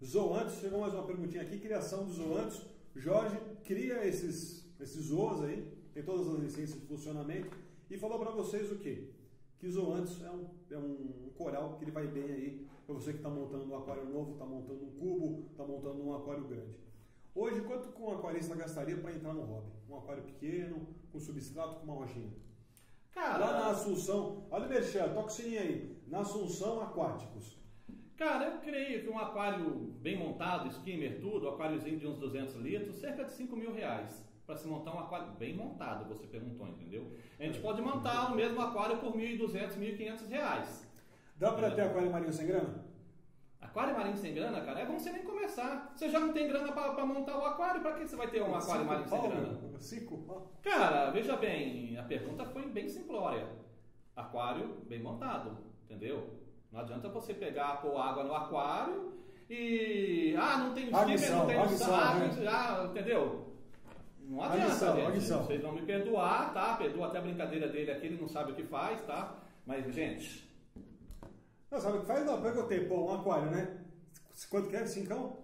Zoantes, 0.03 0.55
chegou 0.55 0.81
mais 0.81 0.95
uma 0.95 1.03
perguntinha 1.03 1.43
aqui, 1.43 1.59
criação 1.59 2.07
dos 2.07 2.15
zoantes. 2.15 2.63
Jorge 2.97 3.37
cria 3.63 4.07
esses, 4.07 4.67
esses 4.81 5.05
zoos 5.05 5.45
aí, 5.45 5.71
tem 5.93 6.03
todas 6.03 6.27
as 6.27 6.41
licenças 6.41 6.81
de 6.81 6.87
funcionamento 6.87 7.55
e 7.91 7.99
falou 7.99 8.19
para 8.19 8.31
vocês 8.31 8.73
o 8.73 8.79
quê? 8.79 9.11
Que 9.59 9.69
zoantes 9.69 10.19
é 10.23 10.31
um, 10.31 10.47
é 10.71 10.79
um 10.79 11.31
coral 11.37 11.77
que 11.77 11.85
ele 11.85 11.91
vai 11.91 12.07
bem 12.07 12.25
aí 12.25 12.67
para 12.87 12.95
você 12.95 13.11
que 13.11 13.19
está 13.19 13.29
montando 13.29 13.71
um 13.71 13.77
aquário 13.77 14.09
novo, 14.09 14.33
está 14.33 14.47
montando 14.47 14.83
um 14.83 14.91
cubo, 14.93 15.47
está 15.51 15.63
montando 15.63 16.03
um 16.03 16.17
aquário 16.17 16.49
grande. 16.49 16.88
Hoje, 17.41 17.61
quanto 17.61 17.93
que 17.93 18.03
um 18.03 18.11
aquarista 18.11 18.57
gastaria 18.57 18.97
para 18.97 19.13
entrar 19.13 19.33
no 19.33 19.43
hobby? 19.43 19.71
Um 19.89 19.97
aquário 19.97 20.25
pequeno, 20.25 20.89
com 21.13 21.21
substrato, 21.21 21.77
com 21.77 21.85
uma 21.85 21.95
rojinha? 21.95 22.33
Cara, 23.13 23.39
Lá 23.39 23.53
na 23.53 23.71
Assunção, 23.71 24.49
olha 24.51 24.67
o 24.67 24.69
Merchan, 24.69 25.15
toca 25.15 25.29
o 25.29 25.31
sininho 25.31 25.61
aí. 25.61 26.03
Na 26.09 26.19
Assunção 26.23 26.83
Aquáticos. 26.83 27.57
Cara, 28.17 28.47
eu 28.47 28.59
creio 28.59 29.05
que 29.05 29.09
um 29.09 29.17
aquário 29.17 29.71
bem 30.01 30.19
montado, 30.19 30.67
skimmer, 30.67 31.21
tudo, 31.21 31.49
aquáriozinho 31.49 32.01
de 32.01 32.09
uns 32.09 32.19
200 32.19 32.57
litros, 32.57 32.97
cerca 32.97 33.25
de 33.25 33.31
5 33.31 33.55
mil 33.55 33.73
reais 33.73 34.21
para 34.45 34.57
se 34.57 34.67
montar 34.67 34.97
um 34.97 34.99
aquário 34.99 35.31
bem 35.39 35.55
montado, 35.55 36.09
você 36.09 36.27
perguntou, 36.27 36.67
entendeu? 36.67 37.13
A 37.39 37.45
gente 37.45 37.61
pode 37.61 37.81
montar 37.81 38.33
o 38.33 38.35
mesmo 38.35 38.61
aquário 38.61 38.97
por 38.97 39.13
1.200, 39.13 39.79
1.500 39.79 40.27
reais. 40.29 40.91
Dá 41.37 41.53
para 41.53 41.71
ter 41.71 41.83
aquário 41.83 42.11
marinho 42.11 42.33
sem 42.33 42.49
grana? 42.49 42.88
Aquário 43.61 43.97
marinho 43.97 44.17
sem 44.17 44.35
grana, 44.35 44.61
cara, 44.61 44.81
é 44.81 44.87
bom 44.87 44.99
você 44.99 45.11
nem 45.11 45.23
começar. 45.23 45.93
Você 45.95 46.09
já 46.09 46.21
não 46.21 46.33
tem 46.33 46.47
grana 46.49 46.73
para 46.73 47.05
montar 47.05 47.39
o 47.39 47.45
aquário, 47.45 47.81
para 47.81 47.93
que 47.95 48.07
você 48.07 48.17
vai 48.17 48.29
ter 48.29 48.43
um 48.43 48.55
aquário 48.55 48.85
marinho 48.85 49.09
sem 49.09 49.21
grana? 49.21 49.59
Cinco 49.79 50.51
Cara, 50.63 51.11
veja 51.11 51.37
bem, 51.37 51.97
a 51.99 52.03
pergunta 52.05 52.45
foi 52.47 52.67
bem 52.67 52.89
simplória. 52.89 53.49
Aquário 54.15 54.79
bem 54.89 55.03
montado, 55.03 55.59
entendeu? 55.85 56.39
Não 56.73 56.81
adianta 56.81 57.09
você 57.09 57.35
pegar, 57.35 57.81
pôr 57.81 57.97
água 57.97 58.25
no 58.25 58.35
aquário 58.35 59.13
e. 59.49 60.35
Ah, 60.37 60.59
não 60.59 60.75
tem 60.75 60.85
skimmer, 60.85 61.31
não 61.31 61.47
tem 61.47 61.57
água, 61.59 62.27
né? 62.27 62.49
ah, 62.49 62.87
entendeu? 62.91 63.49
Não 64.21 64.43
adianta, 64.43 64.95
gente. 64.95 65.21
Vocês 65.21 65.63
vão 65.63 65.73
me 65.73 65.83
perdoar, 65.83 66.53
tá? 66.53 66.77
Perdoa 66.77 67.07
até 67.07 67.19
a 67.19 67.23
brincadeira 67.23 67.69
dele 67.69 67.91
aqui, 67.91 68.07
ele 68.07 68.21
não 68.21 68.29
sabe 68.29 68.53
o 68.53 68.55
que 68.55 68.65
faz, 68.65 69.01
tá? 69.03 69.35
Mas, 69.67 69.93
gente, 69.95 70.48
não, 71.71 71.81
sabe 71.81 71.99
o 71.99 72.01
que 72.01 72.07
faz? 72.07 72.25
Não, 72.25 72.41
perguntei, 72.41 72.87
pô, 72.87 73.11
um 73.11 73.15
aquário, 73.15 73.51
né? 73.51 73.79
Quanto 74.49 74.69
que 74.69 74.77
é? 74.77 74.87
Cincão? 74.87 75.37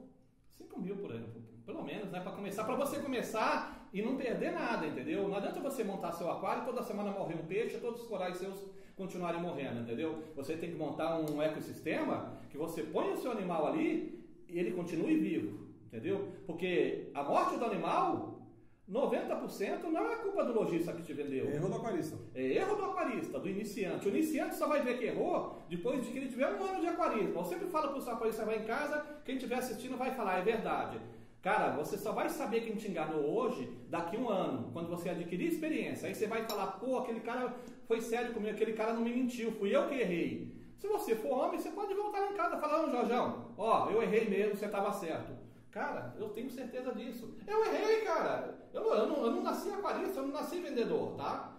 5 0.56 0.80
mil 0.80 0.96
por 0.96 1.12
ano, 1.12 1.28
pelo 1.66 1.82
menos, 1.82 2.10
né? 2.10 2.20
Para 2.20 2.32
começar, 2.32 2.64
para 2.64 2.76
você 2.76 2.98
começar 3.00 3.88
e 3.92 4.02
não 4.02 4.16
perder 4.16 4.52
nada, 4.52 4.86
entendeu? 4.86 5.28
Não 5.28 5.36
adianta 5.36 5.60
você 5.60 5.84
montar 5.84 6.12
seu 6.12 6.30
aquário 6.30 6.64
toda 6.64 6.82
semana 6.82 7.10
morrer 7.10 7.34
um 7.34 7.46
peixe, 7.46 7.78
todos 7.78 8.02
os 8.02 8.08
corais 8.08 8.36
seus 8.36 8.68
continuarem 8.96 9.40
morrendo, 9.40 9.80
entendeu? 9.80 10.22
Você 10.36 10.56
tem 10.56 10.70
que 10.70 10.76
montar 10.76 11.18
um 11.18 11.42
ecossistema 11.42 12.38
que 12.50 12.56
você 12.56 12.82
põe 12.82 13.12
o 13.12 13.16
seu 13.16 13.32
animal 13.32 13.66
ali 13.66 14.24
e 14.48 14.58
ele 14.58 14.72
continue 14.72 15.16
vivo, 15.18 15.66
entendeu? 15.86 16.28
Porque 16.46 17.10
a 17.12 17.22
morte 17.22 17.56
do 17.56 17.64
animal 17.64 18.33
90% 18.90 19.84
não 19.84 20.12
é 20.12 20.16
culpa 20.16 20.44
do 20.44 20.52
lojista 20.52 20.92
que 20.92 21.02
te 21.02 21.14
vendeu. 21.14 21.48
É 21.48 21.56
erro 21.56 21.68
do 21.68 21.76
aquarista. 21.76 22.18
É 22.34 22.42
erro 22.42 22.76
do 22.76 22.84
aquarista, 22.84 23.38
do 23.38 23.48
iniciante. 23.48 24.06
O 24.06 24.10
iniciante 24.10 24.56
só 24.56 24.68
vai 24.68 24.82
ver 24.82 24.98
que 24.98 25.06
errou 25.06 25.56
depois 25.70 26.04
de 26.04 26.12
que 26.12 26.18
ele 26.18 26.28
tiver 26.28 26.52
um 26.52 26.62
ano 26.62 26.80
de 26.80 26.86
aquarismo. 26.86 27.34
Eu 27.34 27.44
sempre 27.44 27.66
falo 27.68 27.88
para 27.88 27.98
o 27.98 28.14
aquarista, 28.14 28.44
vai 28.44 28.58
em 28.58 28.64
casa, 28.64 29.04
quem 29.24 29.36
estiver 29.36 29.56
assistindo 29.56 29.96
vai 29.96 30.14
falar, 30.14 30.38
é 30.38 30.42
verdade. 30.42 31.00
Cara, 31.40 31.70
você 31.76 31.96
só 31.96 32.12
vai 32.12 32.28
saber 32.28 32.60
quem 32.62 32.74
te 32.74 32.90
enganou 32.90 33.22
hoje 33.22 33.70
daqui 33.88 34.16
a 34.16 34.20
um 34.20 34.28
ano, 34.28 34.70
quando 34.72 34.88
você 34.88 35.10
adquirir 35.10 35.48
experiência. 35.48 36.08
Aí 36.08 36.14
você 36.14 36.26
vai 36.26 36.42
falar, 36.46 36.68
pô, 36.78 36.98
aquele 36.98 37.20
cara 37.20 37.54
foi 37.86 38.00
sério 38.00 38.32
comigo, 38.32 38.54
aquele 38.54 38.72
cara 38.72 38.92
não 38.92 39.02
me 39.02 39.14
mentiu, 39.14 39.52
fui 39.52 39.74
eu 39.74 39.86
que 39.88 39.94
errei. 39.94 40.54
Se 40.78 40.88
você 40.88 41.14
for 41.14 41.32
homem, 41.32 41.58
você 41.58 41.70
pode 41.70 41.94
voltar 41.94 42.20
lá 42.20 42.32
em 42.32 42.34
casa 42.34 42.56
e 42.56 42.60
falar, 42.60 42.82
não, 42.82 42.90
Jorjão, 42.90 43.52
ó, 43.56 43.90
eu 43.90 44.02
errei 44.02 44.28
mesmo, 44.28 44.56
você 44.56 44.66
estava 44.66 44.92
certo. 44.92 45.43
Cara, 45.74 46.14
eu 46.16 46.28
tenho 46.28 46.48
certeza 46.48 46.92
disso. 46.92 47.36
Eu 47.44 47.64
errei, 47.64 48.02
cara. 48.02 48.56
Eu, 48.72 48.94
eu, 48.94 49.08
não, 49.08 49.26
eu 49.26 49.32
não 49.32 49.42
nasci 49.42 49.68
aquarista, 49.70 50.20
eu 50.20 50.26
não 50.28 50.32
nasci 50.32 50.60
vendedor, 50.60 51.16
tá? 51.16 51.52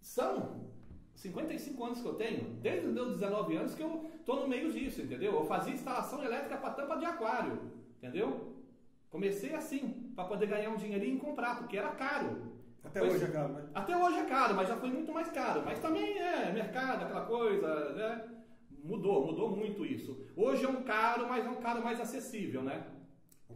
São 0.00 0.70
55 1.16 1.84
anos 1.84 2.00
que 2.00 2.06
eu 2.06 2.14
tenho, 2.14 2.44
desde 2.60 2.86
os 2.86 2.92
meus 2.92 3.18
19 3.18 3.56
anos 3.56 3.74
que 3.74 3.82
eu 3.82 4.08
estou 4.20 4.42
no 4.42 4.46
meio 4.46 4.70
disso, 4.70 5.02
entendeu? 5.02 5.32
Eu 5.32 5.44
fazia 5.46 5.74
instalação 5.74 6.22
elétrica 6.22 6.58
para 6.58 6.74
tampa 6.74 6.96
de 6.96 7.06
aquário, 7.06 7.72
entendeu? 7.98 8.54
Comecei 9.10 9.52
assim, 9.52 10.12
para 10.14 10.26
poder 10.26 10.46
ganhar 10.46 10.70
um 10.70 10.76
dinheirinho 10.76 11.16
e 11.16 11.20
comprar, 11.20 11.58
porque 11.58 11.76
era 11.76 11.88
caro. 11.88 12.52
Até 12.84 13.00
pois, 13.00 13.14
hoje 13.14 13.24
é 13.24 13.28
caro, 13.32 13.52
né? 13.52 13.68
Até 13.74 13.96
hoje 13.96 14.16
é 14.16 14.24
caro, 14.26 14.54
mas 14.54 14.68
já 14.68 14.76
foi 14.76 14.90
muito 14.90 15.12
mais 15.12 15.28
caro. 15.32 15.62
Mas 15.64 15.80
também 15.80 16.18
é 16.18 16.52
mercado, 16.52 17.02
aquela 17.02 17.26
coisa, 17.26 17.94
né? 17.94 18.28
Mudou, 18.84 19.26
mudou 19.26 19.56
muito 19.56 19.84
isso. 19.84 20.24
Hoje 20.36 20.64
é 20.64 20.68
um 20.68 20.84
caro, 20.84 21.28
mas 21.28 21.44
é 21.44 21.48
um 21.48 21.56
caro 21.56 21.82
mais 21.82 22.00
acessível, 22.00 22.62
né? 22.62 22.94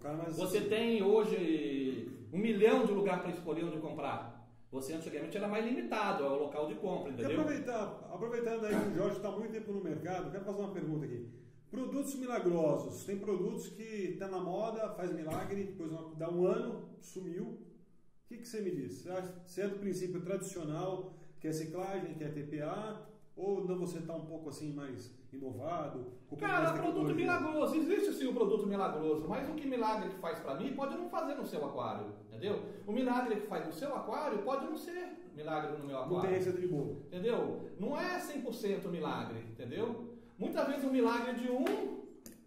Mais 0.02 0.36
Você 0.36 0.60
tem 0.62 1.02
hoje 1.02 2.08
um 2.32 2.38
milhão 2.38 2.84
de 2.84 2.92
lugar 2.92 3.20
para 3.20 3.30
escolher 3.30 3.64
onde 3.64 3.78
comprar. 3.78 4.38
Você 4.70 4.92
antigamente 4.92 5.36
era 5.36 5.48
mais 5.48 5.64
limitado 5.64 6.24
ao 6.24 6.38
local 6.38 6.66
de 6.66 6.74
compra, 6.74 7.10
entendeu? 7.10 7.40
Aproveitar, 7.40 8.10
aproveitando 8.12 8.66
aí 8.66 8.74
que 8.74 8.88
o 8.88 8.94
Jorge 8.94 9.16
está 9.16 9.30
muito 9.30 9.50
tempo 9.50 9.72
no 9.72 9.82
mercado, 9.82 10.30
quero 10.30 10.44
fazer 10.44 10.60
uma 10.60 10.72
pergunta 10.72 11.06
aqui. 11.06 11.26
Produtos 11.70 12.14
milagrosos. 12.16 13.04
Tem 13.04 13.18
produtos 13.18 13.68
que 13.68 13.82
está 13.82 14.28
na 14.28 14.38
moda, 14.38 14.90
faz 14.94 15.12
milagre, 15.12 15.64
depois 15.64 15.90
dá 16.16 16.30
um 16.30 16.46
ano, 16.46 16.88
sumiu. 17.00 17.44
O 17.44 18.28
que, 18.28 18.38
que 18.38 18.46
você 18.46 18.60
me 18.60 18.70
diz? 18.70 19.06
Você 19.46 19.62
é 19.62 19.68
do 19.68 19.78
princípio 19.78 20.20
tradicional, 20.20 21.14
que 21.40 21.48
é 21.48 21.52
ciclagem, 21.52 22.14
que 22.14 22.24
é 22.24 22.28
TPA, 22.28 23.06
ou 23.34 23.66
não 23.66 23.78
você 23.78 23.98
está 23.98 24.14
um 24.14 24.26
pouco 24.26 24.50
assim 24.50 24.72
mais 24.72 25.17
inovado? 25.32 26.12
Cara, 26.38 26.72
produto 26.72 27.14
milagroso. 27.14 27.74
Existe 27.74 28.12
sim 28.12 28.26
o 28.28 28.34
produto 28.34 28.66
milagroso, 28.66 29.26
mas 29.28 29.48
o 29.48 29.54
que 29.54 29.66
milagre 29.66 30.08
que 30.10 30.16
faz 30.16 30.38
para 30.38 30.54
mim 30.54 30.72
pode 30.74 30.96
não 30.96 31.08
fazer 31.08 31.34
no 31.34 31.46
seu 31.46 31.64
aquário, 31.64 32.06
entendeu? 32.28 32.62
O 32.86 32.92
milagre 32.92 33.36
que 33.36 33.46
faz 33.46 33.66
no 33.66 33.72
seu 33.72 33.94
aquário 33.94 34.38
pode 34.38 34.66
não 34.66 34.76
ser 34.76 35.30
milagre 35.34 35.76
no 35.76 35.86
meu 35.86 35.98
aquário. 35.98 36.14
Não 36.14 36.22
tem 36.22 36.30
receita 36.30 36.60
de 36.60 36.66
bolo. 36.66 37.02
Entendeu? 37.06 37.70
Não 37.78 37.98
é 37.98 38.18
100% 38.18 38.88
milagre, 38.88 39.40
entendeu? 39.50 40.14
Muitas 40.38 40.66
vezes 40.66 40.84
o 40.84 40.90
milagre 40.90 41.34
de 41.34 41.50
um 41.50 41.98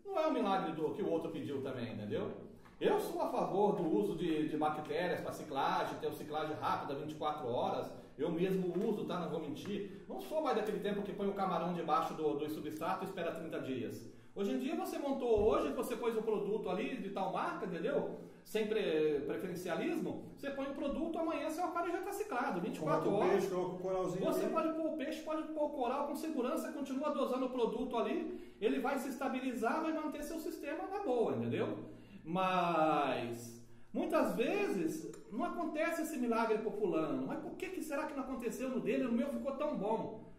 não 0.05 0.19
é 0.19 0.27
o 0.27 0.33
milagre 0.33 0.73
do 0.73 0.93
que 0.93 1.01
o 1.01 1.09
outro 1.09 1.31
pediu 1.31 1.61
também, 1.61 1.93
entendeu? 1.93 2.31
Eu 2.79 2.99
sou 2.99 3.21
a 3.21 3.29
favor 3.29 3.75
do 3.75 3.87
uso 3.87 4.15
de, 4.15 4.49
de 4.49 4.57
bactérias 4.57 5.21
para 5.21 5.31
ciclagem, 5.31 5.99
ter 5.99 6.07
o 6.07 6.13
ciclagem 6.13 6.55
rápida 6.55 6.95
24 6.95 7.47
horas. 7.47 7.91
Eu 8.21 8.31
mesmo 8.31 8.73
uso, 8.87 9.05
tá? 9.05 9.19
Não 9.19 9.29
vou 9.29 9.39
mentir. 9.39 10.03
Não 10.07 10.21
sou 10.21 10.41
mais 10.43 10.55
daquele 10.55 10.79
tempo 10.79 11.01
que 11.01 11.11
põe 11.11 11.27
o 11.27 11.33
camarão 11.33 11.73
debaixo 11.73 12.13
do, 12.13 12.35
do 12.35 12.49
substrato 12.49 13.03
e 13.03 13.07
espera 13.07 13.31
30 13.31 13.59
dias. 13.61 14.07
Hoje 14.33 14.53
em 14.53 14.59
dia 14.59 14.75
você 14.75 14.97
montou 14.97 15.41
hoje, 15.49 15.73
você 15.73 15.95
pôs 15.95 16.15
o 16.15 16.21
produto 16.21 16.69
ali 16.69 16.97
de 16.97 17.09
tal 17.09 17.33
marca, 17.33 17.65
entendeu? 17.65 18.19
Sem 18.43 18.67
pre, 18.67 19.21
preferencialismo, 19.25 20.31
você 20.35 20.49
põe 20.49 20.67
o 20.67 20.73
produto, 20.73 21.19
amanhã 21.19 21.49
seu 21.49 21.65
aquário 21.65 21.91
já 21.91 21.99
está 21.99 22.11
ciclado, 22.11 22.61
24 22.61 23.03
coloca 23.03 23.25
horas. 23.25 23.31
Peixe, 23.33 23.53
coloca 23.53 23.75
o 23.75 23.79
coralzinho 23.79 24.25
você 24.25 24.45
ali. 24.45 24.53
pode 24.53 24.73
pôr 24.73 24.85
o 24.87 24.97
peixe, 24.97 25.21
pode 25.21 25.43
pôr 25.53 25.65
o 25.65 25.69
coral 25.69 26.07
com 26.07 26.15
segurança, 26.15 26.71
continua 26.71 27.11
dosando 27.11 27.45
o 27.45 27.49
produto 27.49 27.97
ali, 27.97 28.55
ele 28.59 28.79
vai 28.79 28.97
se 28.97 29.09
estabilizar, 29.09 29.81
vai 29.81 29.93
manter 29.93 30.23
seu 30.23 30.39
sistema 30.39 30.87
na 30.87 30.99
boa, 30.99 31.35
entendeu? 31.35 31.77
Mas 32.23 33.60
Muitas 33.93 34.35
vezes 34.35 35.11
não 35.31 35.43
acontece 35.43 36.03
esse 36.03 36.17
milagre 36.17 36.59
por 36.59 36.71
fulano, 36.73 37.27
mas 37.27 37.39
por 37.39 37.51
que, 37.55 37.69
que 37.69 37.81
será 37.81 38.05
que 38.05 38.13
não 38.13 38.23
aconteceu 38.23 38.69
no 38.69 38.79
dele? 38.79 39.05
O 39.05 39.11
meu 39.11 39.27
ficou 39.33 39.51
tão 39.57 39.77
bom. 39.77 40.31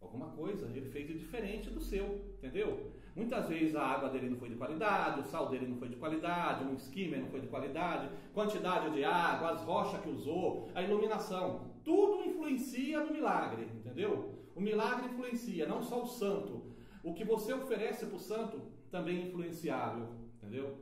Alguma 0.00 0.28
coisa 0.28 0.66
ele 0.66 0.90
fez 0.90 1.06
de 1.06 1.18
diferente 1.18 1.70
do 1.70 1.80
seu, 1.80 2.34
entendeu? 2.38 2.92
Muitas 3.14 3.48
vezes 3.48 3.74
a 3.74 3.84
água 3.84 4.08
dele 4.08 4.30
não 4.30 4.38
foi 4.38 4.48
de 4.48 4.54
qualidade, 4.54 5.20
o 5.20 5.24
sal 5.24 5.48
dele 5.48 5.66
não 5.66 5.76
foi 5.76 5.88
de 5.88 5.96
qualidade, 5.96 6.64
o 6.64 6.74
skimmer 6.74 7.20
não 7.20 7.28
foi 7.28 7.40
de 7.40 7.48
qualidade, 7.48 8.08
quantidade 8.32 8.90
de 8.94 9.04
água, 9.04 9.50
as 9.50 9.62
rochas 9.62 10.00
que 10.00 10.08
usou, 10.08 10.70
a 10.74 10.82
iluminação, 10.82 11.72
tudo 11.84 12.24
influencia 12.24 13.04
no 13.04 13.12
milagre, 13.12 13.68
entendeu? 13.74 14.34
O 14.54 14.60
milagre 14.60 15.06
influencia, 15.06 15.66
não 15.66 15.82
só 15.82 16.02
o 16.02 16.06
santo. 16.06 16.62
O 17.02 17.12
que 17.12 17.24
você 17.24 17.52
oferece 17.52 18.06
para 18.06 18.16
o 18.16 18.20
santo 18.20 18.62
também 18.90 19.22
é 19.22 19.26
influenciável, 19.26 20.08
entendeu? 20.36 20.78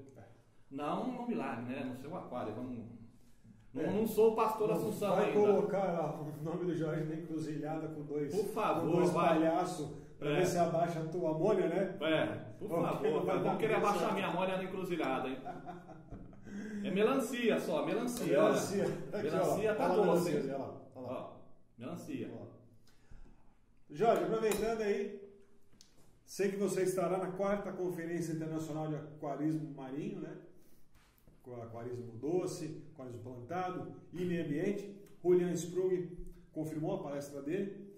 Não 0.70 1.02
um 1.02 1.26
milagre, 1.26 1.64
né? 1.64 1.84
No 1.84 1.96
seu 1.96 2.16
aquário. 2.16 2.54
Vamos... 2.54 2.78
Não, 3.74 3.82
é. 3.82 3.90
não 3.90 4.06
sou 4.06 4.32
o 4.32 4.36
pastor 4.36 4.70
Assunção 4.70 5.16
vai 5.16 5.26
ainda. 5.26 5.40
Vai 5.40 5.54
colocar 5.54 6.20
o 6.20 6.42
nome 6.42 6.64
do 6.64 6.74
Jorge 6.76 7.04
na 7.04 7.14
encruzilhada 7.14 7.88
com 7.88 8.02
dois, 8.02 8.34
por 8.34 8.46
favor, 8.46 8.82
com 8.82 8.96
dois 8.96 9.10
palhaços 9.10 9.90
para 10.18 10.30
é. 10.30 10.34
ver 10.36 10.46
se 10.46 10.58
abaixa 10.58 11.00
a 11.00 11.04
tua 11.08 11.30
amônia, 11.30 11.68
né? 11.68 11.96
É, 12.00 12.26
por 12.58 12.68
favor. 12.68 13.24
Vai 13.24 13.38
vamos 13.38 13.58
querer 13.58 13.74
abaixar 13.74 14.10
a 14.10 14.12
minha 14.12 14.26
amônia 14.26 14.56
na 14.56 14.64
encruzilhada, 14.64 15.28
hein? 15.28 15.38
É 16.82 16.90
melancia 16.90 17.60
só, 17.60 17.84
melancia. 17.84 18.26
Melancia. 18.26 18.84
Aqui, 19.12 19.22
melancia 19.22 19.74
tá 19.74 19.88
doce. 19.88 20.34
Olha 20.34 20.56
lá, 20.56 20.76
olha 20.94 21.06
lá. 21.06 21.12
Ó, 21.12 21.32
melancia. 21.76 22.30
Ó. 22.32 22.46
Jorge, 23.90 24.24
aproveitando 24.24 24.80
aí, 24.80 25.20
sei 26.24 26.50
que 26.50 26.56
você 26.56 26.82
estará 26.82 27.18
na 27.18 27.32
quarta 27.32 27.70
Conferência 27.72 28.32
Internacional 28.32 28.88
de 28.88 28.94
Aquarismo 28.96 29.74
Marinho, 29.74 30.20
né? 30.20 30.36
Aquarismo 31.56 32.12
doce, 32.18 32.82
aquarismo 32.92 33.20
plantado 33.22 33.92
e 34.12 34.24
meio 34.24 34.44
ambiente. 34.44 34.94
Julian 35.22 35.52
Sprung 35.52 36.08
confirmou 36.52 36.96
a 36.96 37.02
palestra 37.02 37.42
dele. 37.42 37.90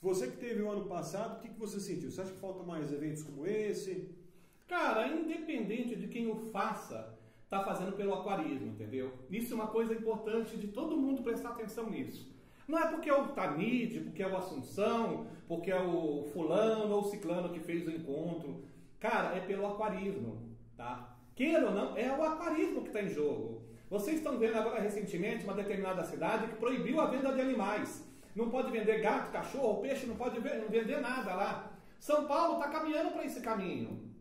Você 0.00 0.28
que 0.28 0.36
teve 0.36 0.62
o 0.62 0.70
ano 0.70 0.86
passado, 0.86 1.38
o 1.38 1.40
que, 1.40 1.48
que 1.48 1.58
você 1.58 1.80
sentiu? 1.80 2.10
Você 2.10 2.20
acha 2.20 2.32
que 2.32 2.38
falta 2.38 2.62
mais 2.62 2.92
eventos 2.92 3.22
como 3.22 3.46
esse? 3.46 4.14
Cara, 4.68 5.08
independente 5.08 5.96
de 5.96 6.06
quem 6.08 6.30
o 6.30 6.36
faça, 6.36 7.18
está 7.42 7.64
fazendo 7.64 7.96
pelo 7.96 8.14
aquarismo, 8.14 8.68
entendeu? 8.68 9.12
Isso 9.30 9.52
é 9.52 9.56
uma 9.56 9.68
coisa 9.68 9.94
importante 9.94 10.56
de 10.56 10.68
todo 10.68 10.96
mundo 10.96 11.22
prestar 11.22 11.50
atenção 11.50 11.90
nisso. 11.90 12.30
Não 12.68 12.78
é 12.78 12.86
porque 12.90 13.08
é 13.08 13.18
o 13.18 13.28
Tamide, 13.28 14.00
porque 14.00 14.22
é 14.22 14.28
o 14.28 14.36
Assunção, 14.36 15.26
porque 15.48 15.70
é 15.70 15.80
o 15.80 16.24
fulano 16.34 16.94
ou 16.94 17.04
ciclano 17.04 17.48
que 17.48 17.60
fez 17.60 17.88
o 17.88 17.90
encontro. 17.90 18.62
Cara, 19.00 19.34
é 19.34 19.40
pelo 19.40 19.66
aquarismo, 19.66 20.54
tá? 20.76 21.07
Queira 21.38 21.66
ou 21.66 21.72
não, 21.72 21.96
é 21.96 22.10
o 22.10 22.20
aquarismo 22.20 22.82
que 22.82 22.88
está 22.88 23.00
em 23.00 23.08
jogo. 23.08 23.62
Vocês 23.88 24.16
estão 24.16 24.36
vendo 24.36 24.58
agora 24.58 24.80
recentemente 24.80 25.44
uma 25.44 25.54
determinada 25.54 26.02
cidade 26.02 26.48
que 26.48 26.56
proibiu 26.56 27.00
a 27.00 27.06
venda 27.06 27.32
de 27.32 27.40
animais. 27.40 28.04
Não 28.34 28.50
pode 28.50 28.72
vender 28.72 29.00
gato, 29.00 29.30
cachorro, 29.30 29.80
peixe, 29.80 30.04
não 30.04 30.16
pode 30.16 30.40
vender 30.40 31.00
nada 31.00 31.32
lá. 31.36 31.70
São 32.00 32.26
Paulo 32.26 32.54
está 32.54 32.68
caminhando 32.70 33.12
para 33.12 33.24
esse 33.24 33.40
caminho. 33.40 34.12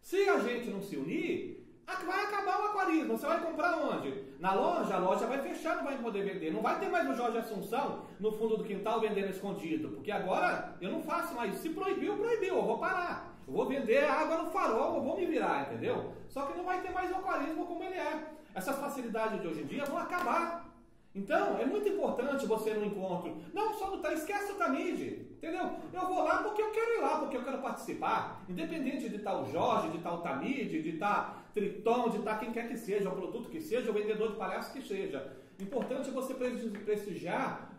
Se 0.00 0.28
a 0.28 0.40
gente 0.40 0.70
não 0.70 0.82
se 0.82 0.96
unir, 0.96 1.64
vai 1.86 2.24
acabar 2.24 2.62
o 2.62 2.64
aquarismo. 2.70 3.16
Você 3.16 3.26
vai 3.26 3.40
comprar 3.40 3.78
onde? 3.78 4.24
Na 4.40 4.52
loja, 4.52 4.96
a 4.96 4.98
loja 4.98 5.26
vai 5.26 5.40
fechar, 5.42 5.76
não 5.76 5.84
vai 5.84 5.98
poder 5.98 6.24
vender. 6.24 6.52
Não 6.52 6.62
vai 6.62 6.80
ter 6.80 6.88
mais 6.88 7.08
o 7.08 7.14
Jorge 7.14 7.38
Assunção 7.38 8.06
no 8.18 8.32
fundo 8.32 8.56
do 8.56 8.64
quintal 8.64 9.00
vendendo 9.00 9.30
escondido. 9.30 9.90
Porque 9.90 10.10
agora 10.10 10.76
eu 10.80 10.90
não 10.90 11.00
faço 11.00 11.32
mais. 11.32 11.54
Se 11.58 11.68
proibiu, 11.68 12.16
proibiu. 12.16 12.56
Eu 12.56 12.64
vou 12.64 12.78
parar. 12.78 13.39
Eu 13.50 13.56
vou 13.56 13.66
vender 13.66 14.04
água 14.04 14.44
no 14.44 14.50
farol, 14.52 14.94
eu 14.94 15.02
vou 15.02 15.16
me 15.16 15.26
virar, 15.26 15.62
entendeu? 15.62 16.12
Só 16.28 16.46
que 16.46 16.56
não 16.56 16.64
vai 16.64 16.80
ter 16.80 16.92
mais 16.92 17.10
o 17.10 17.16
aquarismo 17.16 17.66
como 17.66 17.82
ele 17.82 17.96
é. 17.96 18.24
Essas 18.54 18.78
facilidades 18.78 19.40
de 19.40 19.48
hoje 19.48 19.62
em 19.62 19.66
dia 19.66 19.84
vão 19.84 19.98
acabar. 19.98 20.72
Então, 21.12 21.58
é 21.58 21.66
muito 21.66 21.88
importante 21.88 22.46
você 22.46 22.72
no 22.74 22.86
encontro, 22.86 23.38
não 23.52 23.74
só 23.74 23.90
no 23.90 24.06
esquece 24.12 24.52
o 24.52 24.54
Tamide, 24.54 25.26
entendeu? 25.32 25.68
Eu 25.92 26.06
vou 26.06 26.22
lá 26.22 26.44
porque 26.44 26.62
eu 26.62 26.70
quero 26.70 26.98
ir 26.98 27.00
lá, 27.00 27.18
porque 27.18 27.36
eu 27.36 27.42
quero 27.42 27.58
participar. 27.58 28.44
Independente 28.48 29.08
de 29.08 29.18
tal 29.18 29.44
Jorge, 29.46 29.88
de 29.88 29.98
tal 29.98 30.22
Tamide, 30.22 30.80
de 30.80 30.92
tal 30.92 31.34
Triton, 31.52 32.10
de 32.10 32.20
tal 32.20 32.38
quem 32.38 32.52
quer 32.52 32.68
que 32.68 32.76
seja, 32.76 33.08
o 33.08 33.16
produto 33.16 33.50
que 33.50 33.60
seja, 33.60 33.90
o 33.90 33.94
vendedor 33.94 34.30
de 34.30 34.36
palhaço 34.36 34.72
que 34.72 34.80
seja. 34.80 35.36
Importante 35.58 36.08
é 36.08 36.12
você 36.12 36.34
prestigiar 36.34 37.72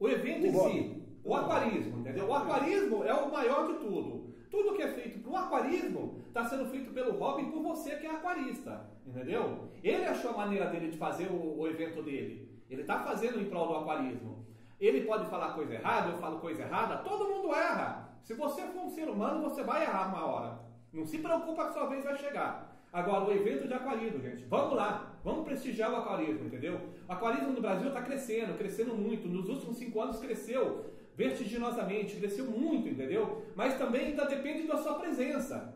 o 0.00 0.08
evento 0.08 0.46
em 0.46 0.52
si, 0.54 1.02
o 1.22 1.34
aquarismo, 1.34 1.98
entendeu? 1.98 2.26
O 2.28 2.34
aquarismo 2.34 3.04
é 3.04 3.12
o 3.12 3.30
maior 3.30 3.66
de 3.66 3.74
tudo. 3.74 4.27
Tudo 4.50 4.74
que 4.74 4.82
é 4.82 4.88
feito 4.88 5.18
para 5.20 5.30
o 5.30 5.36
aquarismo 5.36 6.20
está 6.26 6.44
sendo 6.44 6.66
feito 6.66 6.92
pelo 6.92 7.18
Robin 7.18 7.50
por 7.50 7.62
você 7.62 7.96
que 7.96 8.06
é 8.06 8.10
aquarista, 8.10 8.88
entendeu? 9.06 9.68
Ele 9.82 10.04
achou 10.04 10.30
a 10.30 10.36
maneira 10.38 10.66
dele 10.66 10.90
de 10.90 10.96
fazer 10.96 11.28
o, 11.30 11.58
o 11.58 11.68
evento 11.68 12.02
dele. 12.02 12.48
Ele 12.70 12.82
está 12.82 13.00
fazendo 13.00 13.40
em 13.40 13.46
prol 13.46 13.68
do 13.68 13.76
aquarismo. 13.76 14.46
Ele 14.80 15.02
pode 15.02 15.28
falar 15.28 15.54
coisa 15.54 15.74
errada, 15.74 16.10
eu 16.10 16.18
falo 16.18 16.38
coisa 16.38 16.62
errada, 16.62 16.98
todo 16.98 17.28
mundo 17.28 17.54
erra. 17.54 18.08
Se 18.22 18.34
você 18.34 18.62
for 18.62 18.84
um 18.84 18.90
ser 18.90 19.08
humano, 19.08 19.42
você 19.42 19.62
vai 19.62 19.82
errar 19.82 20.08
uma 20.08 20.24
hora. 20.24 20.60
Não 20.92 21.04
se 21.04 21.18
preocupa 21.18 21.66
que 21.66 21.72
sua 21.72 21.86
vez 21.86 22.04
vai 22.04 22.16
chegar. 22.16 22.76
Agora, 22.92 23.24
o 23.24 23.32
evento 23.32 23.68
de 23.68 23.74
aquarismo, 23.74 24.20
gente, 24.20 24.44
vamos 24.44 24.74
lá, 24.74 25.18
vamos 25.22 25.44
prestigiar 25.44 25.92
o 25.92 25.96
aquarismo, 25.96 26.46
entendeu? 26.46 26.80
O 27.06 27.12
aquarismo 27.12 27.52
no 27.52 27.60
Brasil 27.60 27.88
está 27.88 28.00
crescendo, 28.00 28.56
crescendo 28.56 28.94
muito. 28.94 29.28
Nos 29.28 29.48
últimos 29.48 29.76
cinco 29.76 30.00
anos 30.00 30.18
cresceu 30.18 30.86
vertiginosamente, 31.18 32.14
cresceu 32.14 32.44
muito, 32.44 32.88
entendeu? 32.88 33.42
Mas 33.56 33.76
também 33.76 34.06
ainda 34.06 34.24
depende 34.24 34.68
da 34.68 34.78
sua 34.78 34.94
presença. 34.94 35.74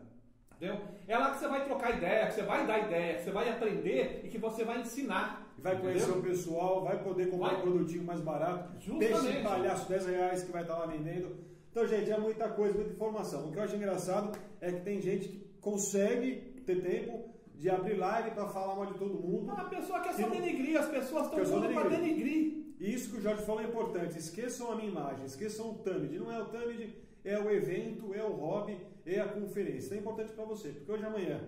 Entendeu? 0.55 0.79
É 1.05 1.17
lá 1.17 1.31
que 1.31 1.39
você 1.39 1.47
vai 1.49 1.65
trocar 1.65 1.97
ideia, 1.97 2.27
que 2.27 2.33
você 2.35 2.43
vai 2.43 2.65
dar 2.65 2.79
ideia, 2.79 3.15
que 3.15 3.23
você 3.23 3.31
vai 3.31 3.49
aprender 3.49 4.21
e 4.23 4.29
que 4.29 4.37
você 4.37 4.63
vai 4.63 4.79
ensinar. 4.79 5.53
Vai 5.57 5.77
conhecer 5.77 6.03
entendeu? 6.03 6.21
o 6.21 6.23
pessoal, 6.23 6.83
vai 6.85 7.03
poder 7.03 7.29
comprar 7.29 7.49
vai. 7.49 7.57
um 7.57 7.61
produtinho 7.61 8.05
mais 8.05 8.21
barato. 8.21 8.71
Justamente. 8.79 9.11
Peixe 9.11 9.37
de 9.37 9.43
palhaço, 9.43 9.89
10 9.89 10.05
reais 10.05 10.43
que 10.43 10.51
vai 10.53 10.61
estar 10.61 10.77
lá 10.77 10.85
vendendo. 10.85 11.35
Então, 11.69 11.85
gente, 11.85 12.09
é 12.09 12.17
muita 12.17 12.47
coisa, 12.47 12.75
muita 12.75 12.93
informação. 12.93 13.49
O 13.49 13.51
que 13.51 13.59
eu 13.59 13.63
acho 13.63 13.75
engraçado 13.75 14.37
é 14.61 14.71
que 14.71 14.79
tem 14.79 15.01
gente 15.01 15.27
que 15.27 15.39
consegue 15.59 16.35
ter 16.65 16.81
tempo 16.81 17.33
de 17.55 17.69
abrir 17.69 17.95
live 17.95 18.31
para 18.31 18.47
falar 18.47 18.75
mal 18.75 18.85
de 18.85 18.93
todo 18.93 19.13
mundo. 19.13 19.51
Ah, 19.51 19.63
a 19.63 19.65
pessoa 19.65 19.99
quer 19.99 20.13
só 20.13 20.29
denigrir, 20.29 20.79
as 20.79 20.87
pessoas 20.87 21.25
estão 21.25 21.43
tudo 21.43 21.73
para 21.73 21.89
denigrir. 21.89 22.62
Isso 22.79 23.11
que 23.11 23.17
o 23.17 23.21
Jorge 23.21 23.43
falou 23.43 23.61
é 23.61 23.65
importante. 23.65 24.17
Esqueçam 24.17 24.71
a 24.71 24.75
minha 24.75 24.89
imagem, 24.89 25.25
esqueçam 25.25 25.71
o 25.71 25.75
Tamid. 25.75 26.17
Não 26.17 26.31
é 26.31 26.41
o 26.41 26.45
Tamid, 26.45 26.93
é 27.23 27.39
o 27.39 27.49
evento, 27.49 28.13
é 28.13 28.23
o 28.23 28.33
hobby, 28.33 28.77
é 29.05 29.19
a 29.19 29.27
conferência. 29.27 29.77
Isso 29.77 29.93
é 29.93 29.97
importante 29.97 30.33
para 30.33 30.45
você, 30.45 30.69
porque 30.69 30.91
hoje 30.91 31.05
amanhã, 31.05 31.41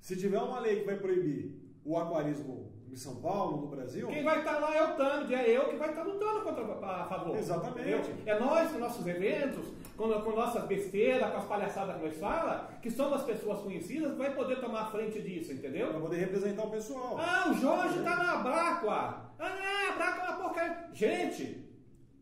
se 0.00 0.16
tiver 0.16 0.38
uma 0.38 0.60
lei 0.60 0.80
que 0.80 0.86
vai 0.86 0.98
proibir 0.98 1.54
o 1.84 1.96
aquarismo 1.96 2.71
em 2.92 2.96
São 2.96 3.16
Paulo, 3.16 3.62
no 3.62 3.68
Brasil. 3.68 4.06
Quem 4.06 4.22
vai 4.22 4.40
estar 4.40 4.58
lá 4.58 4.76
é 4.76 4.84
o 4.84 4.94
Tâmide, 4.96 5.34
é 5.34 5.56
eu 5.56 5.70
que 5.70 5.76
vai 5.76 5.88
estar 5.88 6.02
lutando 6.02 6.42
contra, 6.42 6.62
a 6.62 7.04
favor. 7.06 7.34
Exatamente. 7.38 7.80
Entendeu? 7.80 8.02
É 8.26 8.38
nós, 8.38 8.70
com 8.70 8.78
nossos 8.78 9.06
eventos, 9.06 9.64
com, 9.96 10.08
com 10.20 10.30
nossas 10.32 10.66
besteiras, 10.66 11.30
com 11.30 11.38
as 11.38 11.46
palhaçadas 11.46 11.96
que 11.96 12.02
nós 12.02 12.18
fala, 12.18 12.70
que 12.82 12.90
somos 12.90 13.14
as 13.14 13.24
pessoas 13.24 13.60
conhecidas, 13.60 14.12
que 14.12 14.18
vai 14.18 14.34
poder 14.34 14.60
tomar 14.60 14.82
a 14.82 14.90
frente 14.90 15.22
disso, 15.22 15.54
entendeu? 15.54 15.90
Vai 15.90 16.02
poder 16.02 16.16
representar 16.18 16.64
o 16.66 16.70
pessoal. 16.70 17.16
Ah, 17.18 17.50
o 17.50 17.54
Jorge 17.54 17.96
está 17.96 18.14
na 18.14 18.32
Abraqua. 18.32 19.32
Ah, 19.38 19.88
a 19.88 19.92
Abraqua 19.94 20.20
é 20.20 20.28
uma 20.28 20.38
porcaria. 20.42 20.88
Gente, 20.92 21.66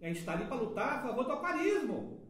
a 0.00 0.06
gente 0.06 0.20
está 0.20 0.34
ali 0.34 0.44
para 0.44 0.56
lutar 0.56 0.98
a 0.98 1.02
favor 1.02 1.24
do 1.24 1.32
aquarismo. 1.32 2.20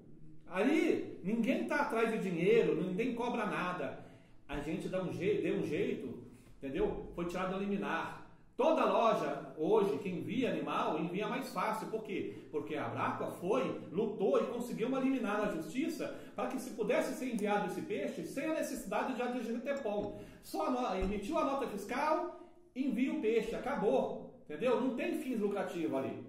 Ali, 0.49 1.21
ninguém 1.23 1.65
está 1.65 1.83
atrás 1.83 2.11
de 2.11 2.19
dinheiro, 2.31 2.75
ninguém 2.75 3.15
cobra 3.15 3.45
nada. 3.45 4.03
A 4.49 4.59
gente 4.61 4.89
dá 4.89 5.03
um 5.03 5.13
jeito, 5.13 5.43
deu 5.43 5.57
um 5.57 5.67
jeito, 5.67 6.25
entendeu? 6.57 7.13
Foi 7.15 7.27
tirado 7.27 7.53
do 7.53 7.61
liminar. 7.61 8.20
Toda 8.61 8.85
loja 8.85 9.55
hoje 9.57 9.97
que 9.97 10.11
envia 10.11 10.51
animal 10.51 10.99
envia 10.99 11.27
mais 11.27 11.49
fácil. 11.49 11.89
Por 11.89 12.03
quê? 12.03 12.45
Porque 12.51 12.77
a 12.77 12.85
Abraqua 12.85 13.31
foi, 13.31 13.81
lutou 13.91 14.39
e 14.39 14.49
conseguiu 14.49 14.89
uma 14.89 15.01
liminar 15.01 15.41
na 15.41 15.51
justiça 15.51 16.15
para 16.37 16.49
que 16.49 16.61
se 16.61 16.73
pudesse 16.73 17.15
ser 17.15 17.33
enviado 17.33 17.69
esse 17.69 17.81
peixe 17.81 18.23
sem 18.27 18.45
a 18.45 18.53
necessidade 18.53 19.15
de 19.15 19.23
adquirir 19.23 19.63
TEPOM. 19.63 20.21
Só 20.43 20.95
emitiu 20.95 21.39
a 21.39 21.45
nota 21.47 21.69
fiscal, 21.69 22.39
envia 22.77 23.15
o 23.15 23.23
peixe, 23.23 23.55
acabou. 23.55 24.39
Entendeu? 24.45 24.79
Não 24.79 24.95
tem 24.95 25.15
fins 25.15 25.41
lucrativos 25.41 25.97
ali. 25.97 26.23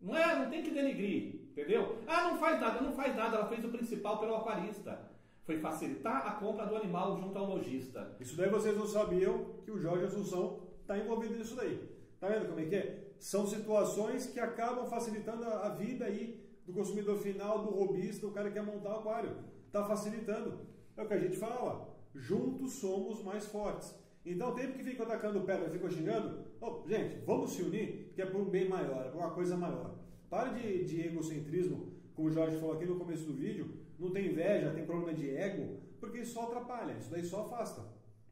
Não 0.00 0.16
é, 0.18 0.40
não 0.40 0.50
tem 0.50 0.64
que 0.64 0.72
denigrir, 0.72 1.36
entendeu? 1.52 1.98
Ah, 2.08 2.30
não 2.30 2.38
faz 2.38 2.60
nada, 2.60 2.80
não 2.80 2.94
faz 2.94 3.14
nada, 3.14 3.36
ela 3.36 3.46
fez 3.46 3.64
o 3.64 3.68
principal 3.68 4.18
pelo 4.18 4.34
aquarista. 4.34 5.08
Foi 5.44 5.60
facilitar 5.60 6.26
a 6.26 6.32
compra 6.32 6.66
do 6.66 6.74
animal 6.74 7.16
junto 7.16 7.38
ao 7.38 7.46
lojista. 7.46 8.16
Isso 8.18 8.36
daí 8.36 8.50
vocês 8.50 8.76
não 8.76 8.88
sabiam 8.88 9.44
que 9.64 9.70
o 9.70 9.78
Jorge 9.78 10.06
Assunção 10.06 10.65
está 10.86 10.96
envolvido 10.96 11.36
nisso 11.36 11.56
daí. 11.56 11.82
Tá 12.20 12.28
vendo 12.28 12.46
como 12.46 12.60
é 12.60 12.64
que 12.64 12.76
é? 12.76 13.12
São 13.18 13.46
situações 13.46 14.26
que 14.26 14.38
acabam 14.38 14.86
facilitando 14.86 15.44
a, 15.44 15.68
vida 15.70 16.04
aí 16.04 16.40
do 16.64 16.72
consumidor 16.72 17.18
final, 17.18 17.64
do 17.64 17.70
robista, 17.70 18.26
o 18.26 18.30
cara 18.30 18.48
que 18.48 18.54
quer 18.54 18.64
montar 18.64 18.94
o 18.94 18.98
aquário. 19.00 19.36
Está 19.66 19.84
facilitando. 19.84 20.60
É 20.96 21.02
o 21.02 21.08
que 21.08 21.14
a 21.14 21.18
gente 21.18 21.36
fala. 21.36 21.94
Juntos 22.14 22.74
somos 22.74 23.22
mais 23.22 23.46
fortes. 23.46 23.94
Então, 24.24 24.54
tempo 24.54 24.78
que 24.78 24.84
fica 24.84 25.02
atacando 25.02 25.42
pedra, 25.42 25.70
fica 25.70 25.88
xingando, 25.88 26.46
oh, 26.60 26.82
gente, 26.88 27.24
vamos 27.24 27.52
se 27.52 27.62
unir, 27.62 28.12
que 28.14 28.22
é 28.22 28.26
por 28.26 28.40
um 28.40 28.50
bem 28.50 28.68
maior, 28.68 29.06
é 29.06 29.10
por 29.10 29.18
uma 29.18 29.30
coisa 29.30 29.56
maior. 29.56 29.94
Pare 30.28 30.60
de, 30.60 30.84
de 30.84 31.06
egocentrismo, 31.06 31.92
como 32.14 32.28
o 32.28 32.30
Jorge 32.30 32.58
falou 32.58 32.74
aqui 32.74 32.86
no 32.86 32.98
começo 32.98 33.24
do 33.24 33.34
vídeo, 33.34 33.76
não 33.98 34.10
tem 34.10 34.26
inveja, 34.26 34.72
tem 34.72 34.84
problema 34.84 35.14
de 35.14 35.30
ego, 35.30 35.80
porque 36.00 36.18
isso 36.18 36.34
só 36.34 36.44
atrapalha, 36.44 36.96
isso 36.98 37.10
daí 37.10 37.24
só 37.24 37.42
afasta. 37.42 37.82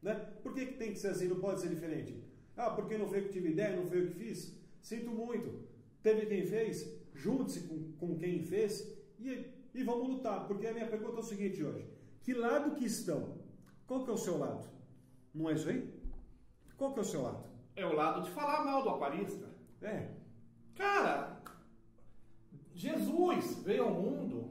Né? 0.01 0.13
Por 0.43 0.53
que, 0.53 0.65
que 0.65 0.73
tem 0.73 0.91
que 0.91 0.99
ser 0.99 1.09
assim, 1.09 1.29
não 1.29 1.39
pode 1.39 1.61
ser 1.61 1.69
diferente? 1.69 2.24
Ah, 2.57 2.69
porque 2.71 2.97
não 2.97 3.07
foi 3.07 3.19
eu 3.19 3.23
que 3.23 3.33
tive 3.33 3.49
ideia, 3.49 3.75
não 3.75 3.85
foi 3.85 4.01
eu 4.01 4.07
que 4.07 4.13
fiz? 4.13 4.57
Sinto 4.81 5.11
muito. 5.11 5.67
Teve 6.01 6.25
quem 6.25 6.45
fez? 6.45 6.89
Junte-se 7.13 7.61
com, 7.61 7.91
com 7.93 8.17
quem 8.17 8.41
fez 8.41 8.95
e, 9.19 9.45
e 9.73 9.83
vamos 9.83 10.07
lutar. 10.09 10.47
Porque 10.47 10.67
a 10.67 10.73
minha 10.73 10.87
pergunta 10.87 11.17
é 11.17 11.19
o 11.19 11.23
seguinte 11.23 11.63
hoje. 11.63 11.85
Que 12.21 12.33
lado 12.33 12.75
que 12.75 12.85
estão? 12.85 13.37
Qual 13.85 14.03
que 14.03 14.09
é 14.09 14.13
o 14.13 14.17
seu 14.17 14.37
lado? 14.37 14.67
Não 15.33 15.49
é 15.49 15.53
isso 15.53 15.69
aí? 15.69 15.93
Qual 16.77 16.93
que 16.93 16.99
é 16.99 17.01
o 17.01 17.05
seu 17.05 17.21
lado? 17.21 17.43
É 17.75 17.85
o 17.85 17.93
lado 17.93 18.21
de 18.23 18.31
falar 18.31 18.63
mal 18.63 18.83
do 18.83 18.89
aquarista. 18.89 19.49
É. 19.81 20.09
Cara, 20.75 21.41
Jesus 22.73 23.63
veio 23.63 23.83
ao 23.83 23.93
mundo 23.93 24.44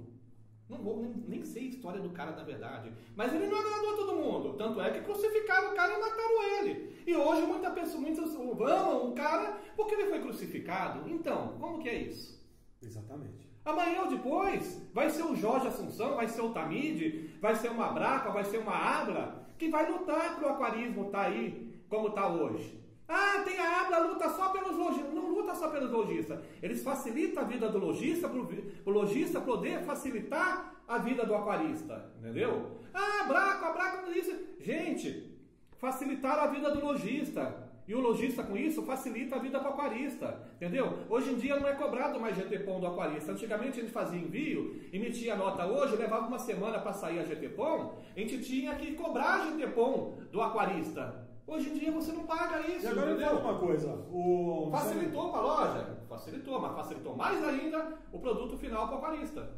não 0.68 0.78
vou 0.78 1.00
nem, 1.00 1.12
nem 1.28 1.44
sei 1.44 1.64
a 1.64 1.68
história 1.68 2.00
do 2.00 2.10
cara 2.10 2.32
na 2.32 2.42
verdade. 2.42 2.92
Mas 3.14 3.32
ele 3.34 3.46
não 3.46 3.58
agradou 3.58 3.96
todo 3.96 4.16
mundo. 4.16 4.54
Tanto 4.54 4.80
é 4.80 4.90
que 4.90 5.00
crucificaram 5.00 5.72
o 5.72 5.74
cara 5.74 5.92
e 5.92 6.00
mataram 6.00 6.42
ele. 6.58 7.02
E 7.06 7.14
hoje 7.14 7.42
muita 7.42 7.70
pessoa, 7.70 8.00
muitos 8.00 8.34
amam 8.34 9.10
o 9.10 9.14
cara 9.14 9.58
porque 9.76 9.94
ele 9.94 10.08
foi 10.08 10.20
crucificado. 10.20 11.08
Então, 11.08 11.56
como 11.60 11.78
que 11.78 11.88
é 11.88 11.94
isso? 11.94 12.42
Exatamente. 12.82 13.44
Amanhã 13.64 14.02
ou 14.02 14.08
depois 14.08 14.80
vai 14.92 15.08
ser 15.08 15.22
o 15.22 15.34
Jorge 15.34 15.68
Assunção, 15.68 16.16
vai 16.16 16.28
ser 16.28 16.42
o 16.42 16.50
Tamide, 16.50 17.30
vai 17.40 17.54
ser 17.54 17.70
uma 17.70 17.88
Braca, 17.88 18.30
vai 18.30 18.44
ser 18.44 18.58
uma 18.58 18.74
Abra, 18.74 19.46
que 19.58 19.68
vai 19.68 19.90
lutar 19.90 20.36
para 20.36 20.48
o 20.48 20.52
aquarismo 20.52 21.06
estar 21.06 21.24
tá 21.24 21.28
aí 21.28 21.74
como 21.88 22.08
está 22.08 22.28
hoje. 22.28 22.83
Ah, 23.08 23.42
tem 23.44 23.58
a 23.58 23.82
Abra, 23.82 23.98
luta 23.98 24.28
só 24.30 24.48
pelos 24.48 24.76
lojistas. 24.76 25.12
Não 25.12 25.28
luta 25.28 25.54
só 25.54 25.68
pelos 25.68 25.90
lojistas. 25.90 26.40
Eles 26.62 26.82
facilitam 26.82 27.42
a 27.42 27.46
vida 27.46 27.68
do 27.68 27.78
lojista 27.78 28.28
para 28.28 28.38
o 28.38 28.90
lojista 28.90 29.40
poder 29.40 29.82
facilitar 29.82 30.74
a 30.88 30.98
vida 30.98 31.24
do 31.24 31.34
aquarista. 31.34 32.10
Entendeu? 32.18 32.80
Ah, 32.92 33.24
Braco, 33.24 33.72
Braco 33.72 34.10
isso. 34.10 34.32
Gente, 34.60 35.38
facilitaram 35.78 36.44
a 36.44 36.46
vida 36.46 36.70
do 36.70 36.84
lojista. 36.84 37.64
E 37.86 37.94
o 37.94 38.00
lojista 38.00 38.42
com 38.42 38.56
isso 38.56 38.82
facilita 38.82 39.36
a 39.36 39.38
vida 39.38 39.60
para 39.60 39.70
o 39.70 39.74
aquarista, 39.74 40.40
entendeu? 40.56 41.00
Hoje 41.06 41.32
em 41.32 41.36
dia 41.36 41.60
não 41.60 41.68
é 41.68 41.74
cobrado 41.74 42.18
mais 42.18 42.34
GTPOM 42.34 42.80
do 42.80 42.86
aquarista. 42.86 43.32
Antigamente 43.32 43.78
a 43.78 43.82
gente 43.82 43.92
fazia 43.92 44.18
envio, 44.18 44.80
emitia 44.90 45.36
nota 45.36 45.66
hoje, 45.66 45.94
levava 45.96 46.26
uma 46.26 46.38
semana 46.38 46.78
para 46.78 46.94
sair 46.94 47.18
a 47.18 47.24
GTPOM, 47.24 47.98
a 48.16 48.18
gente 48.18 48.42
tinha 48.42 48.74
que 48.76 48.94
cobrar 48.94 49.34
a 49.34 49.50
GTPOM 49.50 50.16
do 50.32 50.40
aquarista. 50.40 51.28
Hoje 51.46 51.70
em 51.70 51.74
dia 51.74 51.92
você 51.92 52.12
não 52.12 52.24
paga 52.24 52.66
isso. 52.66 52.84
E 52.84 52.88
agora 52.88 53.10
eu 53.10 53.16
entendeu? 53.16 53.36
falo 53.36 53.50
uma 53.50 53.58
coisa. 53.58 53.88
O... 54.10 54.68
Facilitou 54.70 55.30
para 55.30 55.40
a 55.40 55.42
loja, 55.42 55.98
facilitou, 56.08 56.60
mas 56.60 56.74
facilitou 56.74 57.16
mais 57.16 57.44
ainda 57.44 57.98
o 58.12 58.18
produto 58.18 58.56
final 58.56 58.86
para 58.86 58.96
o 58.96 58.98
aquarista. 58.98 59.50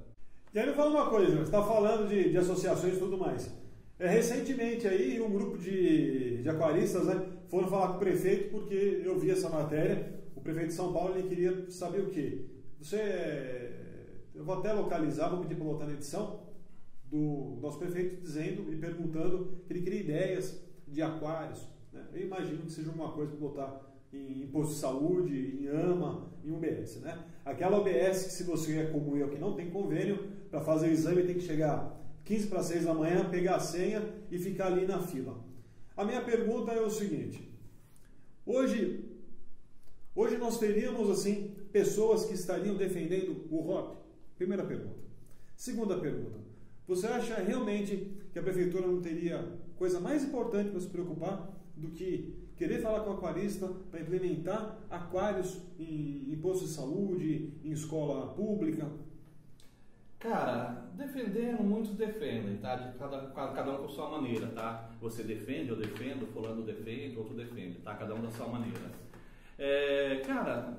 E 0.53 0.59
aí 0.59 0.67
eu 0.67 0.75
falo 0.75 0.91
uma 0.91 1.09
coisa, 1.09 1.37
você 1.37 1.43
está 1.43 1.63
falando 1.63 2.09
de, 2.09 2.31
de 2.31 2.39
associações 2.39 2.95
e 2.95 2.99
tudo 2.99 3.17
mais. 3.17 3.55
É, 3.99 4.09
recentemente 4.09 4.87
aí 4.87 5.21
um 5.21 5.31
grupo 5.31 5.57
de, 5.57 6.43
de 6.43 6.49
aquaristas 6.49 7.07
né, 7.07 7.27
foram 7.49 7.69
falar 7.69 7.89
com 7.89 7.95
o 7.95 7.99
prefeito 7.99 8.51
porque 8.51 9.03
eu 9.05 9.19
vi 9.19 9.31
essa 9.31 9.49
matéria. 9.49 10.15
O 10.35 10.41
prefeito 10.41 10.69
de 10.69 10.75
São 10.75 10.93
Paulo 10.93 11.17
ele 11.17 11.29
queria 11.29 11.71
saber 11.71 12.01
o 12.01 12.11
quê? 12.11 12.47
Você. 12.81 13.73
Eu 14.35 14.45
vou 14.45 14.59
até 14.59 14.73
localizar, 14.73 15.31
vou 15.31 15.41
pedir 15.41 15.55
para 15.55 15.65
botar 15.65 15.87
na 15.87 15.93
edição 15.93 16.41
do 17.05 17.59
nosso 17.63 17.79
prefeito 17.79 18.21
dizendo 18.21 18.71
e 18.71 18.77
perguntando 18.77 19.63
que 19.67 19.73
ele 19.73 19.83
queria 19.83 20.01
ideias 20.01 20.61
de 20.87 21.01
aquários. 21.01 21.67
Né? 21.97 22.07
Eu 22.13 22.23
imagino 22.23 22.63
que 22.63 22.71
seja 22.71 22.91
uma 22.91 23.13
coisa 23.13 23.33
para 23.33 23.41
botar 23.41 23.97
em 24.13 24.43
imposto 24.43 24.75
de 24.75 24.81
saúde, 24.81 25.59
em 25.61 25.69
AMA, 25.69 26.31
em 26.45 26.51
UBS. 26.51 27.01
Né? 27.01 27.19
Aquela 27.45 27.79
UBS 27.81 28.25
que 28.25 28.33
se 28.33 28.45
você 28.45 28.79
é 28.79 28.87
como 28.87 29.17
eu 29.17 29.29
que 29.29 29.39
não 29.39 29.55
tem 29.55 29.71
convênio, 29.71 30.31
para 30.51 30.61
fazer 30.61 30.89
o 30.89 30.93
exame 30.93 31.25
tem 31.25 31.35
que 31.35 31.41
chegar 31.41 32.01
15 32.25 32.47
para 32.49 32.63
6 32.63 32.85
da 32.85 32.95
manhã, 32.95 33.29
pegar 33.29 33.57
a 33.57 33.61
senha 33.61 34.03
e 34.31 34.39
ficar 34.39 34.67
ali 34.67 34.87
na 34.87 35.01
fila. 35.01 35.45
A 35.97 36.05
minha 36.05 36.23
pergunta 36.23 36.73
é 36.73 36.81
o 36.81 36.91
seguinte: 36.91 37.51
hoje, 38.45 39.05
hoje 40.15 40.37
nós 40.37 40.59
teríamos 40.59 41.09
assim 41.11 41.55
pessoas 41.73 42.25
que 42.25 42.35
estariam 42.35 42.77
defendendo 42.77 43.47
o 43.51 43.61
ROP? 43.61 43.97
Primeira 44.37 44.65
pergunta. 44.65 45.07
Segunda 45.57 45.99
pergunta: 45.99 46.39
você 46.87 47.07
acha 47.07 47.37
realmente 47.37 48.13
que 48.33 48.39
a 48.39 48.43
prefeitura 48.43 48.87
não 48.87 49.01
teria 49.01 49.53
coisa 49.77 50.01
mais 50.01 50.25
importante 50.25 50.71
para 50.71 50.81
se 50.81 50.89
preocupar 50.89 51.56
do 51.77 51.89
que 51.89 52.35
querer 52.57 52.81
falar 52.81 53.01
com 53.01 53.11
o 53.11 53.13
aquarista 53.15 53.69
para 53.91 54.01
implementar 54.01 54.79
aquários 54.91 55.61
em, 55.79 56.33
em 56.33 56.37
postos 56.41 56.69
de 56.69 56.75
saúde, 56.75 57.53
em 57.65 57.71
escola 57.71 58.35
pública? 58.35 58.91
Cara, 60.19 60.89
defendendo, 60.95 61.63
muitos 61.63 61.95
defendem, 61.95 62.57
tá? 62.57 62.75
De 62.77 62.99
cada, 62.99 63.27
cada 63.29 63.73
um 63.75 63.83
com 63.83 63.89
sua 63.89 64.11
maneira, 64.11 64.47
tá? 64.49 64.91
Você 65.01 65.23
defende, 65.23 65.69
eu 65.69 65.77
defendo, 65.77 66.27
fulano 66.33 66.63
defende, 66.63 67.17
outro 67.19 67.35
defende, 67.35 67.79
tá? 67.79 67.95
Cada 67.95 68.15
um 68.15 68.23
da 68.23 68.31
sua 68.31 68.49
maneira. 68.49 68.91
É, 69.59 70.23
cara, 70.27 70.75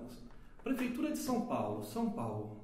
Prefeitura 0.68 1.12
de 1.12 1.18
São 1.18 1.45
Paulo, 1.45 1.82
São 1.82 2.12
Paulo, 2.12 2.58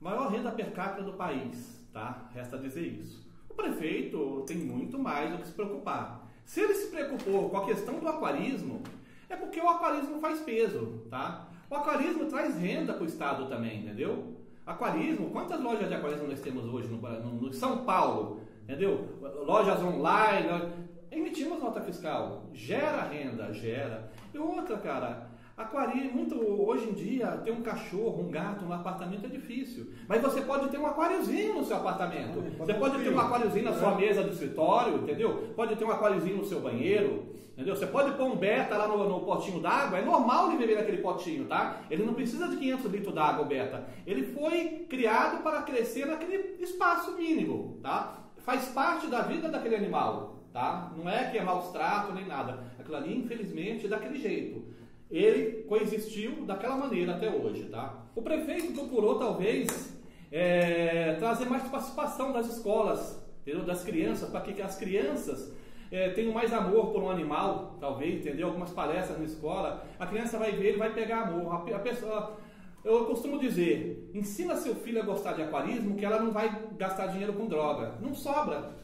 maior 0.00 0.32
renda 0.32 0.50
per 0.50 0.72
capita 0.72 1.04
do 1.04 1.12
país, 1.12 1.80
tá? 1.92 2.28
Resta 2.34 2.58
dizer 2.58 2.84
isso. 2.84 3.24
O 3.48 3.54
prefeito 3.54 4.44
tem 4.48 4.56
muito 4.56 4.98
mais 4.98 5.30
do 5.30 5.38
que 5.38 5.46
se 5.46 5.52
preocupar. 5.52 6.28
Se 6.46 6.60
ele 6.60 6.74
se 6.74 6.86
preocupou 6.86 7.50
com 7.50 7.56
a 7.58 7.66
questão 7.66 7.98
do 7.98 8.08
aquarismo, 8.08 8.80
é 9.28 9.34
porque 9.34 9.60
o 9.60 9.68
aquarismo 9.68 10.20
faz 10.20 10.40
peso, 10.40 11.02
tá? 11.10 11.48
O 11.68 11.74
aquarismo 11.74 12.26
traz 12.26 12.56
renda 12.56 12.94
para 12.94 13.02
o 13.02 13.06
Estado 13.06 13.48
também, 13.48 13.80
entendeu? 13.80 14.36
Aquarismo, 14.64 15.30
quantas 15.30 15.60
lojas 15.60 15.88
de 15.88 15.94
aquarismo 15.94 16.28
nós 16.28 16.40
temos 16.40 16.64
hoje 16.64 16.86
no, 16.86 16.98
no, 16.98 17.32
no 17.34 17.52
São 17.52 17.84
Paulo? 17.84 18.40
Entendeu? 18.62 19.18
Lojas 19.44 19.82
online, 19.82 20.72
emitimos 21.10 21.58
nota 21.58 21.80
fiscal, 21.80 22.44
gera 22.52 23.02
renda, 23.02 23.52
gera. 23.52 24.10
E 24.32 24.38
outra, 24.38 24.78
cara, 24.78 25.25
aquarismo, 25.56 26.12
muito 26.12 26.36
hoje 26.36 26.90
em 26.90 26.92
dia, 26.92 27.28
ter 27.38 27.50
um 27.50 27.62
cachorro, 27.62 28.22
um 28.22 28.30
gato 28.30 28.64
no 28.64 28.72
apartamento 28.74 29.24
é 29.24 29.28
difícil. 29.28 29.90
Mas 30.06 30.20
você 30.20 30.42
pode 30.42 30.68
ter 30.68 30.78
um 30.78 30.86
aquáriozinho 30.86 31.54
no 31.54 31.64
seu 31.64 31.76
apartamento. 31.76 32.42
Você 32.58 32.74
pode 32.74 33.02
ter 33.02 33.08
um 33.08 33.18
aquáriozinho 33.18 33.64
na 33.64 33.72
sua 33.72 33.94
mesa 33.94 34.22
do 34.22 34.30
escritório, 34.30 34.96
entendeu? 34.96 35.52
Pode 35.56 35.74
ter 35.76 35.84
um 35.84 35.90
aquáriozinho 35.90 36.36
no 36.36 36.44
seu 36.44 36.60
banheiro. 36.60 37.34
Entendeu? 37.56 37.74
Você 37.74 37.86
pode 37.86 38.14
pôr 38.18 38.26
um 38.26 38.36
beta 38.36 38.76
lá 38.76 38.86
no, 38.86 39.08
no 39.08 39.20
potinho 39.20 39.60
d'água, 39.62 39.98
é 39.98 40.04
normal 40.04 40.48
ele 40.50 40.58
beber 40.58 40.76
naquele 40.76 40.98
potinho, 40.98 41.46
tá? 41.46 41.80
Ele 41.90 42.04
não 42.04 42.12
precisa 42.12 42.48
de 42.48 42.56
500 42.58 42.92
litros 42.92 43.14
d'água, 43.14 43.46
o 43.46 43.48
beta. 43.48 43.88
Ele 44.06 44.24
foi 44.24 44.84
criado 44.90 45.42
para 45.42 45.62
crescer 45.62 46.04
naquele 46.04 46.62
espaço 46.62 47.12
mínimo, 47.12 47.80
tá? 47.82 48.18
Faz 48.40 48.66
parte 48.66 49.06
da 49.06 49.22
vida 49.22 49.48
daquele 49.48 49.74
animal, 49.74 50.42
tá? 50.52 50.92
Não 50.94 51.08
é 51.08 51.30
que 51.30 51.38
é 51.38 51.42
maus 51.42 51.70
trato 51.70 52.12
nem 52.12 52.26
nada. 52.26 52.62
Aquilo 52.78 52.96
ali, 52.98 53.16
infelizmente, 53.16 53.86
é 53.86 53.88
daquele 53.88 54.18
jeito. 54.18 54.75
Ele 55.10 55.62
coexistiu 55.64 56.44
daquela 56.44 56.76
maneira 56.76 57.14
até 57.14 57.30
hoje, 57.30 57.64
tá? 57.64 58.06
O 58.14 58.22
prefeito 58.22 58.72
procurou, 58.72 59.18
talvez, 59.18 59.96
é, 60.32 61.14
trazer 61.14 61.46
mais 61.46 61.62
participação 61.64 62.32
das 62.32 62.46
escolas, 62.48 63.24
entendeu? 63.42 63.64
das 63.64 63.84
crianças, 63.84 64.28
para 64.28 64.40
que 64.40 64.60
as 64.60 64.76
crianças 64.76 65.52
é, 65.90 66.10
tenho 66.10 66.32
mais 66.32 66.52
amor 66.52 66.92
por 66.92 67.02
um 67.02 67.10
animal, 67.10 67.76
talvez, 67.80 68.20
entendeu? 68.20 68.48
Algumas 68.48 68.70
palestras 68.70 69.18
na 69.18 69.24
escola, 69.24 69.86
a 69.98 70.06
criança 70.06 70.38
vai 70.38 70.52
ver, 70.52 70.68
ele 70.68 70.78
vai 70.78 70.92
pegar 70.92 71.22
amor. 71.22 71.52
A, 71.52 71.76
a 71.76 71.78
pessoa, 71.78 72.36
eu 72.84 73.04
costumo 73.06 73.38
dizer, 73.38 74.10
ensina 74.12 74.56
seu 74.56 74.74
filho 74.74 75.00
a 75.00 75.04
gostar 75.04 75.34
de 75.34 75.42
aquarismo, 75.42 75.96
que 75.96 76.04
ela 76.04 76.20
não 76.20 76.32
vai 76.32 76.50
gastar 76.76 77.06
dinheiro 77.08 77.32
com 77.32 77.46
droga. 77.46 77.94
Não 78.00 78.14
sobra, 78.14 78.74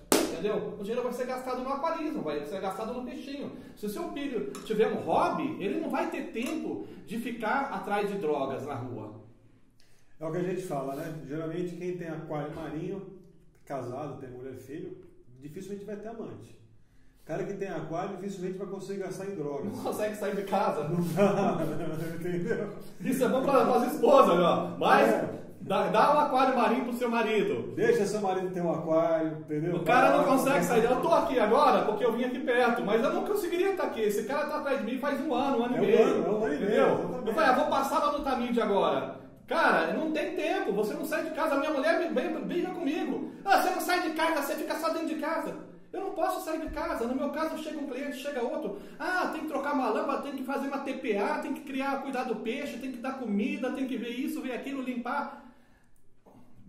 entendeu? 0.43 0.76
O 0.78 0.82
dinheiro 0.82 1.03
vai 1.03 1.12
ser 1.12 1.26
gastado 1.26 1.62
no 1.62 1.72
aquarismo, 1.72 2.22
vai 2.22 2.45
ser 2.45 2.61
gastado 2.61 2.93
no 2.93 3.05
peixinho. 3.05 3.53
Se 3.76 3.86
o 3.86 3.88
seu 3.88 4.11
filho 4.12 4.51
tiver 4.64 4.88
um 4.88 5.01
hobby, 5.03 5.62
ele 5.62 5.80
não 5.80 5.88
vai 5.88 6.11
ter 6.11 6.32
tempo 6.32 6.86
de 7.07 7.18
ficar 7.18 7.70
atrás 7.72 8.11
de 8.11 8.18
drogas 8.18 8.66
na 8.66 8.74
rua. 8.74 9.22
É 10.18 10.26
o 10.26 10.32
que 10.32 10.38
a 10.38 10.43
gente 10.43 10.62
fala, 10.62 10.97
né? 10.97 11.22
Geralmente 11.26 11.76
quem 11.76 11.97
tem 11.97 12.09
aquário 12.09 12.55
marinho, 12.55 13.20
casado, 13.64 14.20
tem 14.20 14.30
mulher 14.30 14.55
e 14.55 14.59
filho, 14.59 14.97
dificilmente 15.40 15.84
vai 15.84 15.97
ter 15.97 16.09
amante. 16.09 16.61
Cara 17.24 17.45
que 17.45 17.55
tem 17.55 17.68
aquário 17.68 18.16
dificilmente 18.16 18.59
vai 18.59 18.66
conseguir 18.66 19.01
gastar 19.01 19.26
em 19.26 19.36
drogas. 19.36 19.72
Não 19.72 19.82
consegue 19.82 20.16
sair 20.16 20.34
de 20.34 20.43
casa. 20.43 20.84
Não 20.90 21.01
dá, 21.14 21.59
entendeu? 22.18 22.72
Isso 23.01 23.24
é 23.24 23.28
bom 23.28 23.43
para 23.43 23.62
as 23.76 23.95
esposas, 23.95 24.38
ó. 24.40 24.76
Mas 24.76 25.09
é. 25.09 25.41
Dá, 25.62 25.88
dá 25.88 26.14
um 26.14 26.20
aquário 26.20 26.56
marinho 26.56 26.84
pro 26.84 26.92
seu 26.92 27.10
marido. 27.10 27.72
Deixa 27.74 28.04
seu 28.04 28.20
marido 28.20 28.50
ter 28.52 28.60
um 28.60 28.72
aquário, 28.72 29.38
entendeu? 29.40 29.76
O 29.76 29.84
cara 29.84 30.16
não 30.16 30.24
consegue 30.24 30.64
sair. 30.64 30.84
Eu 30.84 31.00
tô 31.00 31.08
aqui 31.08 31.38
agora 31.38 31.84
porque 31.84 32.04
eu 32.04 32.12
vim 32.12 32.24
aqui 32.24 32.38
perto, 32.40 32.82
mas 32.84 33.02
eu 33.02 33.12
não 33.12 33.24
conseguiria 33.24 33.70
estar 33.70 33.84
aqui. 33.84 34.02
Esse 34.02 34.24
cara 34.24 34.46
tá 34.46 34.58
atrás 34.58 34.78
de 34.78 34.84
mim 34.84 34.98
faz 34.98 35.20
um 35.20 35.34
ano, 35.34 35.60
um 35.60 35.64
ano 35.64 35.76
é 35.76 35.78
e 35.78 35.86
meio. 35.86 35.98
Um 35.98 36.10
ano, 36.10 36.26
é 36.26 36.30
um 36.30 36.44
ano 36.44 36.54
e 36.54 36.58
meio. 36.58 37.22
Eu 37.26 37.34
falei, 37.34 37.50
ah, 37.50 37.52
vou 37.52 37.66
passar 37.66 37.98
lá 37.98 38.12
no 38.12 38.24
Tamide 38.24 38.60
agora. 38.60 39.22
Cara, 39.46 39.92
não 39.92 40.12
tem 40.12 40.34
tempo, 40.34 40.72
você 40.72 40.94
não 40.94 41.04
sai 41.04 41.24
de 41.24 41.30
casa. 41.30 41.54
A 41.54 41.58
minha 41.58 41.70
mulher 41.70 42.10
briga 42.10 42.70
comigo. 42.70 43.32
Ah, 43.44 43.60
você 43.60 43.70
não 43.70 43.80
sai 43.80 44.02
de 44.02 44.10
casa, 44.10 44.42
você 44.42 44.54
fica 44.54 44.74
só 44.76 44.88
dentro 44.90 45.08
de 45.08 45.16
casa. 45.16 45.54
Eu 45.92 46.00
não 46.00 46.10
posso 46.12 46.42
sair 46.42 46.60
de 46.60 46.70
casa. 46.70 47.06
No 47.06 47.14
meu 47.14 47.28
caso, 47.30 47.62
chega 47.62 47.78
um 47.78 47.86
cliente, 47.86 48.16
chega 48.16 48.42
outro. 48.42 48.78
Ah, 48.98 49.28
tem 49.30 49.42
que 49.42 49.48
trocar 49.48 49.74
uma 49.74 49.90
lâmpada, 49.90 50.22
tem 50.22 50.32
que 50.32 50.42
fazer 50.42 50.68
uma 50.68 50.78
TPA, 50.78 51.40
tem 51.42 51.52
que 51.52 51.60
criar, 51.60 52.00
cuidar 52.00 52.24
do 52.24 52.36
peixe, 52.36 52.78
tem 52.78 52.92
que 52.92 52.98
dar 52.98 53.18
comida, 53.18 53.70
tem 53.72 53.86
que 53.86 53.98
ver 53.98 54.08
isso, 54.08 54.40
ver 54.40 54.52
aquilo, 54.52 54.80
limpar. 54.80 55.51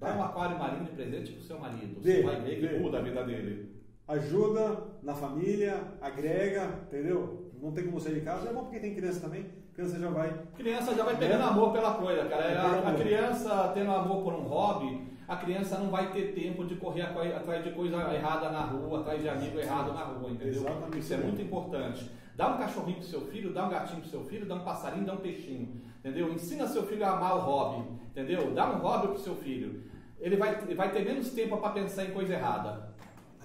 Dá 0.03 0.15
um 0.15 0.23
aquário 0.23 0.59
marinho 0.59 0.85
de 0.85 0.91
presente 0.91 1.31
pro 1.31 1.43
seu 1.43 1.59
marido. 1.59 2.01
Você 2.01 2.21
vai 2.21 2.41
ver 2.41 2.59
que 2.59 2.79
muda 2.79 2.99
a 2.99 3.01
vida 3.01 3.23
dele. 3.23 3.73
Ajuda 4.07 4.77
na 5.01 5.13
família, 5.13 5.81
agrega, 6.01 6.81
entendeu? 6.87 7.51
Não 7.61 7.71
tem 7.71 7.85
como 7.85 7.99
sair 7.99 8.15
de 8.15 8.21
casa. 8.21 8.49
É 8.49 8.53
bom 8.53 8.63
porque 8.63 8.79
tem 8.79 8.93
criança 8.93 9.21
também. 9.21 9.45
Criança 9.73 9.99
já 9.99 10.09
vai. 10.09 10.41
Criança 10.55 10.93
já 10.93 11.03
vai 11.03 11.17
pegando 11.17 11.41
é. 11.41 11.47
amor 11.47 11.71
pela 11.71 11.93
coisa, 11.93 12.25
cara. 12.25 12.61
A, 12.61 12.89
a 12.89 12.93
criança 12.95 13.71
tendo 13.73 13.91
amor 13.91 14.23
por 14.23 14.33
um 14.33 14.41
hobby 14.41 15.13
a 15.27 15.37
criança 15.37 15.77
não 15.77 15.89
vai 15.89 16.11
ter 16.11 16.33
tempo 16.33 16.65
de 16.65 16.75
correr 16.75 17.03
atrás 17.03 17.63
de 17.63 17.71
coisa 17.71 17.95
errada 18.13 18.49
na 18.49 18.61
rua, 18.61 18.99
atrás 18.99 19.21
de 19.21 19.29
amigo 19.29 19.57
errado 19.59 19.93
na 19.93 20.03
rua, 20.03 20.31
entendeu? 20.31 20.61
Exatamente. 20.61 20.99
Isso 20.99 21.13
é 21.13 21.17
muito 21.17 21.41
importante. 21.41 22.11
Dá 22.35 22.53
um 22.53 22.57
cachorrinho 22.57 22.97
pro 22.97 23.05
seu 23.05 23.21
filho, 23.21 23.53
dá 23.53 23.65
um 23.65 23.69
gatinho 23.69 24.01
pro 24.01 24.09
seu 24.09 24.23
filho, 24.25 24.45
dá 24.45 24.55
um 24.55 24.63
passarinho, 24.63 25.05
dá 25.05 25.13
um 25.13 25.17
peixinho, 25.17 25.81
entendeu? 25.99 26.31
Ensina 26.33 26.67
seu 26.67 26.83
filho 26.83 27.05
a 27.05 27.11
amar 27.11 27.37
o 27.37 27.41
hobby, 27.41 27.87
entendeu? 28.07 28.53
Dá 28.53 28.69
um 28.71 28.79
hobby 28.79 29.07
pro 29.07 29.19
seu 29.19 29.35
filho. 29.35 29.83
Ele 30.23 30.37
vai, 30.37 30.57
ele 30.63 30.73
vai 30.73 30.89
ter 30.89 31.03
menos 31.03 31.31
tempo 31.31 31.57
para 31.57 31.73
pensar 31.73 32.05
em 32.05 32.11
coisa 32.11 32.33
errada. 32.33 32.93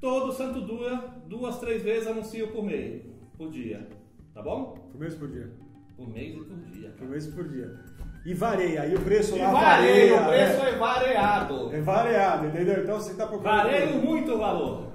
Todo 0.00 0.32
santo 0.32 0.62
dia, 0.62 1.00
duas, 1.28 1.60
três 1.60 1.80
vezes 1.80 2.08
anuncio 2.08 2.48
por 2.48 2.64
mês, 2.64 3.00
por 3.38 3.52
dia. 3.52 3.86
Tá 4.34 4.42
bom? 4.42 4.74
Por 4.90 5.00
mês 5.00 5.14
por 5.14 5.28
dia. 5.28 5.48
Por 5.96 6.08
mês 6.08 6.34
e 6.34 6.40
por 6.40 6.56
dia. 6.72 6.90
Por 6.98 7.08
mês 7.08 7.24
por 7.28 7.48
dia. 7.48 7.78
E 8.26 8.34
vareia, 8.34 8.82
aí 8.82 8.96
o 8.96 9.00
preço 9.00 9.36
E 9.36 9.38
lá 9.38 9.52
vareio, 9.52 10.16
varia. 10.16 10.26
o 10.26 10.28
preço 10.28 10.60
é, 10.60 10.70
é 10.70 10.76
variado. 10.76 11.72
é 11.72 11.80
variado, 11.80 12.46
entendeu? 12.48 12.82
Então 12.82 12.96
você 12.96 13.12
está 13.12 13.28
procurando 13.28 13.56
Vareio 13.58 14.04
muito 14.04 14.36
valor. 14.36 14.90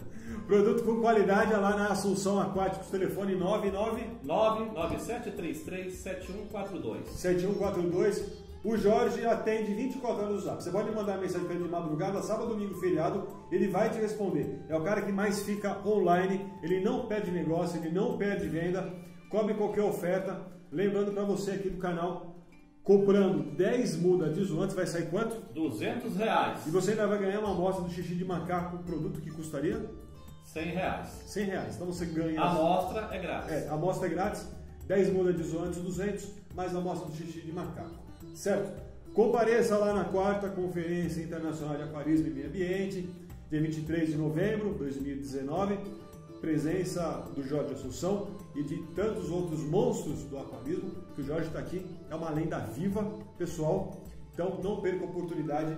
produto 0.46 0.84
com 0.84 1.00
qualidade 1.00 1.54
é 1.54 1.58
lá 1.58 1.78
na 1.78 1.88
Assunção 1.88 2.42
Aquáticos, 2.42 2.90
telefone 2.90 3.34
99 3.34 4.02
997337142. 4.26 7.06
7142. 7.06 8.45
O 8.66 8.76
Jorge 8.76 9.24
atende 9.24 9.76
24 9.76 10.24
horas 10.24 10.34
no 10.34 10.42
zap. 10.42 10.64
Você 10.64 10.72
pode 10.72 10.90
mandar 10.90 11.20
mensagem 11.20 11.46
para 11.46 11.56
ele 11.56 11.66
de 11.66 11.70
madrugada, 11.70 12.20
sábado, 12.24 12.50
domingo, 12.50 12.74
feriado, 12.74 13.28
ele 13.52 13.68
vai 13.68 13.92
te 13.92 14.00
responder. 14.00 14.60
É 14.68 14.76
o 14.76 14.82
cara 14.82 15.04
que 15.04 15.12
mais 15.12 15.44
fica 15.44 15.88
online, 15.88 16.52
ele 16.64 16.84
não 16.84 17.06
perde 17.06 17.30
negócio, 17.30 17.80
ele 17.80 17.94
não 17.94 18.18
perde 18.18 18.48
venda, 18.48 18.92
cobre 19.30 19.54
qualquer 19.54 19.84
oferta. 19.84 20.48
Lembrando 20.72 21.12
para 21.12 21.22
você 21.22 21.52
aqui 21.52 21.70
do 21.70 21.78
canal, 21.78 22.38
comprando 22.82 23.56
10 23.56 23.98
mudas 23.98 24.36
desoantes 24.36 24.76
vai 24.76 24.88
sair 24.88 25.12
quanto? 25.12 25.36
200 25.54 26.16
reais. 26.16 26.66
E 26.66 26.72
você 26.72 26.92
ainda 26.92 27.06
vai 27.06 27.20
ganhar 27.20 27.42
uma 27.42 27.52
amostra 27.52 27.86
do 27.86 27.92
xixi 27.92 28.16
de 28.16 28.26
macaco, 28.26 28.80
produto 28.80 29.22
que 29.22 29.30
custaria 29.30 29.88
100 30.44 30.66
reais. 30.72 31.10
100 31.28 31.46
reais. 31.46 31.76
Então 31.76 31.86
você 31.86 32.08
ganha... 32.08 32.42
A 32.42 32.50
amostra 32.50 33.10
é 33.12 33.20
grátis. 33.20 33.52
É, 33.52 33.68
a 33.70 33.74
amostra 33.74 34.08
é 34.08 34.10
grátis, 34.10 34.48
10 34.88 35.14
mudas 35.14 35.38
de 35.38 35.44
zoantes, 35.44 35.80
200, 35.80 36.32
mais 36.56 36.76
a 36.76 36.80
amostra 36.80 37.08
do 37.08 37.16
xixi 37.16 37.42
de 37.42 37.52
macaco. 37.52 38.05
Certo? 38.36 38.84
Compareça 39.14 39.78
lá 39.78 39.94
na 39.94 40.04
quarta 40.04 40.50
Conferência 40.50 41.24
Internacional 41.24 41.78
de 41.78 41.84
Aquarismo 41.84 42.28
e 42.28 42.32
Meio 42.32 42.48
Ambiente, 42.48 43.10
dia 43.50 43.62
23 43.62 44.10
de 44.10 44.18
novembro 44.18 44.74
de 44.74 44.80
2019. 44.80 45.80
Presença 46.42 47.26
do 47.34 47.42
Jorge 47.42 47.74
Assunção 47.74 48.28
e 48.54 48.62
de 48.62 48.78
tantos 48.94 49.32
outros 49.32 49.62
monstros 49.64 50.24
do 50.24 50.38
aquarismo, 50.38 50.92
que 51.16 51.22
o 51.22 51.26
Jorge 51.26 51.48
está 51.48 51.60
aqui, 51.60 51.84
é 52.10 52.14
uma 52.14 52.30
lenda 52.30 52.60
viva, 52.60 53.04
pessoal. 53.38 54.04
Então 54.34 54.60
não 54.62 54.82
perca 54.82 55.06
a 55.06 55.08
oportunidade, 55.08 55.76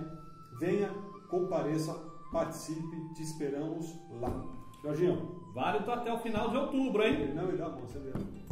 venha, 0.58 0.90
compareça, 1.30 1.94
participe, 2.32 3.14
te 3.14 3.22
esperamos 3.22 3.94
lá. 4.20 4.44
Jorginho, 4.82 5.38
Válido 5.54 5.90
até 5.90 6.12
o 6.12 6.18
final 6.18 6.50
de 6.50 6.56
outubro, 6.56 7.02
hein? 7.02 7.32
não 7.34 7.46
me 7.46 7.56
dá 7.56 7.68
mão, 7.68 7.80
você 7.80 7.98
deu. 8.00 8.47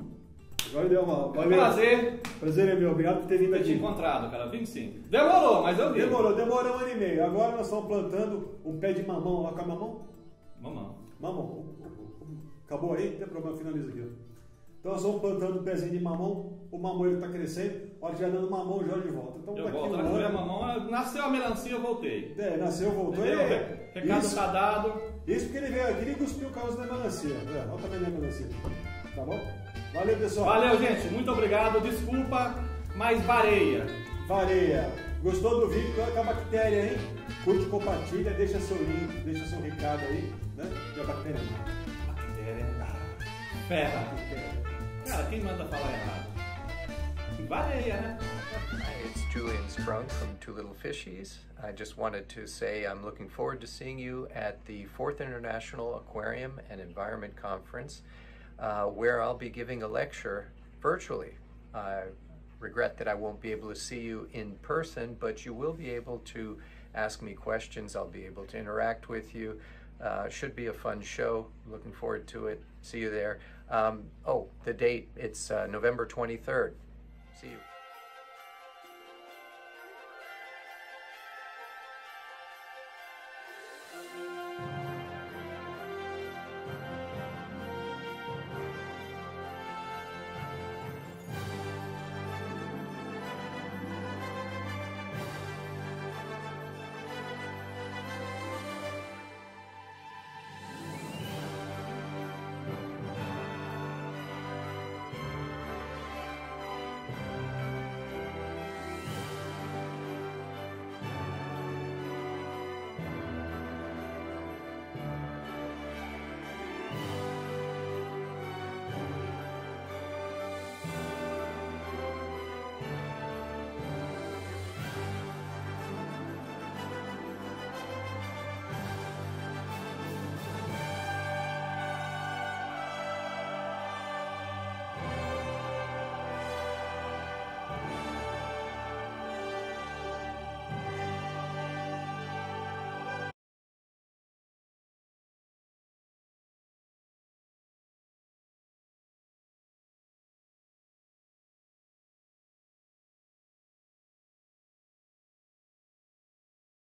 Agora 0.76 0.88
deu 0.88 1.02
uma. 1.02 1.14
É 1.14 1.46
um 1.46 1.48
prazer 1.48 2.20
Prazer 2.38 2.68
é 2.68 2.74
meu, 2.74 2.90
obrigado 2.92 3.20
por 3.20 3.26
ter 3.28 3.38
vindo 3.38 3.52
ter 3.52 3.62
te 3.62 3.70
aqui. 3.70 3.78
encontrado, 3.78 4.30
cara. 4.30 4.46
25. 4.50 5.08
Demorou, 5.08 5.62
mas 5.62 5.78
eu 5.78 5.92
vi. 5.92 6.00
Demorou, 6.00 6.34
demorou 6.34 6.72
um 6.76 6.78
ano 6.80 6.88
e 6.90 6.94
meio. 6.96 7.24
Agora 7.24 7.52
nós 7.56 7.66
estamos 7.66 7.86
plantando 7.86 8.50
um 8.64 8.78
pé 8.78 8.92
de 8.92 9.02
mamão 9.06 9.42
lá 9.42 9.52
com 9.52 9.60
a 9.60 9.66
mamão. 9.66 10.00
Mamão. 10.60 10.94
Mamão. 11.18 11.64
Acabou 12.66 12.92
aí? 12.94 13.10
Não 13.12 13.18
tem 13.18 13.26
problema, 13.28 13.56
finaliza 13.56 13.88
aqui. 13.88 14.02
ó. 14.02 14.26
Então 14.80 14.92
nós 14.92 15.00
estamos 15.00 15.20
plantando 15.20 15.60
um 15.60 15.64
pezinho 15.64 15.92
de 15.92 16.00
mamão, 16.00 16.52
o 16.70 16.78
mamão 16.78 17.12
está 17.14 17.28
crescendo, 17.28 17.90
a 18.02 18.10
que 18.12 18.20
já 18.20 18.28
dando 18.28 18.48
mamão, 18.50 18.78
o 18.78 18.84
Jorge 18.86 19.08
volta. 19.08 19.38
Então 19.42 19.56
Eu 19.56 19.64
daqui 19.64 19.76
volto. 19.78 19.94
um 19.96 20.10
colher 20.10 20.26
ano. 20.26 20.34
mamão, 20.38 20.90
nasceu 20.90 21.24
a 21.24 21.30
melancia, 21.30 21.72
eu 21.72 21.80
voltei. 21.80 22.34
É, 22.38 22.56
nasceu, 22.56 22.90
voltou. 22.90 23.24
É, 23.24 23.88
Recado 23.94 24.20
isso, 24.24 24.34
tá 24.36 24.46
dado. 24.52 24.92
isso 25.26 25.46
porque 25.46 25.58
ele 25.58 25.72
veio 25.74 25.88
aqui 25.88 26.10
e 26.10 26.14
cuspiu 26.14 26.48
o 26.48 26.52
caos 26.52 26.76
da 26.76 26.84
melancia. 26.84 27.34
É, 27.34 27.64
olha 27.66 27.74
o 27.74 27.78
tamanho 27.78 28.02
da 28.02 28.10
melancia. 28.10 28.46
Tá 29.14 29.24
bom? 29.24 29.40
Valeu, 29.96 30.16
pessoal. 30.18 30.46
Valeu, 30.46 30.78
gente. 30.78 31.08
Muito 31.08 31.32
obrigado. 31.32 31.80
Desculpa, 31.80 32.54
mas 32.94 33.22
vareia. 33.22 33.86
Vareia. 34.28 34.92
Gostou 35.22 35.60
do 35.60 35.68
vídeo? 35.68 35.94
Olha 35.98 36.12
com 36.12 36.20
a 36.20 36.34
bactéria, 36.34 36.92
hein? 36.92 36.98
Curte, 37.42 37.64
compartilha, 37.66 38.30
deixa 38.34 38.60
seu 38.60 38.76
link, 38.76 39.24
deixa 39.24 39.46
seu 39.46 39.58
recado 39.60 40.02
aí, 40.02 40.30
né? 40.54 40.64
E 40.94 41.00
a 41.00 41.04
bactéria 41.04 41.40
não. 41.40 42.14
Bactéria. 42.14 42.66
Ferra. 43.68 44.14
Cara, 45.08 45.26
quem 45.30 45.40
manda 45.40 45.64
falar 45.64 45.90
errado? 45.90 46.26
Vareia, 47.48 48.00
né? 48.00 48.18
Hi, 48.72 49.08
it's 49.08 49.22
Julian 49.32 49.66
Sprung 49.68 50.06
from 50.08 50.28
Two 50.40 50.52
Little 50.52 50.74
Fishies. 50.74 51.38
I 51.62 51.72
just 51.72 51.96
wanted 51.96 52.28
to 52.28 52.46
say 52.46 52.84
I'm 52.84 53.02
looking 53.02 53.28
forward 53.30 53.62
to 53.62 53.66
seeing 53.66 53.98
you 53.98 54.28
at 54.34 54.62
the 54.66 54.84
Fourth 54.96 55.22
International 55.22 55.96
Aquarium 55.96 56.60
and 56.70 56.80
Environment 56.82 57.34
Conference, 57.34 58.02
uh, 58.58 58.84
where 58.84 59.22
I'll 59.22 59.36
be 59.36 59.50
giving 59.50 59.82
a 59.82 59.88
lecture 59.88 60.48
virtually. 60.80 61.32
I 61.74 62.02
regret 62.58 62.96
that 62.98 63.08
I 63.08 63.14
won't 63.14 63.40
be 63.40 63.52
able 63.52 63.68
to 63.68 63.76
see 63.76 64.00
you 64.00 64.28
in 64.32 64.52
person, 64.62 65.16
but 65.20 65.44
you 65.44 65.52
will 65.52 65.72
be 65.72 65.90
able 65.90 66.18
to 66.26 66.58
ask 66.94 67.22
me 67.22 67.34
questions. 67.34 67.94
I'll 67.94 68.06
be 68.06 68.24
able 68.24 68.44
to 68.46 68.58
interact 68.58 69.08
with 69.08 69.34
you. 69.34 69.60
Uh, 70.02 70.28
should 70.28 70.54
be 70.54 70.66
a 70.66 70.72
fun 70.72 71.00
show. 71.00 71.46
Looking 71.70 71.92
forward 71.92 72.26
to 72.28 72.46
it. 72.48 72.62
See 72.82 72.98
you 72.98 73.10
there. 73.10 73.40
Um, 73.70 74.04
oh, 74.26 74.48
the 74.64 74.72
date, 74.72 75.08
it's 75.16 75.50
uh, 75.50 75.66
November 75.66 76.06
23rd. 76.06 76.72
See 77.40 77.48
you. 77.48 77.65